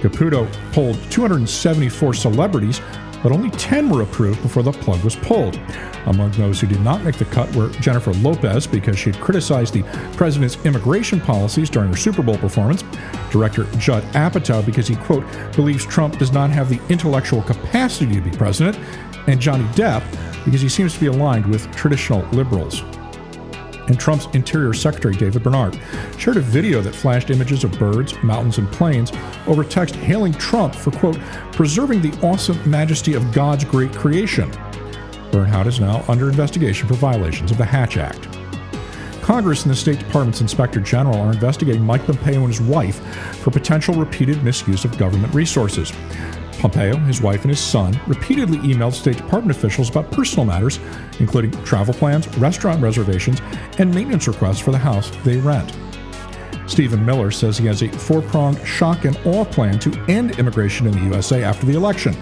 Caputo 0.00 0.50
polled 0.72 0.96
274 1.10 2.14
celebrities, 2.14 2.80
but 3.22 3.32
only 3.32 3.50
10 3.50 3.90
were 3.90 4.02
approved 4.02 4.40
before 4.42 4.62
the 4.62 4.72
plug 4.72 5.02
was 5.02 5.16
pulled. 5.16 5.58
Among 6.06 6.30
those 6.32 6.60
who 6.60 6.66
did 6.66 6.80
not 6.80 7.02
make 7.02 7.16
the 7.16 7.24
cut 7.26 7.52
were 7.54 7.68
Jennifer 7.70 8.12
Lopez 8.14 8.66
because 8.66 8.98
she 8.98 9.10
had 9.10 9.20
criticized 9.20 9.74
the 9.74 9.82
president's 10.16 10.56
immigration 10.64 11.20
policies 11.20 11.68
during 11.68 11.90
her 11.90 11.96
Super 11.96 12.22
Bowl 12.22 12.38
performance, 12.38 12.84
director 13.30 13.64
Judd 13.78 14.04
Apatow 14.14 14.64
because 14.64 14.86
he, 14.86 14.96
quote, 14.96 15.24
believes 15.54 15.84
Trump 15.84 16.18
does 16.18 16.32
not 16.32 16.50
have 16.50 16.68
the 16.68 16.80
intellectual 16.88 17.42
capacity 17.42 18.14
to 18.14 18.20
be 18.20 18.30
president, 18.30 18.78
and 19.26 19.40
Johnny 19.40 19.64
Depp 19.74 20.02
because 20.48 20.62
he 20.62 20.68
seems 20.68 20.94
to 20.94 21.00
be 21.00 21.08
aligned 21.08 21.44
with 21.44 21.70
traditional 21.76 22.26
liberals. 22.30 22.80
And 23.86 24.00
Trump's 24.00 24.28
Interior 24.32 24.72
Secretary 24.72 25.14
David 25.14 25.42
Bernhardt 25.42 25.78
shared 26.16 26.38
a 26.38 26.40
video 26.40 26.80
that 26.80 26.94
flashed 26.94 27.28
images 27.28 27.64
of 27.64 27.78
birds, 27.78 28.14
mountains, 28.22 28.56
and 28.56 28.66
plains 28.72 29.12
over 29.46 29.62
text 29.62 29.94
hailing 29.96 30.32
Trump 30.32 30.74
for, 30.74 30.90
quote, 30.90 31.20
preserving 31.52 32.00
the 32.00 32.18
awesome 32.26 32.58
majesty 32.68 33.12
of 33.12 33.30
God's 33.30 33.64
great 33.64 33.92
creation. 33.92 34.50
Bernhardt 35.30 35.66
is 35.66 35.80
now 35.80 36.02
under 36.08 36.30
investigation 36.30 36.88
for 36.88 36.94
violations 36.94 37.50
of 37.50 37.58
the 37.58 37.64
Hatch 37.66 37.98
Act. 37.98 38.26
Congress 39.20 39.64
and 39.64 39.70
the 39.70 39.76
State 39.76 39.98
Department's 39.98 40.40
Inspector 40.40 40.80
General 40.80 41.20
are 41.20 41.32
investigating 41.32 41.82
Mike 41.82 42.06
Pompeo 42.06 42.40
and 42.40 42.48
his 42.48 42.62
wife 42.62 43.00
for 43.36 43.50
potential 43.50 43.94
repeated 43.94 44.42
misuse 44.42 44.86
of 44.86 44.96
government 44.96 45.34
resources. 45.34 45.92
Pompeo, 46.58 46.96
his 46.98 47.22
wife, 47.22 47.42
and 47.42 47.50
his 47.50 47.60
son 47.60 47.98
repeatedly 48.06 48.58
emailed 48.58 48.92
State 48.92 49.16
Department 49.16 49.56
officials 49.56 49.88
about 49.88 50.10
personal 50.10 50.44
matters, 50.44 50.78
including 51.20 51.52
travel 51.64 51.94
plans, 51.94 52.26
restaurant 52.38 52.82
reservations, 52.82 53.40
and 53.78 53.94
maintenance 53.94 54.28
requests 54.28 54.58
for 54.58 54.72
the 54.72 54.78
house 54.78 55.10
they 55.24 55.38
rent. 55.38 55.76
Stephen 56.66 57.04
Miller 57.04 57.30
says 57.30 57.56
he 57.56 57.66
has 57.66 57.82
a 57.82 57.88
four 57.88 58.20
pronged 58.20 58.64
shock 58.66 59.04
and 59.04 59.18
awe 59.24 59.44
plan 59.44 59.78
to 59.78 59.98
end 60.08 60.38
immigration 60.38 60.86
in 60.86 60.92
the 60.92 61.04
USA 61.04 61.42
after 61.42 61.64
the 61.64 61.74
election. 61.74 62.14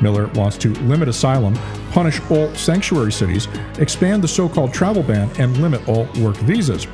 Miller 0.00 0.26
wants 0.28 0.56
to 0.58 0.74
limit 0.80 1.08
asylum, 1.08 1.54
punish 1.90 2.20
all 2.30 2.54
sanctuary 2.54 3.12
cities, 3.12 3.48
expand 3.78 4.22
the 4.22 4.28
so 4.28 4.48
called 4.48 4.72
travel 4.72 5.02
ban, 5.02 5.30
and 5.38 5.56
limit 5.58 5.86
all 5.88 6.08
work 6.20 6.36
visas. 6.38 6.86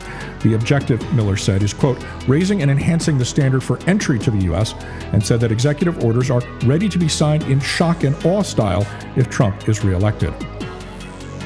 The 0.43 0.55
objective, 0.55 1.01
Miller 1.15 1.37
said, 1.37 1.63
is, 1.63 1.73
quote, 1.73 2.05
raising 2.29 2.63
and 2.63 2.71
enhancing 2.71 3.19
the 3.19 3.25
standard 3.25 3.63
for 3.63 3.79
entry 3.89 4.19
to 4.21 4.31
the 4.31 4.45
U.S., 4.45 4.75
and 5.13 5.25
said 5.25 5.41
that 5.41 5.53
executive 5.53 6.05
orders 6.05 6.31
are 6.31 6.43
ready 6.65 6.89
to 6.89 6.99
be 6.99 7.09
signed 7.09 7.45
in 7.45 7.61
shock 7.61 8.05
and 8.05 8.15
awe 8.25 8.43
style 8.43 8.87
if 9.17 9.31
Trump 9.31 9.69
is 9.69 9.85
reelected. 9.85 10.35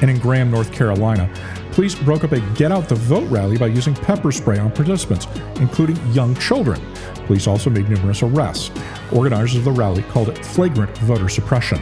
And 0.01 0.09
in 0.09 0.17
Graham, 0.19 0.49
North 0.49 0.71
Carolina, 0.71 1.29
police 1.71 1.95
broke 1.95 2.23
up 2.23 2.31
a 2.31 2.39
Get 2.55 2.71
Out 2.71 2.87
the 2.87 2.95
Vote 2.95 3.29
rally 3.29 3.57
by 3.57 3.67
using 3.67 3.93
pepper 3.93 4.31
spray 4.31 4.57
on 4.57 4.71
participants, 4.71 5.27
including 5.55 5.97
young 6.11 6.35
children. 6.35 6.81
Police 7.25 7.47
also 7.47 7.69
made 7.69 7.89
numerous 7.89 8.21
arrests. 8.23 8.71
Organizers 9.11 9.55
of 9.55 9.63
the 9.63 9.71
rally 9.71 10.03
called 10.03 10.29
it 10.29 10.45
flagrant 10.45 10.95
voter 10.99 11.29
suppression. 11.29 11.77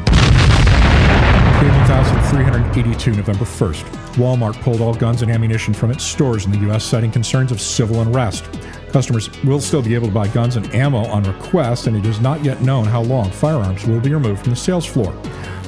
Day 1.60 1.68
1382, 1.68 3.12
November 3.12 3.44
1st. 3.44 3.84
Walmart 4.16 4.62
pulled 4.62 4.80
all 4.80 4.94
guns 4.94 5.22
and 5.22 5.32
ammunition 5.32 5.74
from 5.74 5.92
its 5.92 6.04
stores 6.04 6.46
in 6.46 6.52
the 6.52 6.60
U.S., 6.60 6.86
citing 6.86 7.12
concerns 7.12 7.52
of 7.52 7.60
civil 7.60 8.02
unrest. 8.02 8.46
Customers 8.92 9.30
will 9.44 9.60
still 9.60 9.82
be 9.82 9.94
able 9.94 10.08
to 10.08 10.14
buy 10.14 10.28
guns 10.30 10.56
and 10.56 10.74
ammo 10.74 11.06
on 11.08 11.24
request, 11.24 11.88
and 11.88 11.98
it 11.98 12.06
is 12.06 12.22
not 12.22 12.44
yet 12.44 12.62
known 12.62 12.86
how 12.86 13.02
long 13.02 13.30
firearms 13.30 13.86
will 13.86 14.00
be 14.00 14.14
removed 14.14 14.42
from 14.42 14.52
the 14.52 14.56
sales 14.56 14.86
floor. 14.86 15.14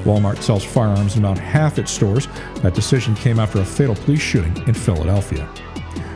Walmart 0.03 0.41
sells 0.41 0.63
firearms 0.63 1.15
in 1.15 1.25
about 1.25 1.37
half 1.37 1.79
its 1.79 1.91
stores. 1.91 2.27
That 2.61 2.73
decision 2.73 3.15
came 3.15 3.39
after 3.39 3.59
a 3.59 3.65
fatal 3.65 3.95
police 3.95 4.21
shooting 4.21 4.55
in 4.67 4.73
Philadelphia. 4.73 5.47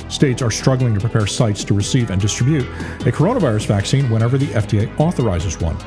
States 0.10 0.42
are 0.42 0.52
struggling 0.52 0.94
to 0.94 1.00
prepare 1.00 1.26
sites 1.26 1.64
to 1.64 1.74
receive 1.74 2.12
and 2.12 2.22
distribute 2.22 2.64
a 3.02 3.12
coronavirus 3.12 3.66
vaccine 3.66 4.10
whenever 4.10 4.38
the 4.38 4.48
FDA 4.48 5.00
authorizes 5.00 5.60
one. 5.60 5.78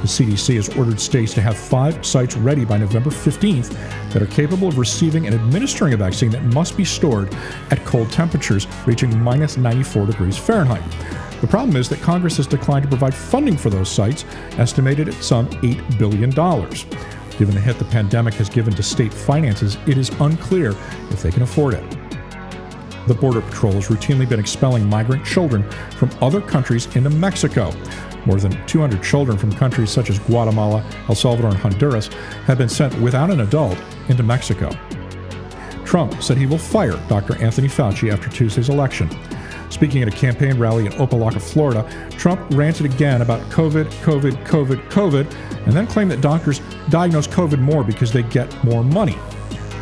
The 0.00 0.08
CDC 0.12 0.56
has 0.56 0.68
ordered 0.76 1.00
states 1.00 1.34
to 1.34 1.40
have 1.40 1.56
five 1.56 2.04
sites 2.04 2.36
ready 2.36 2.64
by 2.64 2.78
November 2.78 3.10
15th 3.10 3.70
that 4.12 4.22
are 4.22 4.26
capable 4.26 4.68
of 4.68 4.78
receiving 4.78 5.26
and 5.26 5.34
administering 5.34 5.94
a 5.94 5.96
vaccine 5.96 6.30
that 6.30 6.42
must 6.44 6.76
be 6.76 6.84
stored 6.84 7.34
at 7.70 7.84
cold 7.84 8.10
temperatures 8.10 8.66
reaching 8.86 9.18
minus 9.20 9.56
94 9.56 10.06
degrees 10.06 10.38
Fahrenheit. 10.38 10.82
The 11.40 11.46
problem 11.46 11.76
is 11.76 11.88
that 11.90 12.00
Congress 12.00 12.38
has 12.38 12.46
declined 12.46 12.84
to 12.84 12.88
provide 12.88 13.14
funding 13.14 13.56
for 13.56 13.68
those 13.68 13.90
sites, 13.90 14.24
estimated 14.58 15.08
at 15.08 15.14
some 15.22 15.48
$8 15.60 15.98
billion. 15.98 16.30
Given 17.38 17.54
the 17.54 17.60
hit 17.60 17.78
the 17.78 17.84
pandemic 17.86 18.34
has 18.34 18.48
given 18.48 18.74
to 18.74 18.82
state 18.82 19.12
finances, 19.12 19.76
it 19.86 19.98
is 19.98 20.08
unclear 20.20 20.70
if 21.10 21.22
they 21.22 21.30
can 21.30 21.42
afford 21.42 21.74
it. 21.74 21.96
The 23.06 23.14
Border 23.14 23.40
Patrol 23.40 23.74
has 23.74 23.86
routinely 23.86 24.28
been 24.28 24.40
expelling 24.40 24.88
migrant 24.88 25.24
children 25.24 25.62
from 25.92 26.10
other 26.20 26.40
countries 26.40 26.86
into 26.96 27.10
Mexico. 27.10 27.72
More 28.24 28.40
than 28.40 28.66
200 28.66 29.02
children 29.02 29.38
from 29.38 29.52
countries 29.52 29.90
such 29.90 30.10
as 30.10 30.18
Guatemala, 30.18 30.84
El 31.08 31.14
Salvador, 31.14 31.50
and 31.50 31.58
Honduras 31.58 32.08
have 32.46 32.58
been 32.58 32.68
sent 32.68 32.98
without 33.00 33.30
an 33.30 33.42
adult 33.42 33.78
into 34.08 34.22
Mexico. 34.24 34.70
Trump 35.84 36.20
said 36.20 36.36
he 36.36 36.46
will 36.46 36.58
fire 36.58 37.00
Dr. 37.08 37.40
Anthony 37.40 37.68
Fauci 37.68 38.12
after 38.12 38.28
Tuesday's 38.28 38.70
election. 38.70 39.08
Speaking 39.70 40.02
at 40.02 40.08
a 40.08 40.12
campaign 40.12 40.58
rally 40.58 40.86
in 40.86 40.92
Opa-locka, 40.92 41.40
Florida, 41.40 41.88
Trump 42.12 42.40
ranted 42.50 42.86
again 42.86 43.22
about 43.22 43.40
COVID, 43.50 43.86
COVID, 44.02 44.46
COVID, 44.46 44.88
COVID, 44.88 45.66
and 45.66 45.72
then 45.72 45.86
claimed 45.86 46.10
that 46.10 46.20
doctors 46.20 46.60
diagnose 46.88 47.26
COVID 47.26 47.58
more 47.58 47.82
because 47.82 48.12
they 48.12 48.22
get 48.22 48.52
more 48.64 48.84
money. 48.84 49.18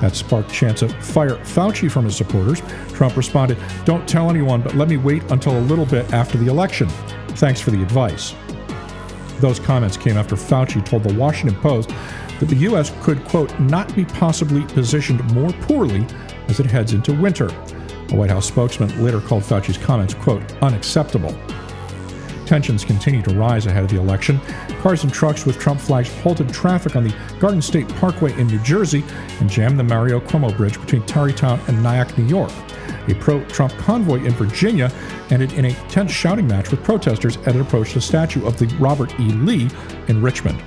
That 0.00 0.16
sparked 0.16 0.50
chants 0.50 0.82
of 0.82 0.92
fire 1.04 1.36
Fauci 1.36 1.90
from 1.90 2.04
his 2.04 2.16
supporters. 2.16 2.60
Trump 2.88 3.16
responded, 3.16 3.58
Don't 3.84 4.06
tell 4.08 4.28
anyone, 4.30 4.60
but 4.62 4.74
let 4.74 4.88
me 4.88 4.96
wait 4.96 5.22
until 5.30 5.56
a 5.58 5.60
little 5.60 5.86
bit 5.86 6.12
after 6.12 6.36
the 6.36 6.46
election. 6.46 6.88
Thanks 7.36 7.60
for 7.60 7.70
the 7.70 7.82
advice. 7.82 8.34
Those 9.40 9.58
comments 9.58 9.96
came 9.96 10.16
after 10.16 10.36
Fauci 10.36 10.84
told 10.84 11.04
the 11.04 11.14
Washington 11.14 11.58
Post 11.60 11.90
that 12.40 12.46
the 12.46 12.56
U.S. 12.56 12.92
could, 13.02 13.24
quote, 13.24 13.58
not 13.60 13.94
be 13.94 14.04
possibly 14.04 14.62
positioned 14.74 15.22
more 15.32 15.52
poorly 15.62 16.06
as 16.48 16.60
it 16.60 16.66
heads 16.66 16.92
into 16.92 17.12
winter. 17.20 17.48
A 18.10 18.16
White 18.16 18.30
House 18.30 18.46
spokesman 18.46 19.02
later 19.02 19.20
called 19.20 19.42
Fauci's 19.42 19.78
comments, 19.78 20.14
quote, 20.14 20.42
unacceptable. 20.62 21.34
Tensions 22.46 22.84
continue 22.84 23.22
to 23.22 23.34
rise 23.34 23.66
ahead 23.66 23.84
of 23.84 23.90
the 23.90 23.98
election. 23.98 24.38
Cars 24.80 25.02
and 25.02 25.12
trucks 25.12 25.46
with 25.46 25.58
Trump 25.58 25.80
flags 25.80 26.12
halted 26.20 26.52
traffic 26.52 26.94
on 26.94 27.04
the 27.04 27.14
Garden 27.40 27.62
State 27.62 27.88
Parkway 27.96 28.38
in 28.38 28.46
New 28.48 28.58
Jersey 28.58 29.02
and 29.40 29.48
jammed 29.48 29.78
the 29.78 29.84
Mario 29.84 30.20
Cuomo 30.20 30.54
Bridge 30.56 30.78
between 30.78 31.02
Tarrytown 31.06 31.58
and 31.68 31.82
Nyack, 31.82 32.16
New 32.18 32.26
York. 32.26 32.52
A 33.08 33.14
pro 33.14 33.42
Trump 33.46 33.72
convoy 33.74 34.22
in 34.24 34.32
Virginia 34.32 34.92
ended 35.30 35.54
in 35.54 35.66
a 35.66 35.74
tense 35.88 36.10
shouting 36.10 36.46
match 36.46 36.70
with 36.70 36.84
protesters 36.84 37.38
as 37.38 37.54
it 37.54 37.60
approached 37.60 37.94
the 37.94 38.00
statue 38.00 38.46
of 38.46 38.58
the 38.58 38.66
Robert 38.78 39.18
E. 39.18 39.32
Lee 39.32 39.70
in 40.08 40.22
Richmond. 40.22 40.62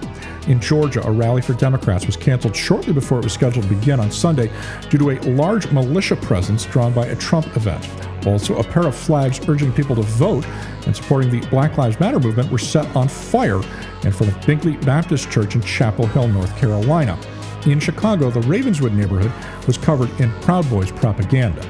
In 0.47 0.61
Georgia, 0.61 1.05
a 1.05 1.11
rally 1.11 1.41
for 1.41 1.53
Democrats 1.53 2.05
was 2.05 2.15
canceled 2.15 2.55
shortly 2.55 2.93
before 2.93 3.19
it 3.19 3.25
was 3.25 3.33
scheduled 3.33 3.67
to 3.67 3.75
begin 3.75 3.99
on 3.99 4.09
Sunday 4.09 4.49
due 4.89 4.97
to 4.97 5.09
a 5.09 5.19
large 5.33 5.69
militia 5.73 6.15
presence 6.15 6.65
drawn 6.65 6.93
by 6.93 7.05
a 7.07 7.15
Trump 7.17 7.45
event. 7.57 7.85
Also, 8.25 8.57
a 8.57 8.63
pair 8.63 8.87
of 8.87 8.95
flags 8.95 9.41
urging 9.49 9.73
people 9.73 9.95
to 9.95 10.03
vote 10.03 10.45
and 10.85 10.95
supporting 10.95 11.29
the 11.29 11.45
Black 11.47 11.77
Lives 11.77 11.99
Matter 11.99 12.19
movement 12.19 12.49
were 12.49 12.57
set 12.57 12.85
on 12.95 13.09
fire 13.09 13.61
in 14.03 14.11
front 14.13 14.31
of 14.31 14.39
Binkley 14.45 14.83
Baptist 14.85 15.29
Church 15.29 15.55
in 15.55 15.61
Chapel 15.61 16.07
Hill, 16.07 16.29
North 16.29 16.55
Carolina. 16.57 17.19
In 17.65 17.81
Chicago, 17.81 18.29
the 18.29 18.41
Ravenswood 18.41 18.93
neighborhood 18.93 19.33
was 19.67 19.77
covered 19.77 20.09
in 20.21 20.31
Proud 20.41 20.69
Boys 20.69 20.91
propaganda. 20.91 21.61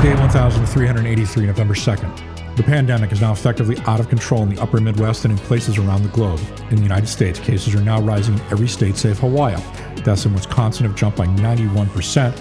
Day 0.00 0.14
1383, 0.14 1.46
November 1.46 1.74
2nd. 1.74 2.31
The 2.54 2.62
pandemic 2.62 3.12
is 3.12 3.20
now 3.22 3.32
effectively 3.32 3.78
out 3.86 3.98
of 3.98 4.10
control 4.10 4.42
in 4.42 4.50
the 4.54 4.60
upper 4.60 4.78
Midwest 4.78 5.24
and 5.24 5.32
in 5.32 5.38
places 5.46 5.78
around 5.78 6.02
the 6.02 6.10
globe. 6.10 6.38
In 6.68 6.76
the 6.76 6.82
United 6.82 7.08
States, 7.08 7.40
cases 7.40 7.74
are 7.74 7.80
now 7.80 7.98
rising 8.02 8.34
in 8.34 8.40
every 8.50 8.68
state 8.68 8.96
save 8.96 9.18
Hawaii. 9.20 9.56
Deaths 10.02 10.26
in 10.26 10.34
Wisconsin 10.34 10.84
have 10.84 10.94
jumped 10.94 11.16
by 11.16 11.26
91%. 11.26 12.38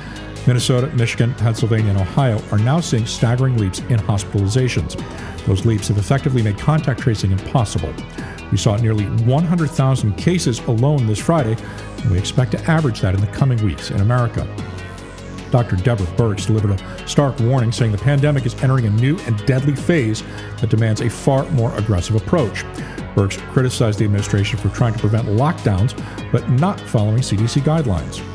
Minnesota, 0.47 0.87
Michigan, 0.95 1.33
Pennsylvania, 1.35 1.91
and 1.91 2.01
Ohio 2.01 2.41
are 2.51 2.57
now 2.57 2.81
seeing 2.81 3.05
staggering 3.05 3.57
leaps 3.57 3.79
in 3.79 3.99
hospitalizations. 3.99 5.01
Those 5.45 5.65
leaps 5.65 5.87
have 5.87 5.97
effectively 5.97 6.41
made 6.41 6.57
contact 6.57 6.99
tracing 6.99 7.31
impossible. 7.31 7.93
We 8.51 8.57
saw 8.57 8.75
nearly 8.75 9.05
100,000 9.05 10.17
cases 10.17 10.59
alone 10.61 11.07
this 11.07 11.19
Friday, 11.19 11.55
and 12.01 12.11
we 12.11 12.17
expect 12.17 12.51
to 12.51 12.61
average 12.69 12.99
that 12.99 13.15
in 13.15 13.21
the 13.21 13.27
coming 13.27 13.63
weeks 13.63 13.91
in 13.91 14.01
America. 14.01 14.45
Dr. 15.51 15.75
Deborah 15.75 16.07
Birx 16.15 16.47
delivered 16.47 16.71
a 16.71 17.07
stark 17.07 17.39
warning 17.41 17.71
saying 17.71 17.91
the 17.91 17.97
pandemic 17.97 18.45
is 18.45 18.55
entering 18.63 18.85
a 18.85 18.89
new 18.89 19.19
and 19.19 19.45
deadly 19.45 19.75
phase 19.75 20.23
that 20.59 20.69
demands 20.69 21.01
a 21.01 21.09
far 21.09 21.43
more 21.51 21.75
aggressive 21.77 22.15
approach. 22.15 22.63
Birx 23.15 23.37
criticized 23.51 23.99
the 23.99 24.05
administration 24.05 24.57
for 24.57 24.69
trying 24.69 24.93
to 24.93 24.99
prevent 24.99 25.27
lockdowns 25.27 25.93
but 26.31 26.49
not 26.49 26.79
following 26.79 27.19
CDC 27.19 27.61
guidelines. 27.61 28.25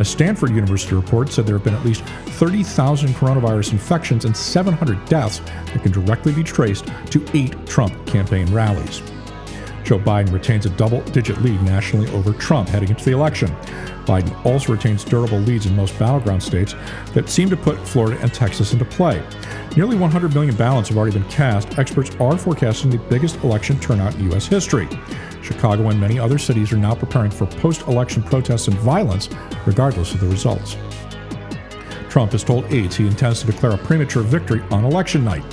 A 0.00 0.04
Stanford 0.04 0.50
University 0.50 0.94
report 0.94 1.30
said 1.30 1.46
there 1.46 1.56
have 1.56 1.64
been 1.64 1.74
at 1.74 1.84
least 1.84 2.02
30,000 2.02 3.10
coronavirus 3.10 3.72
infections 3.72 4.24
and 4.24 4.34
700 4.34 5.04
deaths 5.06 5.40
that 5.40 5.82
can 5.82 5.92
directly 5.92 6.32
be 6.32 6.42
traced 6.42 6.86
to 7.10 7.24
eight 7.34 7.66
Trump 7.66 8.06
campaign 8.06 8.50
rallies. 8.52 9.02
Joe 9.84 9.98
Biden 9.98 10.32
retains 10.32 10.66
a 10.66 10.70
double 10.70 11.02
digit 11.02 11.42
lead 11.42 11.60
nationally 11.62 12.08
over 12.12 12.32
Trump 12.32 12.68
heading 12.68 12.90
into 12.90 13.04
the 13.04 13.10
election. 13.10 13.54
Biden 14.10 14.44
also 14.44 14.72
retains 14.72 15.04
durable 15.04 15.38
leads 15.38 15.66
in 15.66 15.76
most 15.76 15.96
battleground 15.96 16.42
states 16.42 16.74
that 17.14 17.28
seem 17.28 17.48
to 17.48 17.56
put 17.56 17.78
Florida 17.86 18.20
and 18.20 18.34
Texas 18.34 18.72
into 18.72 18.84
play. 18.84 19.22
Nearly 19.76 19.96
100 19.96 20.34
million 20.34 20.56
ballots 20.56 20.88
have 20.88 20.98
already 20.98 21.16
been 21.16 21.28
cast. 21.28 21.78
Experts 21.78 22.10
are 22.18 22.36
forecasting 22.36 22.90
the 22.90 22.98
biggest 22.98 23.36
election 23.44 23.78
turnout 23.78 24.16
in 24.16 24.24
U.S. 24.32 24.48
history. 24.48 24.88
Chicago 25.42 25.90
and 25.90 26.00
many 26.00 26.18
other 26.18 26.38
cities 26.38 26.72
are 26.72 26.76
now 26.76 26.92
preparing 26.92 27.30
for 27.30 27.46
post 27.46 27.82
election 27.82 28.20
protests 28.20 28.66
and 28.66 28.76
violence, 28.78 29.28
regardless 29.64 30.12
of 30.12 30.18
the 30.18 30.26
results. 30.26 30.76
Trump 32.08 32.32
has 32.32 32.42
told 32.42 32.64
aides 32.72 32.96
he 32.96 33.06
intends 33.06 33.40
to 33.40 33.46
declare 33.46 33.72
a 33.72 33.78
premature 33.78 34.24
victory 34.24 34.60
on 34.72 34.84
election 34.84 35.24
night. 35.24 35.44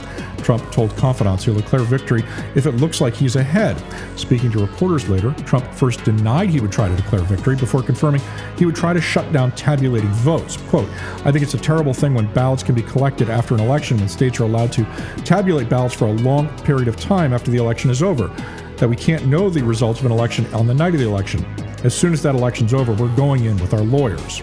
Trump 0.47 0.71
told 0.71 0.95
confidants 0.95 1.43
he'll 1.43 1.55
declare 1.55 1.81
victory 1.81 2.23
if 2.55 2.65
it 2.67 2.71
looks 2.75 3.01
like 3.01 3.13
he's 3.13 3.35
ahead. 3.35 3.75
Speaking 4.17 4.49
to 4.51 4.59
reporters 4.59 5.09
later, 5.09 5.33
Trump 5.43 5.69
first 5.73 6.05
denied 6.05 6.49
he 6.49 6.61
would 6.61 6.71
try 6.71 6.87
to 6.87 6.95
declare 6.95 7.19
victory 7.19 7.57
before 7.57 7.83
confirming 7.83 8.21
he 8.57 8.65
would 8.65 8.73
try 8.73 8.93
to 8.93 9.01
shut 9.01 9.29
down 9.33 9.51
tabulating 9.57 10.09
votes. 10.11 10.55
Quote, 10.69 10.87
I 11.25 11.33
think 11.33 11.43
it's 11.43 11.53
a 11.53 11.57
terrible 11.57 11.93
thing 11.93 12.13
when 12.13 12.33
ballots 12.33 12.63
can 12.63 12.75
be 12.75 12.81
collected 12.81 13.29
after 13.29 13.55
an 13.55 13.59
election 13.59 13.97
when 13.97 14.07
states 14.07 14.39
are 14.39 14.45
allowed 14.45 14.71
to 14.71 14.85
tabulate 15.25 15.67
ballots 15.67 15.93
for 15.93 16.05
a 16.05 16.13
long 16.13 16.47
period 16.59 16.87
of 16.87 16.95
time 16.95 17.33
after 17.33 17.51
the 17.51 17.57
election 17.57 17.89
is 17.89 18.01
over. 18.01 18.29
That 18.77 18.87
we 18.87 18.95
can't 18.95 19.25
know 19.25 19.49
the 19.49 19.61
results 19.63 19.99
of 19.99 20.05
an 20.05 20.13
election 20.13 20.45
on 20.53 20.65
the 20.65 20.73
night 20.73 20.93
of 20.93 21.01
the 21.01 21.07
election. 21.07 21.43
As 21.83 21.93
soon 21.93 22.13
as 22.13 22.23
that 22.23 22.35
election's 22.35 22.73
over, 22.73 22.93
we're 22.93 23.13
going 23.17 23.43
in 23.43 23.57
with 23.57 23.73
our 23.73 23.81
lawyers 23.81 24.41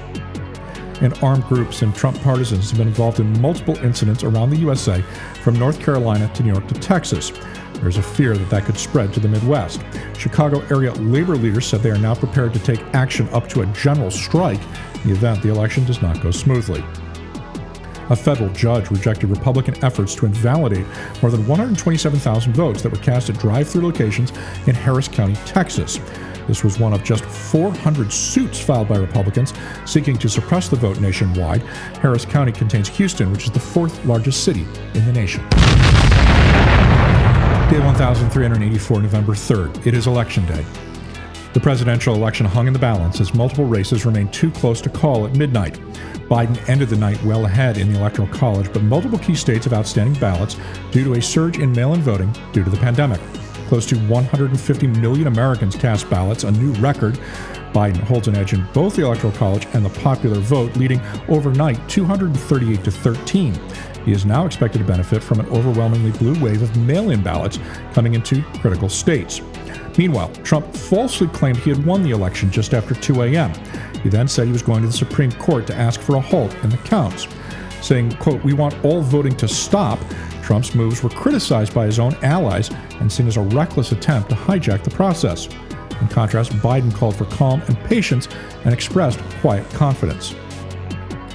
and 1.01 1.15
armed 1.23 1.45
groups 1.45 1.83
and 1.83 1.95
Trump 1.95 2.21
partisans 2.23 2.71
have 2.71 2.79
been 2.79 2.89
involved 2.89 3.21
in 3.21 3.41
multiple 3.41 3.77
incidents 3.79 4.25
around 4.25 4.51
the 4.51 4.57
USA, 4.57 5.03
from 5.43 5.59
North 5.59 5.81
Carolina 5.81 6.31
to 6.35 6.43
New 6.43 6.53
York 6.53 6.67
to 6.69 6.75
Texas. 6.75 7.33
There's 7.75 7.99
a 7.99 8.03
fear 8.03 8.37
that 8.37 8.51
that 8.51 8.65
could 8.65 8.79
spread 8.79 9.13
to 9.15 9.21
the 9.21 9.29
Midwest. 9.29 9.83
Chicago 10.17 10.61
area 10.71 10.93
labor 10.95 11.37
leaders 11.37 11.67
said 11.67 11.81
they 11.81 11.91
are 11.91 11.99
now 11.99 12.15
prepared 12.15 12.53
to 12.55 12.59
take 12.61 12.81
action 12.95 13.29
up 13.31 13.49
to 13.51 13.63
a 13.63 13.67
general 13.67 14.11
strike 14.11 14.61
in 15.03 15.11
the 15.11 15.13
event 15.13 15.43
the 15.43 15.51
election 15.51 15.85
does 15.85 16.01
not 16.01 16.23
go 16.23 16.31
smoothly. 16.31 16.83
A 18.11 18.17
federal 18.17 18.51
judge 18.51 18.91
rejected 18.91 19.31
Republican 19.31 19.83
efforts 19.83 20.15
to 20.17 20.27
invalidate 20.27 20.87
more 21.23 21.31
than 21.31 21.47
127,000 21.47 22.53
votes 22.53 22.83
that 22.83 22.93
were 22.93 22.99
cast 22.99 23.31
at 23.31 23.39
drive 23.39 23.69
through 23.69 23.83
locations 23.83 24.31
in 24.67 24.75
Harris 24.75 25.09
County, 25.09 25.35
Texas. 25.47 25.99
This 26.47 26.63
was 26.63 26.79
one 26.79 26.93
of 26.93 27.03
just 27.03 27.25
400 27.25 28.13
suits 28.13 28.61
filed 28.61 28.89
by 28.89 28.97
Republicans 28.97 29.55
seeking 29.87 30.17
to 30.19 30.29
suppress 30.29 30.69
the 30.69 30.77
vote 30.77 31.01
nationwide. 31.01 31.63
Harris 32.03 32.25
County 32.25 32.53
contains 32.53 32.89
Houston, 32.89 33.31
which 33.33 33.45
is 33.45 33.51
the 33.51 33.61
fourth 33.61 34.05
largest 34.05 34.45
city 34.45 34.67
in 34.95 35.05
the 35.07 35.13
nation. 35.13 35.43
Day 37.71 37.81
1384, 37.81 39.03
November 39.03 39.33
3rd. 39.33 39.87
It 39.87 39.95
is 39.95 40.07
Election 40.07 40.45
Day. 40.47 40.65
The 41.55 41.61
presidential 41.61 42.15
election 42.15 42.47
hung 42.47 42.67
in 42.67 42.73
the 42.73 42.79
balance 42.79 43.21
as 43.21 43.33
multiple 43.33 43.65
races 43.65 44.05
remained 44.05 44.33
too 44.33 44.51
close 44.51 44.81
to 44.83 44.91
call 44.91 45.25
at 45.25 45.37
midnight. 45.37 45.75
Biden 46.29 46.69
ended 46.69 46.89
the 46.89 46.97
night 46.97 47.23
well 47.23 47.47
ahead 47.47 47.79
in 47.79 47.93
the 47.93 47.99
Electoral 47.99 48.29
College, 48.29 48.73
but 48.73 48.83
multiple 48.83 49.19
key 49.19 49.35
states 49.35 49.65
have 49.65 49.73
outstanding 49.73 50.19
ballots 50.21 50.57
due 50.91 51.05
to 51.05 51.15
a 51.15 51.23
surge 51.23 51.59
in 51.59 51.73
mail 51.73 51.95
in 51.95 52.01
voting 52.01 52.35
due 52.53 52.65
to 52.65 52.71
the 52.71 52.77
pandemic. 52.77 53.21
Close 53.69 53.87
to 53.87 53.99
150 54.09 54.87
million 54.87 55.27
Americans 55.27 55.75
cast 55.77 56.09
ballots, 56.11 56.45
a 56.45 56.51
new 56.51 56.73
record. 56.75 57.15
Biden 57.73 57.97
holds 57.97 58.29
an 58.29 58.37
edge 58.37 58.53
in 58.53 58.65
both 58.73 58.95
the 58.95 59.03
Electoral 59.03 59.33
College 59.33 59.67
and 59.73 59.85
the 59.85 60.01
popular 60.01 60.39
vote, 60.39 60.77
leading 60.77 61.01
overnight 61.29 61.89
238 61.89 62.85
to 62.85 62.91
13. 62.91 63.59
He 64.05 64.13
is 64.13 64.27
now 64.27 64.47
expected 64.47 64.79
to 64.79 64.85
benefit 64.85 65.23
from 65.23 65.41
an 65.41 65.47
overwhelmingly 65.47 66.13
blue 66.13 66.39
wave 66.45 66.63
of 66.63 66.77
mail 66.77 67.11
in 67.11 67.23
ballots 67.23 67.59
coming 67.93 68.15
into 68.15 68.43
critical 68.61 68.89
states. 68.89 69.41
Meanwhile, 69.97 70.31
Trump 70.43 70.75
falsely 70.75 71.27
claimed 71.29 71.57
he 71.59 71.71
had 71.71 71.85
won 71.85 72.03
the 72.03 72.11
election 72.11 72.51
just 72.51 72.75
after 72.75 72.95
2 72.95 73.23
a.m. 73.23 73.53
He 74.03 74.09
then 74.09 74.29
said 74.29 74.47
he 74.47 74.53
was 74.53 74.63
going 74.63 74.83
to 74.83 74.89
the 74.89 74.93
Supreme 74.93 75.33
Court 75.33 75.67
to 75.69 75.75
ask 75.75 76.01
for 76.01 76.17
a 76.17 76.21
halt 76.21 76.55
in 76.63 76.71
the 76.71 76.77
counts. 76.79 77.27
Saying, 77.81 78.13
quote, 78.17 78.43
we 78.45 78.53
want 78.53 78.83
all 78.85 79.01
voting 79.01 79.37
to 79.37 79.49
stop, 79.49 79.99
Trump's 80.45 80.75
moves 80.75 81.03
were 81.03 81.09
criticized 81.09 81.73
by 81.73 81.87
his 81.87 81.99
own 81.99 82.15
allies 82.17 82.71
and 83.01 83.11
seen 83.11 83.27
as 83.27 83.39
a 83.39 83.41
reckless 83.41 83.93
attempt 83.93 84.29
to 84.29 84.37
hijack 84.37 84.85
the 84.85 84.91
process. 84.91 85.49
In 86.03 86.09
contrast, 86.09 86.53
Biden 86.53 86.95
called 86.95 87.17
for 87.17 87.25
calm 87.25 87.63
and 87.63 87.79
patience 87.85 88.29
and 88.65 88.75
expressed 88.75 89.19
quiet 89.41 89.67
confidence. 89.71 90.35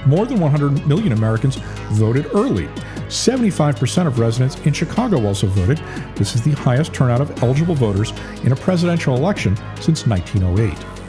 More 0.06 0.26
than 0.26 0.38
100 0.38 0.86
million 0.86 1.10
Americans 1.10 1.56
voted 1.90 2.26
early. 2.34 2.68
75% 3.08 4.06
of 4.06 4.20
residents 4.20 4.60
in 4.60 4.72
Chicago 4.72 5.26
also 5.26 5.48
voted. 5.48 5.82
This 6.14 6.36
is 6.36 6.42
the 6.42 6.52
highest 6.52 6.94
turnout 6.94 7.20
of 7.20 7.42
eligible 7.42 7.74
voters 7.74 8.12
in 8.44 8.52
a 8.52 8.56
presidential 8.56 9.16
election 9.16 9.56
since 9.80 10.06
1908. 10.06 10.99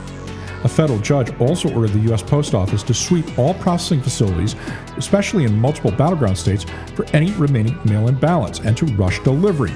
A 0.63 0.69
federal 0.69 0.99
judge 0.99 1.33
also 1.39 1.73
ordered 1.73 1.91
the 1.91 1.99
U.S. 2.09 2.21
Post 2.21 2.53
Office 2.53 2.83
to 2.83 2.93
sweep 2.93 3.37
all 3.39 3.53
processing 3.55 4.01
facilities, 4.01 4.55
especially 4.97 5.45
in 5.45 5.59
multiple 5.59 5.91
battleground 5.91 6.37
states, 6.37 6.65
for 6.95 7.05
any 7.13 7.31
remaining 7.31 7.79
mail 7.85 8.07
in 8.07 8.15
ballots 8.15 8.59
and 8.59 8.77
to 8.77 8.85
rush 8.85 9.19
delivery. 9.23 9.73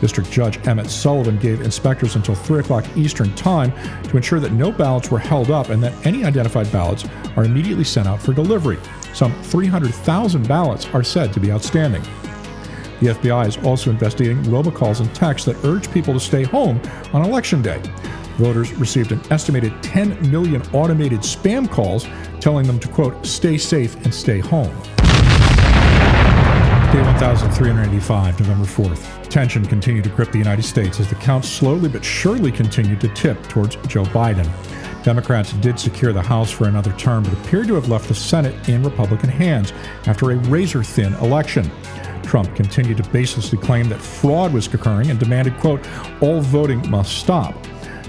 District 0.00 0.30
Judge 0.30 0.64
Emmett 0.66 0.88
Sullivan 0.88 1.38
gave 1.38 1.60
inspectors 1.60 2.14
until 2.14 2.36
3 2.36 2.60
o'clock 2.60 2.84
Eastern 2.96 3.34
Time 3.34 3.72
to 4.04 4.16
ensure 4.16 4.38
that 4.38 4.52
no 4.52 4.70
ballots 4.70 5.10
were 5.10 5.18
held 5.18 5.50
up 5.50 5.70
and 5.70 5.82
that 5.82 6.06
any 6.06 6.24
identified 6.24 6.70
ballots 6.70 7.04
are 7.36 7.44
immediately 7.44 7.84
sent 7.84 8.06
out 8.06 8.22
for 8.22 8.32
delivery. 8.32 8.78
Some 9.14 9.32
300,000 9.42 10.46
ballots 10.46 10.86
are 10.94 11.02
said 11.02 11.32
to 11.32 11.40
be 11.40 11.50
outstanding. 11.50 12.02
The 13.00 13.08
FBI 13.08 13.46
is 13.46 13.56
also 13.58 13.90
investigating 13.90 14.42
robocalls 14.44 15.00
and 15.00 15.12
texts 15.14 15.46
that 15.46 15.64
urge 15.64 15.90
people 15.90 16.14
to 16.14 16.20
stay 16.20 16.44
home 16.44 16.80
on 17.12 17.24
Election 17.24 17.62
Day. 17.62 17.80
Voters 18.38 18.72
received 18.74 19.10
an 19.10 19.20
estimated 19.30 19.72
10 19.82 20.30
million 20.30 20.62
automated 20.72 21.20
spam 21.20 21.68
calls 21.68 22.06
telling 22.40 22.66
them 22.66 22.78
to, 22.78 22.88
quote, 22.88 23.26
stay 23.26 23.58
safe 23.58 23.96
and 24.04 24.14
stay 24.14 24.38
home. 24.38 24.74
Day 26.92 27.02
1385, 27.02 28.40
November 28.40 28.64
4th. 28.64 29.28
Tension 29.28 29.66
continued 29.66 30.04
to 30.04 30.10
grip 30.10 30.32
the 30.32 30.38
United 30.38 30.62
States 30.62 31.00
as 31.00 31.08
the 31.08 31.16
count 31.16 31.44
slowly 31.44 31.88
but 31.88 32.04
surely 32.04 32.50
continued 32.50 33.00
to 33.00 33.08
tip 33.08 33.42
towards 33.48 33.76
Joe 33.88 34.04
Biden. 34.04 34.48
Democrats 35.02 35.52
did 35.54 35.78
secure 35.78 36.12
the 36.12 36.22
House 36.22 36.50
for 36.50 36.68
another 36.68 36.92
term, 36.92 37.24
but 37.24 37.32
appeared 37.34 37.66
to 37.68 37.74
have 37.74 37.88
left 37.88 38.08
the 38.08 38.14
Senate 38.14 38.68
in 38.68 38.82
Republican 38.82 39.28
hands 39.28 39.72
after 40.06 40.30
a 40.30 40.36
razor 40.36 40.82
thin 40.82 41.12
election. 41.14 41.70
Trump 42.22 42.54
continued 42.54 42.96
to 42.98 43.02
baselessly 43.04 43.60
claim 43.60 43.88
that 43.88 44.00
fraud 44.00 44.52
was 44.52 44.72
occurring 44.72 45.10
and 45.10 45.18
demanded, 45.18 45.56
quote, 45.58 45.86
all 46.22 46.40
voting 46.40 46.88
must 46.88 47.18
stop. 47.18 47.54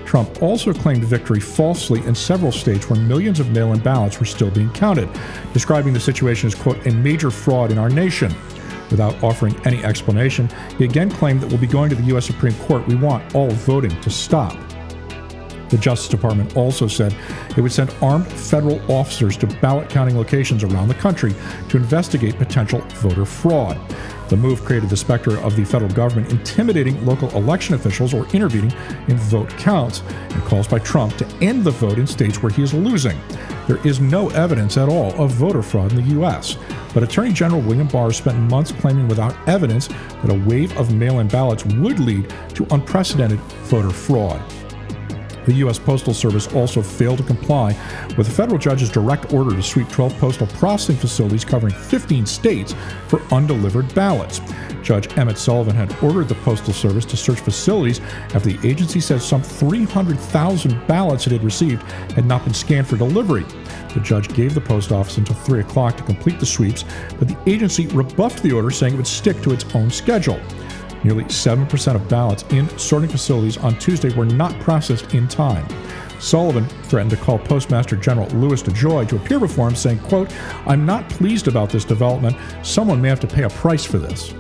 Trump 0.10 0.41
also 0.41 0.74
claimed 0.74 1.03
victory 1.03 1.39
falsely 1.39 2.03
in 2.07 2.16
several 2.16 2.51
states 2.51 2.89
where 2.89 2.99
millions 2.99 3.39
of 3.39 3.51
mail 3.51 3.74
in 3.74 3.80
ballots 3.80 4.20
were 4.20 4.26
still 4.26 4.49
being 4.49 4.72
counted, 4.72 5.07
describing 5.53 5.93
the 5.93 5.99
situation 5.99 6.47
as, 6.47 6.55
quote, 6.55 6.84
a 6.88 6.91
major 6.91 7.30
fraud 7.30 7.70
in 7.72 7.78
our 7.78 7.91
nation. 7.91 8.34
Without 8.89 9.24
offering 9.24 9.55
any 9.68 9.84
explanation, 9.84 10.49
he 10.80 10.86
again 10.86 11.12
claimed 11.12 11.41
that 11.41 11.47
we'll 11.49 11.60
be 11.60 11.68
going 11.68 11.91
to 11.91 11.95
the 11.95 12.01
U.S. 12.05 12.26
Supreme 12.26 12.55
Court. 12.55 12.88
We 12.88 12.95
want 12.95 13.36
all 13.36 13.51
voting 13.51 14.01
to 14.01 14.10
stop. 14.10 14.57
The 15.70 15.78
Justice 15.78 16.10
Department 16.10 16.57
also 16.57 16.88
said 16.88 17.16
it 17.55 17.62
would 17.62 17.72
send 17.72 17.93
armed 18.01 18.26
federal 18.26 18.82
officers 18.91 19.38
to 19.38 19.45
ballot 19.62 19.91
counting 19.91 20.18
locations 20.18 20.64
around 20.64 20.88
the 20.88 20.95
country 20.95 21.36
to 21.70 21.78
investigate 21.78 22.36
potential 22.39 22.82
voter 22.95 23.26
fraud. 23.26 23.80
The 24.30 24.38
move 24.38 24.64
created 24.64 24.92
the 24.92 24.98
specter 24.98 25.40
of 25.40 25.56
the 25.56 25.66
federal 25.66 25.92
government 25.92 26.32
intimidating 26.32 27.04
local 27.04 27.30
election 27.32 27.74
officials 27.74 28.14
or 28.14 28.28
intervening 28.28 28.72
in 29.08 29.18
vote 29.18 29.50
counts 29.58 30.04
and 30.30 30.44
calls 30.44 30.68
by 30.68 30.78
Trump 30.78 31.18
to 31.18 31.28
end 31.42 31.64
the 31.64 31.72
vote 31.72 31.98
in 31.98 32.06
states 32.06 32.44
where 32.44 32.52
he 32.52 32.62
is 32.62 32.72
losing. 32.72 33.20
There 33.68 33.86
is 33.86 34.00
no 34.00 34.30
evidence 34.30 34.78
at 34.78 34.88
all 34.88 35.12
of 35.14 35.32
voter 35.32 35.64
fraud 35.64 35.92
in 35.92 35.98
the 35.98 36.14
U.S., 36.14 36.58
but 36.94 37.02
Attorney 37.02 37.34
General 37.34 37.62
William 37.62 37.88
Barr 37.88 38.12
spent 38.12 38.38
months 38.52 38.72
claiming 38.72 39.08
without 39.08 39.36
evidence 39.48 39.88
that 39.88 40.30
a 40.30 40.48
wave 40.48 40.78
of 40.78 40.94
mail 40.94 41.20
in 41.20 41.28
ballots 41.28 41.66
would 41.66 42.00
lead 42.00 42.32
to 42.54 42.68
unprecedented 42.72 43.40
voter 43.66 43.90
fraud. 43.90 44.42
The 45.50 45.56
U.S. 45.56 45.80
Postal 45.80 46.14
Service 46.14 46.54
also 46.54 46.80
failed 46.80 47.18
to 47.18 47.24
comply 47.24 47.76
with 48.16 48.28
a 48.28 48.32
federal 48.32 48.60
judge's 48.60 48.91
direct 48.91 49.34
order 49.34 49.56
to 49.56 49.64
sweep 49.64 49.89
12 49.89 50.16
postal 50.20 50.45
processing 50.45 50.95
facilities 50.95 51.43
covering 51.43 51.74
15 51.74 52.28
states 52.28 52.76
for 53.08 53.20
undelivered 53.34 53.91
ballots. 53.95 54.41
Judge 54.84 55.18
Emmett 55.18 55.39
Sullivan 55.39 55.76
had 55.76 55.91
ordered 56.04 56.30
the 56.30 56.36
Postal 56.36 56.72
Service 56.72 57.04
to 57.06 57.18
search 57.18 57.39
facilities 57.39 58.00
after 58.36 58.52
the 58.52 58.68
agency 58.68 59.00
said 59.00 59.24
some 59.24 59.41
300,000 59.41 60.86
ballots 60.86 61.26
it 61.26 61.34
had 61.34 61.43
received 61.43 61.82
had 62.12 62.26
not 62.26 62.43
been 62.43 62.54
scanned 62.54 62.86
for 62.86 62.97
delivery. 62.97 63.43
The 63.95 64.02
judge 64.02 64.32
gave 64.36 64.54
the 64.54 64.62
post 64.62 64.91
office 64.91 65.18
until 65.18 65.36
3 65.36 65.62
o'clock 65.62 65.97
to 65.97 66.04
complete 66.04 66.39
the 66.39 66.45
sweeps, 66.45 66.86
but 67.18 67.28
the 67.28 67.38
agency 67.47 67.88
rebuffed 67.88 68.43
the 68.43 68.52
order, 68.52 68.70
saying 68.70 68.93
it 68.93 68.97
would 68.97 69.08
stick 69.08 69.41
to 69.41 69.52
its 69.52 69.66
own 69.74 69.89
schedule. 69.89 70.39
Nearly 71.04 71.24
7% 71.26 71.95
of 71.95 72.10
ballots 72.10 72.43
in 72.50 72.68
sorting 72.78 73.10
facilities 73.10 73.58
on 73.58 73.78
Tuesday 73.80 74.14
were 74.16 74.26
not 74.26 74.58
processed 74.60 75.14
in 75.14 75.28
time. 75.28 75.66
Sullivan 76.20 76.66
threatened 76.84 77.12
to 77.12 77.18
call 77.18 77.39
Postmaster 77.39 77.95
General 77.95 78.28
Louis 78.30 78.62
DeJoy 78.62 79.08
to 79.08 79.16
appear 79.16 79.39
before 79.39 79.70
him, 79.70 79.76
saying, 79.76 80.00
quote, 80.00 80.30
I'm 80.68 80.86
not 80.86 81.10
pleased 81.10 81.47
about 81.47 81.70
this 81.70 81.86
development. 81.86 82.36
Someone 82.64 83.02
may 83.02 83.08
have 83.08 83.22
to 83.22 83.28
pay 83.28 83.43
a 83.43 83.50
price 83.50 83.86
for 83.86 83.97
this. 83.97 84.34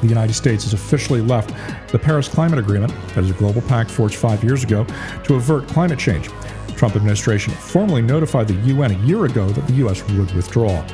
The 0.00 0.08
United 0.08 0.34
States 0.34 0.64
has 0.64 0.74
officially 0.74 1.20
left 1.20 1.52
the 1.90 1.98
Paris 1.98 2.28
Climate 2.28 2.58
Agreement, 2.58 2.92
that 3.14 3.24
is 3.24 3.30
a 3.30 3.34
global 3.34 3.62
pact 3.62 3.90
forged 3.90 4.16
five 4.16 4.42
years 4.44 4.64
ago, 4.64 4.84
to 5.24 5.34
avert 5.34 5.66
climate 5.68 5.98
change. 5.98 6.28
Trump 6.76 6.94
administration 6.94 7.52
formally 7.52 8.02
notified 8.02 8.46
the 8.46 8.54
UN 8.72 8.92
a 8.92 8.98
year 9.04 9.24
ago 9.24 9.48
that 9.48 9.66
the 9.66 9.74
U.S. 9.74 10.08
would 10.10 10.30
withdraw. 10.32 10.84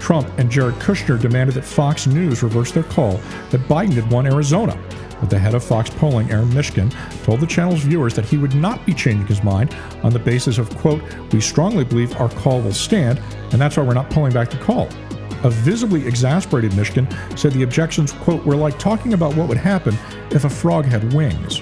Trump 0.00 0.28
and 0.38 0.50
Jared 0.50 0.74
Kushner 0.76 1.20
demanded 1.20 1.54
that 1.54 1.64
Fox 1.64 2.06
News 2.06 2.42
reverse 2.42 2.72
their 2.72 2.82
call 2.82 3.20
that 3.50 3.60
Biden 3.68 3.92
had 3.92 4.10
won 4.10 4.26
Arizona. 4.26 4.76
But 5.20 5.28
the 5.28 5.38
head 5.38 5.54
of 5.54 5.62
Fox 5.62 5.90
polling, 5.90 6.32
Arnon 6.32 6.48
Mishkin, 6.50 6.90
told 7.24 7.40
the 7.40 7.46
channel's 7.46 7.82
viewers 7.82 8.14
that 8.14 8.24
he 8.24 8.38
would 8.38 8.54
not 8.54 8.84
be 8.86 8.94
changing 8.94 9.26
his 9.26 9.44
mind 9.44 9.76
on 10.02 10.12
the 10.12 10.18
basis 10.18 10.56
of, 10.56 10.74
quote, 10.78 11.02
we 11.32 11.40
strongly 11.40 11.84
believe 11.84 12.18
our 12.18 12.30
call 12.30 12.62
will 12.62 12.72
stand, 12.72 13.20
and 13.52 13.60
that's 13.60 13.76
why 13.76 13.82
we're 13.82 13.94
not 13.94 14.10
pulling 14.10 14.32
back 14.32 14.50
the 14.50 14.56
call. 14.56 14.88
A 15.44 15.50
visibly 15.50 16.06
exasperated 16.06 16.72
Mishkin 16.72 17.38
said 17.38 17.52
the 17.52 17.62
objections, 17.62 18.12
quote, 18.12 18.44
were 18.44 18.56
like 18.56 18.78
talking 18.78 19.12
about 19.12 19.36
what 19.36 19.48
would 19.48 19.58
happen 19.58 19.94
if 20.30 20.44
a 20.44 20.50
frog 20.50 20.86
had 20.86 21.12
wings. 21.12 21.60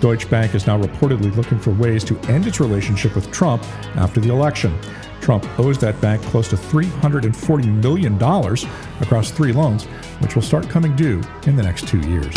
Deutsche 0.00 0.28
Bank 0.28 0.54
is 0.54 0.66
now 0.66 0.80
reportedly 0.80 1.34
looking 1.36 1.58
for 1.58 1.70
ways 1.70 2.02
to 2.04 2.18
end 2.22 2.46
its 2.46 2.60
relationship 2.60 3.14
with 3.14 3.30
Trump 3.30 3.62
after 3.96 4.20
the 4.20 4.30
election. 4.30 4.76
Trump 5.22 5.46
owes 5.58 5.78
that 5.78 5.98
bank 6.00 6.20
close 6.24 6.48
to 6.48 6.56
$340 6.56 7.82
million 7.82 8.14
across 9.00 9.30
three 9.30 9.52
loans, 9.52 9.84
which 10.20 10.34
will 10.34 10.42
start 10.42 10.68
coming 10.68 10.94
due 10.96 11.22
in 11.46 11.56
the 11.56 11.62
next 11.62 11.86
two 11.86 12.00
years. 12.00 12.34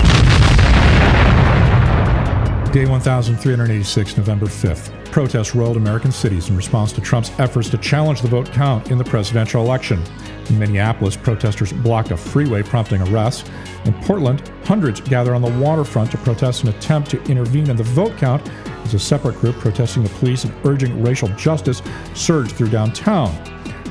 Day 2.72 2.86
1386, 2.86 4.18
November 4.18 4.46
5th. 4.48 4.92
Protests 5.10 5.56
roiled 5.56 5.78
American 5.78 6.12
cities 6.12 6.50
in 6.50 6.58
response 6.58 6.92
to 6.92 7.00
Trump's 7.00 7.32
efforts 7.40 7.70
to 7.70 7.78
challenge 7.78 8.22
the 8.22 8.28
vote 8.28 8.52
count 8.52 8.92
in 8.92 8.98
the 8.98 9.04
presidential 9.04 9.64
election. 9.64 10.04
In 10.50 10.60
Minneapolis, 10.60 11.16
protesters 11.16 11.72
blocked 11.72 12.12
a 12.12 12.18
freeway, 12.18 12.62
prompting 12.64 13.02
arrests. 13.04 13.50
In 13.86 13.94
Portland, 13.94 14.52
hundreds 14.66 15.00
gather 15.00 15.34
on 15.34 15.42
the 15.42 15.58
waterfront 15.58 16.12
to 16.12 16.18
protest 16.18 16.64
an 16.64 16.70
attempt 16.70 17.10
to 17.12 17.24
intervene 17.32 17.70
in 17.70 17.78
the 17.78 17.84
vote 17.84 18.18
count 18.18 18.46
as 18.86 18.94
a 18.94 19.00
separate 19.00 19.36
group 19.40 19.56
protesting 19.58 20.04
the 20.04 20.10
police 20.10 20.46
and 20.46 20.54
urging 20.66 21.02
racial 21.04 21.28
justice 21.30 21.82
surged 22.14 22.56
through 22.56 22.70
downtown. 22.70 23.34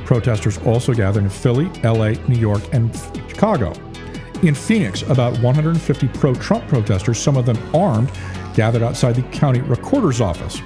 Protesters 0.06 0.58
also 0.58 0.94
gathered 0.94 1.24
in 1.24 1.30
Philly, 1.30 1.66
LA, 1.82 2.10
New 2.28 2.38
York, 2.38 2.62
and 2.72 2.94
Chicago. 3.28 3.72
In 4.42 4.54
Phoenix, 4.54 5.02
about 5.02 5.38
150 5.40 6.08
pro 6.08 6.34
Trump 6.34 6.66
protesters, 6.68 7.18
some 7.18 7.36
of 7.36 7.46
them 7.46 7.58
armed, 7.74 8.10
gathered 8.54 8.82
outside 8.82 9.14
the 9.14 9.22
county 9.24 9.60
recorder's 9.60 10.20
office. 10.20 10.60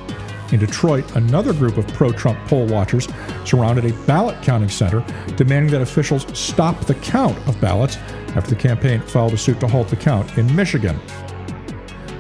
In 0.53 0.59
Detroit, 0.59 1.15
another 1.15 1.53
group 1.53 1.77
of 1.77 1.87
pro 1.89 2.11
Trump 2.11 2.39
poll 2.49 2.67
watchers 2.67 3.07
surrounded 3.45 3.85
a 3.85 3.93
ballot 4.07 4.43
counting 4.43 4.69
center, 4.69 5.05
demanding 5.37 5.71
that 5.73 5.83
officials 5.83 6.27
stop 6.37 6.81
the 6.87 6.95
count 6.97 7.37
of 7.47 7.61
ballots 7.61 7.97
after 8.35 8.51
the 8.51 8.57
campaign 8.57 9.01
filed 9.01 9.35
a 9.35 9.39
suit 9.39 9.61
to 9.61 9.69
halt 9.69 9.89
the 9.89 9.97
count 9.97 10.39
in 10.39 10.55
Michigan. 10.57 10.99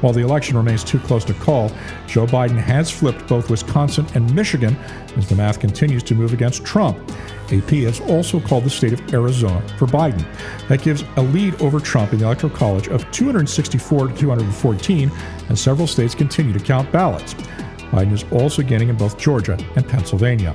While 0.01 0.13
the 0.13 0.21
election 0.21 0.57
remains 0.57 0.85
too 0.85 1.01
close 1.01 1.25
to 1.25 1.35
call, 1.35 1.71
Joe 2.07 2.27
Biden 2.27 2.59
has 2.59 2.91
flipped 2.91 3.27
both 3.27 3.51
Wisconsin 3.51 4.07
and 4.15 4.33
Michigan 4.35 4.77
as 5.17 5.29
the 5.29 5.35
math 5.35 5.59
continues 5.59 6.03
to 6.05 6.15
move 6.15 6.33
against 6.33 6.65
Trump. 6.65 6.99
AP 7.51 7.71
has 7.71 8.01
also 8.01 8.39
called 8.39 8.65
the 8.65 8.71
state 8.71 8.93
of 8.93 9.15
Arizona 9.15 9.61
for 9.77 9.87
Biden. 9.87 10.25
That 10.69 10.83
gives 10.83 11.03
a 11.17 11.23
lead 11.23 11.61
over 11.61 11.81
Trump 11.81 12.13
in 12.13 12.19
the 12.19 12.27
Electoral 12.27 12.53
College 12.53 12.89
of 12.89 13.11
264 13.11 14.09
to 14.09 14.15
214, 14.15 15.11
and 15.49 15.59
several 15.59 15.87
states 15.87 16.15
continue 16.15 16.53
to 16.53 16.65
count 16.65 16.93
ballots. 16.93 17.35
Biden 17.91 18.13
is 18.13 18.25
also 18.31 18.63
gaining 18.63 18.91
in 18.91 18.97
both 18.97 19.19
Georgia 19.19 19.59
and 19.77 19.89
Pennsylvania. 19.89 20.55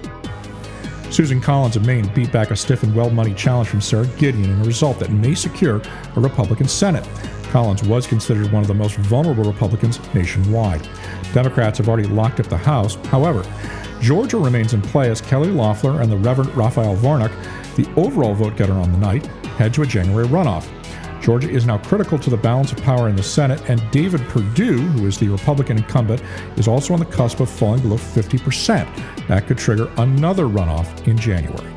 Susan 1.09 1.41
Collins 1.41 1.75
of 1.75 1.85
Maine 1.85 2.07
beat 2.15 2.31
back 2.31 2.49
a 2.49 2.55
stiff 2.55 2.83
and 2.83 2.95
well 2.95 3.09
moneyed 3.09 3.37
challenge 3.37 3.69
from 3.69 3.81
Sara 3.81 4.07
Gideon 4.17 4.49
in 4.49 4.61
a 4.61 4.63
result 4.63 4.99
that 4.99 5.11
may 5.11 5.35
secure 5.35 5.81
a 6.15 6.19
Republican 6.19 6.67
Senate. 6.67 7.07
Collins 7.53 7.83
was 7.83 8.07
considered 8.07 8.51
one 8.51 8.63
of 8.63 8.67
the 8.67 8.73
most 8.73 8.95
vulnerable 8.95 9.43
Republicans 9.43 9.99
nationwide. 10.15 10.89
Democrats 11.33 11.77
have 11.77 11.87
already 11.87 12.07
locked 12.07 12.39
up 12.39 12.47
the 12.47 12.57
House. 12.57 12.95
However, 13.05 13.45
Georgia 14.01 14.39
remains 14.39 14.73
in 14.73 14.81
play 14.81 15.11
as 15.11 15.21
Kelly 15.21 15.51
Loeffler 15.51 16.01
and 16.01 16.11
the 16.11 16.17
Reverend 16.17 16.49
Raphael 16.57 16.95
Warnock, 16.95 17.31
the 17.75 17.87
overall 17.95 18.33
vote 18.33 18.57
getter 18.57 18.73
on 18.73 18.91
the 18.91 18.97
night, 18.97 19.27
head 19.57 19.71
to 19.75 19.83
a 19.83 19.85
January 19.85 20.25
runoff. 20.25 20.67
Georgia 21.21 21.47
is 21.47 21.67
now 21.67 21.77
critical 21.77 22.17
to 22.17 22.31
the 22.31 22.37
balance 22.37 22.71
of 22.71 22.81
power 22.81 23.07
in 23.07 23.15
the 23.15 23.21
Senate, 23.21 23.61
and 23.69 23.79
David 23.91 24.21
Perdue, 24.29 24.79
who 24.79 25.05
is 25.05 25.19
the 25.19 25.29
Republican 25.29 25.77
incumbent, 25.77 26.23
is 26.57 26.67
also 26.67 26.95
on 26.95 26.99
the 26.99 27.05
cusp 27.05 27.39
of 27.39 27.51
falling 27.51 27.83
below 27.83 27.97
50%. 27.97 29.27
That 29.27 29.45
could 29.45 29.59
trigger 29.59 29.91
another 29.97 30.45
runoff 30.45 31.07
in 31.07 31.19
January. 31.19 31.71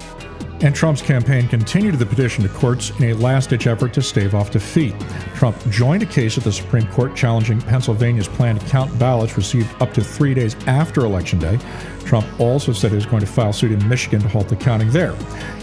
And 0.61 0.75
Trump's 0.75 1.03
campaign 1.03 1.49
continued 1.49 1.97
the 1.97 2.07
petition 2.07 2.43
to 2.43 2.49
courts 2.49 2.91
in 2.99 3.11
a 3.11 3.13
last 3.15 3.51
ditch 3.51 3.67
effort 3.67 3.93
to 3.93 4.03
stave 4.03 4.35
off 4.35 4.51
defeat. 4.51 4.95
Trump 5.35 5.57
joined 5.69 6.03
a 6.03 6.07
case 6.07 6.39
at 6.39 6.45
the 6.45 6.53
Supreme 6.53 6.87
Court 6.89 7.15
challenging 7.15 7.61
Pennsylvania's 7.61 8.27
plan 8.27 8.59
to 8.59 8.67
count 8.67 8.99
ballots 8.99 9.37
received 9.37 9.71
up 9.83 9.93
to 9.93 10.03
three 10.03 10.33
days 10.33 10.57
after 10.67 11.05
Election 11.05 11.39
Day. 11.39 11.59
Trump 12.07 12.27
also 12.41 12.73
said 12.73 12.91
he 12.91 12.95
was 12.95 13.05
going 13.05 13.21
to 13.21 13.27
file 13.27 13.53
suit 13.53 13.71
in 13.71 13.87
Michigan 13.87 14.21
to 14.23 14.29
halt 14.29 14.49
the 14.49 14.57
counting 14.57 14.91
there. 14.91 15.15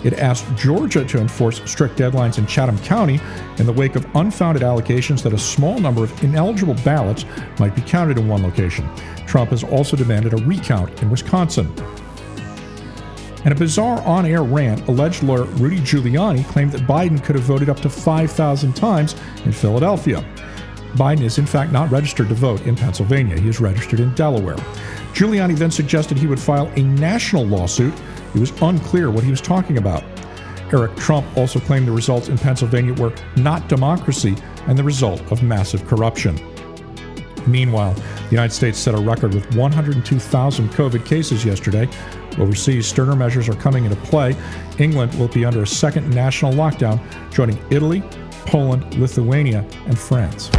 It 0.04 0.14
asked 0.14 0.46
Georgia 0.56 1.04
to 1.06 1.20
enforce 1.20 1.62
strict 1.70 1.98
deadlines 1.98 2.38
in 2.38 2.46
Chatham 2.46 2.78
County 2.80 3.20
in 3.58 3.66
the 3.66 3.74
wake 3.74 3.96
of 3.96 4.06
unfounded 4.16 4.62
allegations 4.62 5.24
that 5.24 5.34
a 5.34 5.40
small 5.40 5.80
number 5.80 6.04
of 6.04 6.24
ineligible 6.24 6.76
ballots 6.86 7.26
might 7.60 7.76
be 7.76 7.82
counted 7.82 8.20
in 8.20 8.28
one 8.28 8.44
location. 8.44 8.88
Trump 9.26 9.50
has 9.50 9.64
also 9.64 9.98
demanded 9.98 10.34
a 10.34 10.46
recount 10.46 11.02
in 11.02 11.10
Wisconsin. 11.10 11.74
In 13.46 13.52
a 13.52 13.56
bizarre 13.56 14.02
on 14.04 14.26
air 14.26 14.44
rant, 14.44 14.88
alleged 14.88 15.22
lawyer 15.22 15.44
Rudy 15.44 15.80
Giuliani 15.80 16.48
claimed 16.48 16.72
that 16.72 16.88
Biden 16.88 17.22
could 17.22 17.36
have 17.36 17.44
voted 17.44 17.68
up 17.68 17.82
to 17.82 17.90
5,000 17.90 18.74
times 18.74 19.16
in 19.44 19.52
Philadelphia. 19.52 20.24
Biden 20.94 21.24
is, 21.24 21.38
in 21.40 21.46
fact, 21.46 21.74
not 21.74 21.92
registered 21.92 22.30
to 22.30 22.36
vote 22.36 22.62
in 22.62 22.76
Pennsylvania. 22.76 23.38
He 23.38 23.50
is 23.50 23.60
registered 23.60 24.00
in 24.00 24.14
Delaware. 24.14 24.56
Giuliani 25.14 25.58
then 25.58 25.72
suggested 25.72 26.18
he 26.18 26.28
would 26.28 26.40
file 26.40 26.72
a 26.78 26.84
national 26.84 27.46
lawsuit. 27.46 27.94
It 28.34 28.40
was 28.40 28.54
unclear 28.62 29.12
what 29.12 29.26
he 29.26 29.32
was 29.32 29.42
talking 29.42 29.78
about. 29.78 30.04
Eric 30.72 30.96
Trump 30.96 31.26
also 31.36 31.60
claimed 31.60 31.88
the 31.88 31.92
results 31.92 32.30
in 32.30 32.38
Pennsylvania 32.38 32.94
were 32.94 33.14
not 33.36 33.68
democracy 33.68 34.38
and 34.68 34.78
the 34.78 34.84
result 34.84 35.22
of 35.34 35.44
massive 35.44 35.86
corruption. 35.86 36.53
Meanwhile, 37.48 37.94
the 37.94 38.32
United 38.32 38.54
States 38.54 38.80
set 38.80 38.96
a 38.96 38.98
record 38.98 39.34
with 39.34 39.56
102,000 39.56 40.70
COVID 40.70 41.06
cases 41.06 41.46
yesterday. 41.46 41.88
Overseas, 42.40 42.88
sterner 42.88 43.16
measures 43.16 43.48
are 43.50 43.56
coming 43.56 43.86
into 43.86 43.98
play. 43.98 44.36
England 44.80 45.14
will 45.20 45.28
be 45.28 45.46
under 45.46 45.64
a 45.64 45.68
second 45.68 46.10
national 46.10 46.54
lockdown, 46.54 47.00
joining 47.32 47.60
Italy, 47.70 48.02
Poland, 48.46 48.98
Lithuania, 48.98 49.66
and 49.86 49.98
France. 49.98 50.50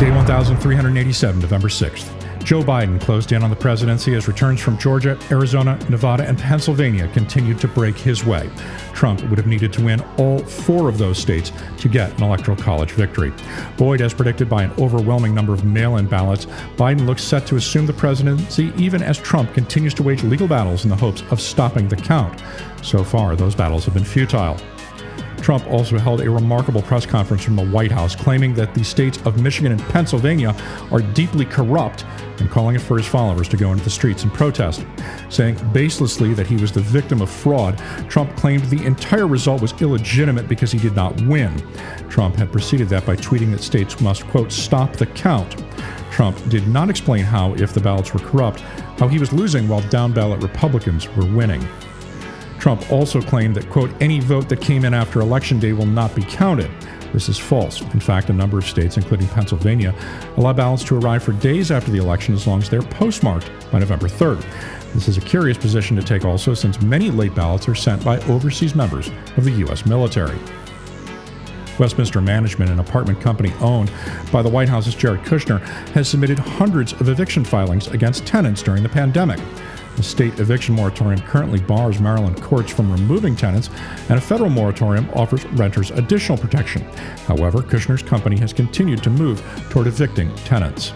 Day 0.00 0.10
1387, 0.10 1.40
November 1.40 1.68
6th. 1.68 2.21
Joe 2.44 2.62
Biden 2.62 3.00
closed 3.00 3.30
in 3.32 3.42
on 3.44 3.50
the 3.50 3.56
presidency 3.56 4.14
as 4.14 4.26
returns 4.26 4.60
from 4.60 4.76
Georgia, 4.76 5.16
Arizona, 5.30 5.78
Nevada, 5.88 6.26
and 6.26 6.36
Pennsylvania 6.36 7.08
continued 7.08 7.60
to 7.60 7.68
break 7.68 7.96
his 7.96 8.24
way. 8.24 8.50
Trump 8.92 9.22
would 9.22 9.38
have 9.38 9.46
needed 9.46 9.72
to 9.74 9.84
win 9.84 10.00
all 10.18 10.38
four 10.38 10.88
of 10.88 10.98
those 10.98 11.18
states 11.18 11.52
to 11.78 11.88
get 11.88 12.12
an 12.18 12.24
electoral 12.24 12.56
college 12.56 12.90
victory. 12.92 13.32
Buoyed, 13.76 14.00
as 14.00 14.12
predicted 14.12 14.48
by 14.48 14.64
an 14.64 14.72
overwhelming 14.78 15.34
number 15.34 15.52
of 15.52 15.64
mail 15.64 15.98
in 15.98 16.06
ballots, 16.06 16.46
Biden 16.76 17.06
looks 17.06 17.22
set 17.22 17.46
to 17.46 17.56
assume 17.56 17.86
the 17.86 17.92
presidency 17.92 18.72
even 18.76 19.02
as 19.02 19.18
Trump 19.18 19.54
continues 19.54 19.94
to 19.94 20.02
wage 20.02 20.24
legal 20.24 20.48
battles 20.48 20.84
in 20.84 20.90
the 20.90 20.96
hopes 20.96 21.22
of 21.30 21.40
stopping 21.40 21.86
the 21.86 21.96
count. 21.96 22.42
So 22.82 23.04
far, 23.04 23.36
those 23.36 23.54
battles 23.54 23.84
have 23.84 23.94
been 23.94 24.04
futile. 24.04 24.56
Trump 25.42 25.66
also 25.66 25.98
held 25.98 26.20
a 26.20 26.30
remarkable 26.30 26.80
press 26.82 27.04
conference 27.04 27.42
from 27.42 27.56
the 27.56 27.66
White 27.66 27.90
House, 27.90 28.14
claiming 28.14 28.54
that 28.54 28.74
the 28.74 28.84
states 28.84 29.18
of 29.26 29.42
Michigan 29.42 29.72
and 29.72 29.80
Pennsylvania 29.82 30.54
are 30.90 31.00
deeply 31.00 31.44
corrupt 31.44 32.04
and 32.38 32.48
calling 32.48 32.76
it 32.76 32.80
for 32.80 32.96
his 32.96 33.06
followers 33.06 33.48
to 33.48 33.56
go 33.56 33.72
into 33.72 33.82
the 33.82 33.90
streets 33.90 34.22
and 34.22 34.32
protest. 34.32 34.86
Saying 35.28 35.56
baselessly 35.72 36.34
that 36.36 36.46
he 36.46 36.56
was 36.56 36.72
the 36.72 36.80
victim 36.80 37.20
of 37.20 37.28
fraud, 37.28 37.78
Trump 38.08 38.34
claimed 38.36 38.64
the 38.64 38.86
entire 38.86 39.26
result 39.26 39.60
was 39.60 39.80
illegitimate 39.82 40.48
because 40.48 40.70
he 40.70 40.78
did 40.78 40.94
not 40.94 41.20
win. 41.22 41.52
Trump 42.08 42.36
had 42.36 42.52
preceded 42.52 42.88
that 42.88 43.04
by 43.04 43.16
tweeting 43.16 43.50
that 43.50 43.62
states 43.62 44.00
must, 44.00 44.26
quote, 44.28 44.52
stop 44.52 44.92
the 44.94 45.06
count. 45.06 45.62
Trump 46.12 46.36
did 46.48 46.68
not 46.68 46.90
explain 46.90 47.24
how, 47.24 47.54
if 47.54 47.72
the 47.72 47.80
ballots 47.80 48.12
were 48.12 48.20
corrupt, 48.20 48.60
how 48.98 49.08
he 49.08 49.18
was 49.18 49.32
losing 49.32 49.66
while 49.66 49.82
down 49.88 50.12
ballot 50.12 50.42
Republicans 50.42 51.08
were 51.16 51.26
winning. 51.26 51.66
Trump 52.62 52.92
also 52.92 53.20
claimed 53.20 53.56
that, 53.56 53.68
quote, 53.70 53.90
any 54.00 54.20
vote 54.20 54.48
that 54.48 54.60
came 54.60 54.84
in 54.84 54.94
after 54.94 55.18
Election 55.18 55.58
Day 55.58 55.72
will 55.72 55.84
not 55.84 56.14
be 56.14 56.22
counted. 56.22 56.70
This 57.12 57.28
is 57.28 57.36
false. 57.36 57.80
In 57.80 57.98
fact, 57.98 58.30
a 58.30 58.32
number 58.32 58.56
of 58.56 58.64
states, 58.64 58.96
including 58.96 59.26
Pennsylvania, 59.26 59.92
allow 60.36 60.52
ballots 60.52 60.84
to 60.84 60.96
arrive 60.96 61.24
for 61.24 61.32
days 61.32 61.72
after 61.72 61.90
the 61.90 61.98
election 61.98 62.34
as 62.34 62.46
long 62.46 62.62
as 62.62 62.70
they're 62.70 62.80
postmarked 62.80 63.50
by 63.72 63.80
November 63.80 64.06
3rd. 64.06 64.44
This 64.94 65.08
is 65.08 65.18
a 65.18 65.20
curious 65.20 65.58
position 65.58 65.96
to 65.96 66.04
take 66.04 66.24
also, 66.24 66.54
since 66.54 66.80
many 66.80 67.10
late 67.10 67.34
ballots 67.34 67.68
are 67.68 67.74
sent 67.74 68.04
by 68.04 68.20
overseas 68.26 68.76
members 68.76 69.10
of 69.36 69.42
the 69.42 69.50
U.S. 69.66 69.84
military. 69.84 70.38
Westminster 71.80 72.20
Management, 72.20 72.70
an 72.70 72.78
apartment 72.78 73.20
company 73.20 73.52
owned 73.60 73.90
by 74.30 74.40
the 74.40 74.48
White 74.48 74.68
House's 74.68 74.94
Jared 74.94 75.22
Kushner, 75.22 75.58
has 75.94 76.08
submitted 76.08 76.38
hundreds 76.38 76.92
of 76.92 77.08
eviction 77.08 77.44
filings 77.44 77.88
against 77.88 78.24
tenants 78.24 78.62
during 78.62 78.84
the 78.84 78.88
pandemic. 78.88 79.40
The 79.96 80.02
state 80.02 80.40
eviction 80.40 80.74
moratorium 80.74 81.20
currently 81.22 81.60
bars 81.60 82.00
Maryland 82.00 82.40
courts 82.42 82.72
from 82.72 82.90
removing 82.90 83.36
tenants, 83.36 83.68
and 84.08 84.18
a 84.18 84.20
federal 84.20 84.50
moratorium 84.50 85.08
offers 85.14 85.44
renters 85.46 85.90
additional 85.90 86.38
protection. 86.38 86.82
However, 87.26 87.60
Kushner's 87.60 88.02
company 88.02 88.36
has 88.38 88.52
continued 88.52 89.02
to 89.02 89.10
move 89.10 89.42
toward 89.70 89.86
evicting 89.86 90.34
tenants. 90.36 90.92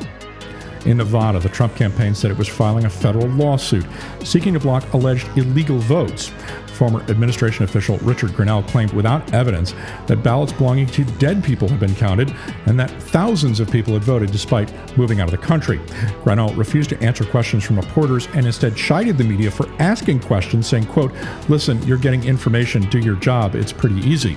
In 0.87 0.99
Nevada, 0.99 1.41
the 1.41 1.49
Trump 1.49 1.75
campaign 1.75 2.15
said 2.15 2.31
it 2.31 2.39
was 2.39 2.49
filing 2.49 2.85
a 2.85 2.91
federal 2.91 3.27
lawsuit 3.27 3.85
seeking 4.23 4.55
to 4.55 4.61
block 4.61 4.93
alleged 4.93 5.29
illegal 5.37 5.79
votes. 5.79 6.33
Former 6.75 7.01
administration 7.11 7.65
official 7.65 7.99
Richard 7.99 8.31
Grenell 8.31 8.67
claimed 8.69 8.93
without 8.93 9.35
evidence 9.35 9.75
that 10.07 10.23
ballots 10.23 10.53
belonging 10.53 10.87
to 10.89 11.05
dead 11.05 11.43
people 11.43 11.67
had 11.67 11.81
been 11.81 11.95
counted 11.97 12.33
and 12.67 12.79
that 12.79 12.91
thousands 13.03 13.59
of 13.59 13.69
people 13.69 13.95
had 13.95 14.05
voted 14.05 14.31
despite 14.31 14.73
moving 14.97 15.21
out 15.21 15.27
of 15.27 15.33
the 15.33 15.45
country. 15.45 15.79
Grenell 16.23 16.57
refused 16.57 16.91
to 16.91 17.03
answer 17.03 17.25
questions 17.25 17.65
from 17.65 17.81
reporters 17.81 18.29
and 18.35 18.47
instead 18.47 18.77
chided 18.77 19.19
the 19.19 19.25
media 19.25 19.51
for 19.51 19.69
asking 19.81 20.21
questions, 20.21 20.69
saying, 20.69 20.87
quote, 20.87 21.13
listen, 21.49 21.83
you're 21.85 21.99
getting 21.99 22.23
information, 22.23 22.83
do 22.91 23.01
your 23.01 23.17
job, 23.17 23.57
it's 23.57 23.73
pretty 23.73 23.97
easy. 24.09 24.37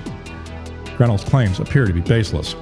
Grenell's 0.96 1.22
claims 1.22 1.60
appear 1.60 1.86
to 1.86 1.92
be 1.92 2.00
baseless. 2.00 2.56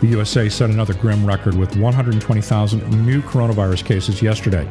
The 0.00 0.08
USA 0.08 0.48
set 0.48 0.70
another 0.70 0.94
grim 0.94 1.24
record 1.24 1.54
with 1.54 1.76
120,000 1.76 3.06
new 3.06 3.22
coronavirus 3.22 3.84
cases 3.84 4.20
yesterday. 4.20 4.68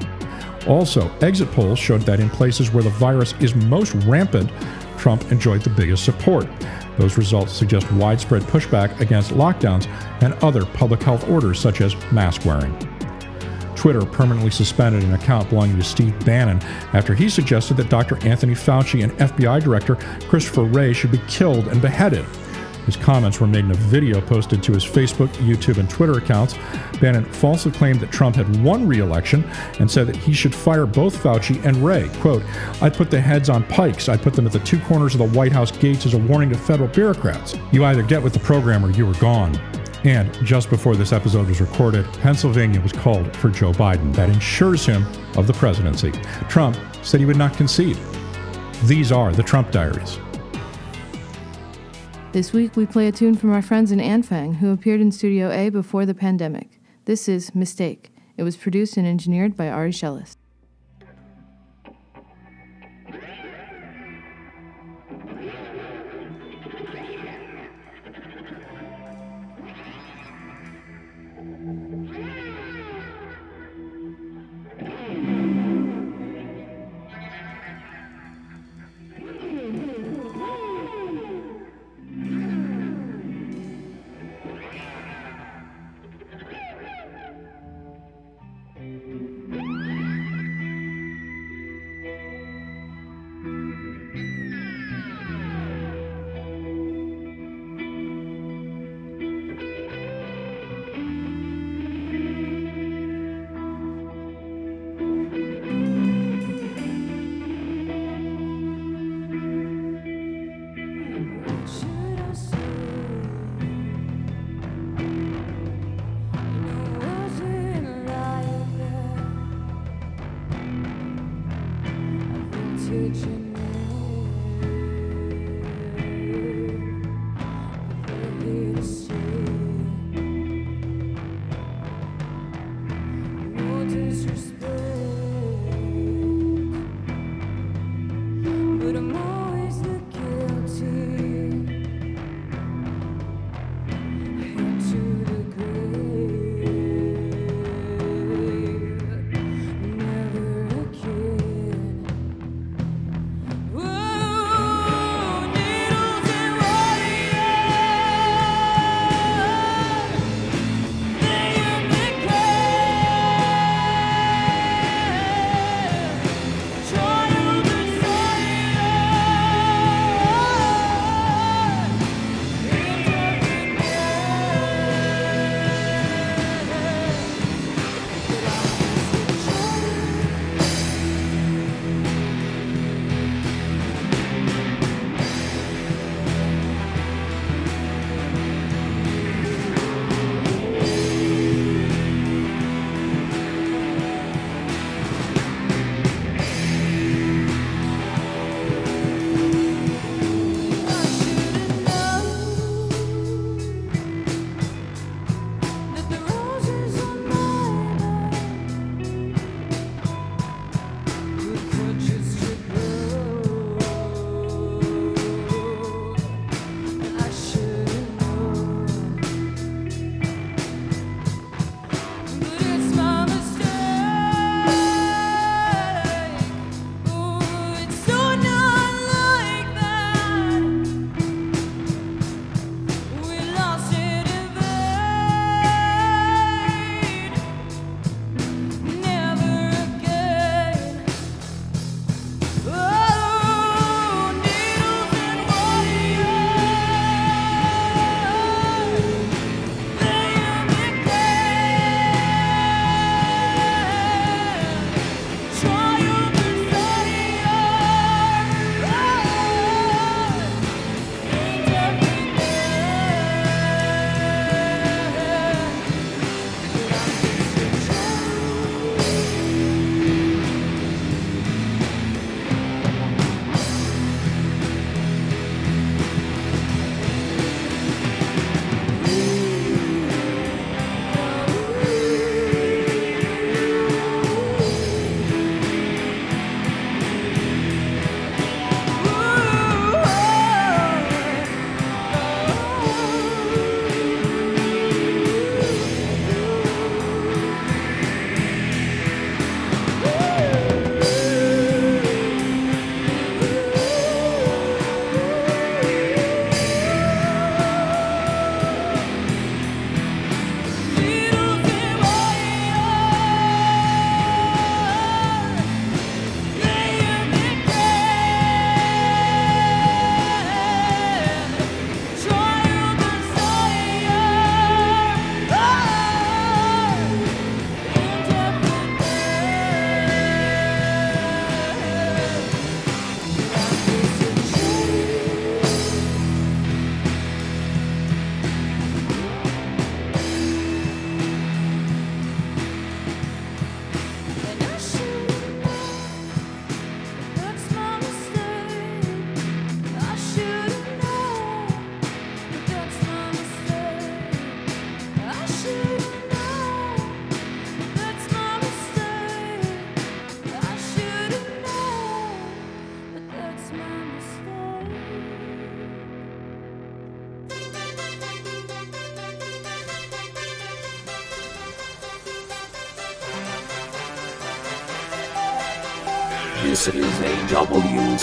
Also, 0.67 1.11
exit 1.19 1.51
polls 1.51 1.79
showed 1.79 2.01
that 2.01 2.19
in 2.19 2.29
places 2.29 2.71
where 2.71 2.83
the 2.83 2.89
virus 2.91 3.33
is 3.39 3.55
most 3.55 3.93
rampant, 4.05 4.51
Trump 4.97 5.31
enjoyed 5.31 5.61
the 5.61 5.69
biggest 5.69 6.05
support. 6.05 6.47
Those 6.97 7.17
results 7.17 7.53
suggest 7.53 7.91
widespread 7.93 8.43
pushback 8.43 8.99
against 8.99 9.31
lockdowns 9.31 9.87
and 10.21 10.33
other 10.35 10.65
public 10.65 11.01
health 11.01 11.27
orders 11.29 11.59
such 11.59 11.81
as 11.81 11.95
mask 12.11 12.45
wearing. 12.45 12.73
Twitter 13.75 14.05
permanently 14.05 14.49
suspended 14.49 15.03
an 15.03 15.13
account 15.13 15.49
belonging 15.49 15.77
to 15.77 15.83
Steve 15.83 16.25
Bannon 16.25 16.59
after 16.93 17.13
he 17.13 17.29
suggested 17.29 17.77
that 17.77 17.89
Dr. 17.89 18.17
Anthony 18.25 18.53
Fauci 18.53 19.03
and 19.03 19.11
FBI 19.13 19.61
Director 19.63 19.95
Christopher 20.27 20.63
Wray 20.63 20.93
should 20.93 21.11
be 21.11 21.21
killed 21.27 21.67
and 21.67 21.81
beheaded. 21.81 22.25
His 22.85 22.95
comments 22.95 23.39
were 23.39 23.47
made 23.47 23.65
in 23.65 23.71
a 23.71 23.75
video 23.75 24.21
posted 24.21 24.61
to 24.63 24.73
his 24.73 24.85
Facebook, 24.85 25.29
YouTube, 25.37 25.77
and 25.77 25.89
Twitter 25.89 26.17
accounts. 26.17 26.55
Bannon 27.01 27.25
falsely 27.25 27.71
claimed 27.71 27.99
that 27.99 28.11
Trump 28.11 28.35
had 28.35 28.63
won 28.63 28.87
re 28.87 28.99
election 28.99 29.43
and 29.79 29.89
said 29.89 30.07
that 30.07 30.15
he 30.15 30.33
should 30.33 30.53
fire 30.53 30.85
both 30.85 31.21
Fauci 31.21 31.63
and 31.65 31.77
Wray. 31.77 32.09
Quote, 32.19 32.43
I 32.81 32.89
put 32.89 33.09
the 33.09 33.19
heads 33.19 33.49
on 33.49 33.63
pikes. 33.63 34.09
I 34.09 34.17
put 34.17 34.33
them 34.33 34.45
at 34.45 34.53
the 34.53 34.59
two 34.59 34.79
corners 34.81 35.15
of 35.15 35.19
the 35.19 35.37
White 35.37 35.51
House 35.51 35.71
gates 35.71 36.05
as 36.05 36.13
a 36.13 36.17
warning 36.17 36.49
to 36.49 36.57
federal 36.57 36.89
bureaucrats. 36.89 37.55
You 37.71 37.85
either 37.85 38.03
get 38.03 38.21
with 38.21 38.33
the 38.33 38.39
program 38.39 38.85
or 38.85 38.91
you 38.91 39.09
are 39.09 39.13
gone. 39.15 39.55
And 40.03 40.31
just 40.45 40.69
before 40.69 40.95
this 40.95 41.11
episode 41.11 41.47
was 41.47 41.59
recorded, 41.59 42.05
Pennsylvania 42.21 42.79
was 42.79 42.91
called 42.91 43.35
for 43.37 43.49
Joe 43.49 43.71
Biden. 43.71 44.13
That 44.15 44.29
ensures 44.29 44.85
him 44.85 45.03
of 45.35 45.47
the 45.47 45.53
presidency. 45.53 46.11
Trump 46.47 46.77
said 47.01 47.19
he 47.19 47.25
would 47.25 47.37
not 47.37 47.57
concede. 47.57 47.97
These 48.83 49.11
are 49.11 49.31
the 49.31 49.41
Trump 49.41 49.71
diaries. 49.71 50.19
This 52.35 52.51
week 52.51 52.75
we 52.75 52.85
play 52.85 53.07
a 53.07 53.13
tune 53.13 53.35
from 53.35 53.53
our 53.53 53.61
friends 53.61 53.93
in 53.93 53.99
Anfang 53.99 54.57
who 54.57 54.73
appeared 54.73 54.99
in 54.99 55.09
Studio 55.09 55.51
A 55.51 55.69
before 55.69 56.05
the 56.05 56.13
pandemic. 56.13 56.81
This 57.05 57.29
is 57.29 57.55
Mistake. 57.55 58.11
It 58.35 58.43
was 58.43 58.57
produced 58.57 58.97
and 58.97 59.07
engineered 59.07 59.55
by 59.55 59.69
Ari 59.69 59.91
Shellis. 59.91 60.34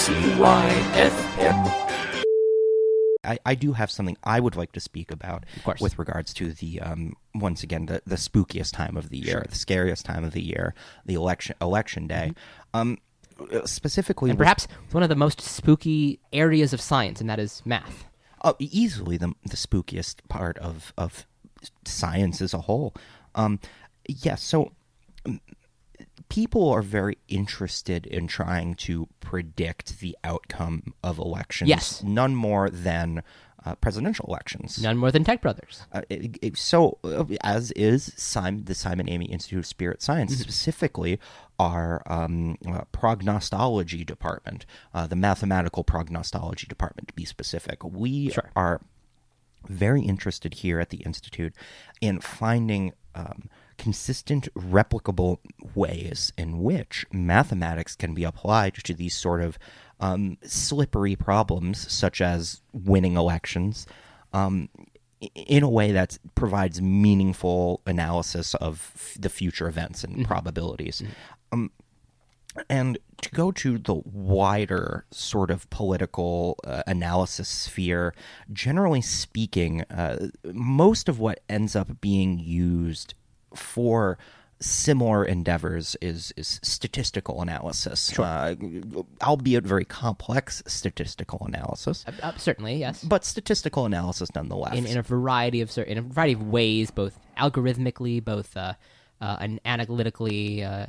WCYFM. 0.03 1.73
I, 3.25 3.39
I 3.47 3.55
do 3.55 3.73
have 3.75 3.89
something 3.89 4.17
I 4.25 4.41
would 4.41 4.57
like 4.57 4.73
to 4.73 4.81
speak 4.81 5.13
about 5.13 5.45
Of 5.57 5.63
course. 5.65 5.81
with 5.81 5.97
regards 5.97 6.35
to 6.35 6.53
the 6.53 6.81
um, 6.81 7.15
once 7.37 7.63
again 7.63 7.87
the, 7.87 8.03
the 8.05 8.17
spookiest 8.17 8.73
time 8.73 8.97
of 8.97 9.11
the 9.11 9.19
year, 9.19 9.45
the 9.49 9.55
scariest 9.55 10.05
time 10.05 10.25
of 10.25 10.33
the 10.33 10.43
year, 10.43 10.75
the 11.07 11.15
election 11.15 11.55
election 11.63 12.09
day. 12.09 12.33
Um, 12.75 12.99
uh, 13.53 13.65
specifically, 13.65 14.31
Mm-hmm. 14.31 14.33
And 14.33 14.39
with- 14.41 14.45
perhaps 14.45 14.67
one 14.91 15.05
of 15.05 15.09
the 15.09 15.15
most 15.15 15.41
spooky 15.41 16.19
areas 16.33 16.73
of 16.73 16.81
science, 16.81 17.21
and 17.21 17.31
that 17.31 17.39
is 17.39 17.63
math. 17.65 18.05
uh, 18.43 18.55
easily 18.59 19.17
the 19.17 19.33
the 19.45 19.57
spookiest 19.57 20.17
part 20.29 20.59
of 20.59 20.93
of 20.99 21.27
science 21.85 22.43
as 22.43 22.53
a 22.53 22.63
whole. 22.63 22.93
Um, 23.37 23.61
yes, 24.09 24.43
so 24.43 24.63
um, 24.65 24.73
people 26.29 26.69
are 26.71 26.83
very 26.83 27.19
interested 27.29 28.07
in 28.07 28.27
trying 28.27 28.75
to 28.75 29.09
predict 29.21 30.01
the 30.01 30.17
outcome 30.25 30.95
of 31.03 31.19
elections. 31.19 31.69
Yes. 31.69 32.03
none 32.03 32.35
more 32.35 32.69
than 32.71 33.23
uh, 33.65 33.77
presidential 33.77 34.27
elections. 34.27 34.83
None 34.83 34.97
more 34.97 35.13
than 35.13 35.23
Tech 35.23 35.41
Brothers. 35.41 35.87
Uh, 35.93 36.03
it, 36.11 36.37
it- 36.43 36.57
so, 36.59 36.99
uh, 37.05 37.25
as 37.45 37.71
is 37.73 38.13
Simon, 38.17 38.65
the 38.65 38.75
Simon 38.75 39.09
Amy 39.09 39.27
Institute 39.27 39.61
of 39.61 39.67
Spirit 39.67 40.03
Science, 40.03 40.33
Mm-hmm. 40.33 40.43
specifically 40.43 41.21
our 41.61 42.03
um, 42.07 42.59
uh, 42.67 42.81
prognosticology 42.93 44.05
department, 44.05 44.67
uh, 44.93 45.07
the 45.07 45.15
mathematical 45.17 45.85
prognostology 45.85 46.67
department, 46.67 47.09
to 47.09 47.15
be 47.15 47.25
specific. 47.25 47.85
We 47.85 48.31
Sure. 48.31 48.51
are 48.57 48.81
very 49.69 50.03
interested 50.03 50.55
here 50.55 50.81
at 50.81 50.91
the 50.91 50.99
Institute 50.99 51.55
in 52.01 52.21
finding 52.21 52.93
um, 53.15 53.49
consistent, 53.83 54.49
replicable 54.55 55.39
ways 55.75 56.33
in 56.39 56.63
which 56.63 57.05
mathematics 57.13 57.97
can 57.97 58.15
be 58.15 58.23
applied 58.23 58.75
to 58.75 58.95
these 58.95 59.13
sort 59.13 59.43
of 59.43 59.59
um, 59.99 60.39
slippery 60.45 61.17
problems, 61.17 61.93
such 61.93 62.21
as 62.21 62.63
winning 62.73 63.17
elections, 63.17 63.89
um, 64.33 64.69
in 65.35 65.65
a 65.65 65.69
way 65.69 65.91
that 65.91 66.17
provides 66.37 66.81
meaningful 66.81 67.81
analysis 67.85 68.55
of 68.55 68.93
f- 68.95 69.17
the 69.19 69.29
future 69.29 69.67
events 69.67 70.05
and 70.05 70.25
probabilities. 70.25 71.03
Um, 71.51 71.73
and 72.69 72.99
to 73.23 73.31
go 73.31 73.51
to 73.51 73.79
the 73.79 73.95
wider 73.95 75.07
sort 75.11 75.51
of 75.51 75.69
political 75.71 76.57
uh, 76.63 76.85
analysis 76.87 77.49
sphere, 77.49 78.15
generally 78.53 79.01
speaking, 79.01 79.83
uh, 79.91 80.29
most 80.45 81.09
of 81.09 81.19
what 81.19 81.41
ends 81.49 81.75
up 81.75 82.01
being 82.01 82.39
used 82.39 83.15
for 83.55 84.19
similar 84.61 85.25
endeavors 85.25 85.97
is, 86.01 86.33
is 86.37 86.61
statistical 86.63 87.43
analysis, 87.43 88.17
uh, 88.19 88.55
albeit 89.23 89.65
very 89.65 89.85
complex 89.85 90.63
statistical 90.67 91.45
analysis, 91.47 92.05
Uh, 92.07 92.13
uh, 92.23 92.37
certainly, 92.37 92.77
yes. 92.77 93.03
but 93.03 93.25
statistical 93.25 93.87
analysis 93.87 94.33
nonetheless. 94.35 94.75
in, 94.75 94.87
in 94.87 94.97
a 94.99 95.03
variety 95.03 95.61
of 95.61 95.77
in 95.79 95.99
a 95.99 96.03
variety 96.03 96.35
of 96.35 96.49
ways, 96.49 96.91
both 96.91 97.19
algorithmically, 97.37 98.25
both 98.25 98.57
uh, 98.57 98.75
uh, 99.21 99.37
and 99.41 99.61
analytically, 99.65 100.65
uh, 100.65 100.85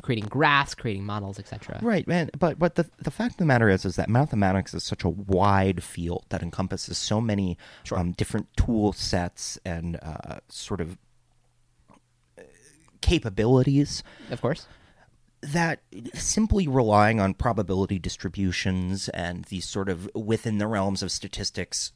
creating 0.00 0.24
graphs, 0.24 0.74
creating 0.74 1.04
models, 1.04 1.38
etc. 1.38 1.78
Right, 1.82 2.06
man. 2.08 2.30
But 2.38 2.58
but 2.58 2.76
the 2.76 2.88
the 2.98 3.10
fact 3.10 3.32
of 3.32 3.36
the 3.36 3.44
matter 3.44 3.68
is 3.68 3.84
is 3.84 3.96
that 3.96 4.08
mathematics 4.08 4.72
is 4.72 4.82
such 4.82 5.04
a 5.04 5.08
wide 5.08 5.82
field 5.82 6.24
that 6.30 6.42
encompasses 6.42 6.96
so 6.96 7.20
many 7.20 7.58
um, 7.92 8.12
different 8.12 8.48
tool 8.56 8.94
sets 8.94 9.58
and 9.66 9.98
uh, 10.02 10.38
sort 10.48 10.80
of 10.80 10.96
capabilities 13.04 14.02
Of 14.30 14.40
course. 14.40 14.66
that 15.42 15.80
simply 16.14 16.66
relying 16.66 17.20
on 17.20 17.34
probability 17.34 17.98
distributions 17.98 19.08
and 19.10 19.44
these 19.46 19.66
sort 19.66 19.88
of 19.88 20.08
within 20.14 20.56
the 20.58 20.66
realms 20.66 21.02
of 21.02 21.10
statistics 21.12 21.92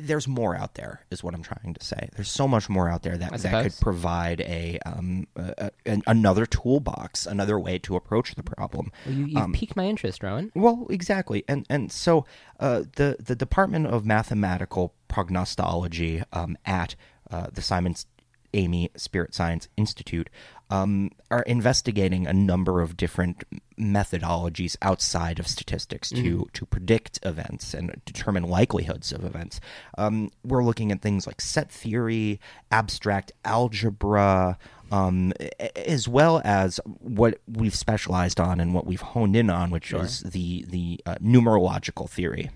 there's 0.00 0.28
more 0.28 0.54
out 0.54 0.74
there 0.74 1.00
is 1.10 1.24
what 1.24 1.34
i'm 1.34 1.42
trying 1.42 1.74
to 1.74 1.84
say 1.84 2.08
there's 2.14 2.30
so 2.30 2.46
much 2.46 2.68
more 2.68 2.88
out 2.88 3.02
there 3.02 3.16
that, 3.18 3.32
that 3.40 3.62
could 3.64 3.74
provide 3.80 4.40
a, 4.42 4.78
um, 4.86 5.26
a, 5.34 5.70
a 5.86 6.00
another 6.06 6.46
toolbox 6.46 7.26
another 7.26 7.58
way 7.58 7.78
to 7.80 7.96
approach 7.96 8.34
the 8.36 8.42
problem 8.44 8.92
Well, 9.06 9.14
you, 9.14 9.24
you've 9.26 9.36
Um, 9.42 9.52
piqued 9.52 9.74
my 9.74 9.86
interest, 9.86 10.22
Rowan. 10.22 10.52
well, 10.54 10.86
exactly, 10.90 11.42
and 11.48 11.66
and 11.68 11.90
so 11.90 12.24
uh, 12.60 12.82
the 12.96 13.16
the 13.18 13.34
Department 13.34 13.86
of 13.88 14.04
Mathematical 14.06 14.94
Prognostology 15.08 16.22
um, 16.32 16.56
at 16.64 16.94
uh, 17.30 17.48
the 17.52 17.62
Simon 17.62 17.94
Amy 18.54 18.90
Spirit 18.96 19.34
Science 19.34 19.68
Institute 19.76 20.28
um, 20.70 21.10
are 21.30 21.42
investigating 21.42 22.26
a 22.26 22.32
number 22.32 22.80
of 22.80 22.96
different 22.96 23.44
methodologies 23.78 24.76
outside 24.82 25.38
of 25.38 25.46
statistics 25.46 26.10
to 26.10 26.48
to 26.52 26.66
predict 26.66 27.18
events 27.22 27.72
and 27.74 28.00
determine 28.04 28.42
likelihoods 28.42 29.12
of 29.12 29.24
events. 29.24 29.60
Um, 29.96 30.30
we're 30.44 30.64
looking 30.64 30.92
at 30.92 31.00
things 31.00 31.26
like 31.26 31.40
set 31.40 31.70
theory, 31.70 32.40
abstract 32.70 33.32
algebra, 33.44 34.58
um, 34.90 35.32
as 35.76 36.08
well 36.08 36.42
as 36.44 36.80
what 36.84 37.40
we've 37.46 37.74
specialized 37.74 38.40
on 38.40 38.60
and 38.60 38.74
what 38.74 38.86
we've 38.86 39.00
honed 39.00 39.36
in 39.36 39.48
on, 39.48 39.70
which 39.70 39.92
is 39.92 40.20
the 40.20 40.64
the 40.68 41.00
uh, 41.06 41.16
numerological 41.16 42.10
theory. 42.10 42.50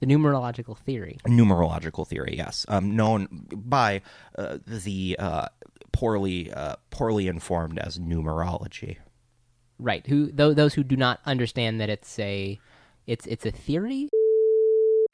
The 0.00 0.06
numerological 0.06 0.76
theory. 0.78 1.18
Numerological 1.26 2.06
theory, 2.06 2.34
yes, 2.36 2.64
um, 2.68 2.94
known 2.94 3.46
by 3.52 4.02
uh, 4.36 4.58
the 4.66 5.16
uh, 5.18 5.48
poorly 5.92 6.52
uh, 6.52 6.76
poorly 6.90 7.26
informed 7.26 7.78
as 7.78 7.98
numerology. 7.98 8.98
Right. 9.78 10.06
Who 10.06 10.30
tho- 10.30 10.54
those 10.54 10.74
who 10.74 10.84
do 10.84 10.96
not 10.96 11.20
understand 11.26 11.80
that 11.80 11.90
it's 11.90 12.18
a 12.18 12.58
it's 13.06 13.26
it's 13.26 13.46
a 13.46 13.50
theory. 13.50 14.08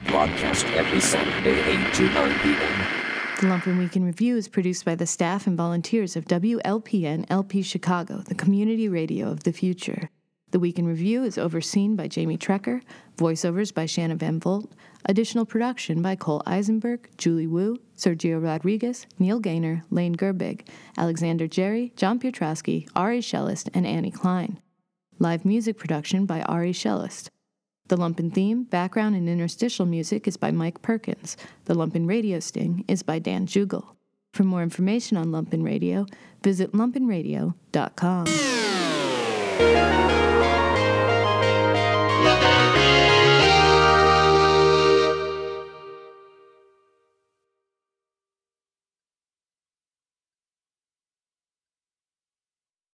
Broadcast 0.07 0.66
every 0.66 1.01
Saturday, 1.01 1.61
8 1.61 1.95
to 1.95 2.03
9 2.11 2.39
p.m. 2.41 3.05
The 3.41 3.47
Lumpen 3.47 3.78
Week 3.78 3.97
in 3.97 4.05
Review 4.05 4.37
is 4.37 4.49
produced 4.49 4.85
by 4.85 4.95
the 4.95 5.07
staff 5.07 5.47
and 5.47 5.57
volunteers 5.57 6.14
of 6.16 6.24
WLPN 6.26 7.26
LP 7.30 7.62
Chicago, 7.62 8.18
the 8.18 8.35
community 8.35 8.89
radio 8.89 9.28
of 9.28 9.45
the 9.45 9.53
future. 9.53 10.11
The 10.55 10.61
Week 10.61 10.78
in 10.78 10.86
Review 10.86 11.24
is 11.24 11.36
overseen 11.36 11.96
by 11.96 12.07
Jamie 12.07 12.38
Trecker, 12.38 12.80
voiceovers 13.16 13.74
by 13.74 13.86
Shanna 13.86 14.14
Van 14.14 14.38
Volt, 14.38 14.70
additional 15.05 15.44
production 15.44 16.00
by 16.00 16.14
Cole 16.14 16.44
Eisenberg, 16.46 17.09
Julie 17.18 17.48
Wu, 17.48 17.80
Sergio 17.96 18.40
Rodriguez, 18.40 19.05
Neil 19.18 19.40
Gaynor, 19.40 19.82
Lane 19.90 20.14
Gerbig, 20.14 20.68
Alexander 20.96 21.48
Jerry, 21.48 21.92
John 21.96 22.20
Pietrowski, 22.20 22.88
Ari 22.94 23.18
Shellist, 23.18 23.68
and 23.74 23.84
Annie 23.84 24.12
Klein. 24.12 24.61
Live 25.18 25.44
music 25.44 25.76
production 25.76 26.24
by 26.24 26.40
Ari 26.42 26.72
Shellist. 26.72 27.30
The 27.88 27.96
Lumpen 27.96 28.32
theme, 28.32 28.62
background, 28.62 29.16
and 29.16 29.28
interstitial 29.28 29.86
music 29.86 30.28
is 30.28 30.36
by 30.36 30.52
Mike 30.52 30.82
Perkins. 30.82 31.36
The 31.64 31.74
Lumpen 31.74 32.09
radio 32.09 32.38
sting 32.38 32.84
is 32.86 33.02
by 33.02 33.18
Dan 33.18 33.48
Jugel. 33.48 33.96
For 34.32 34.44
more 34.44 34.62
information 34.62 35.16
on 35.16 35.32
Lumpen 35.32 35.64
Radio, 35.64 36.07
visit 36.44 36.70
lumpenradio.com. 36.70 38.26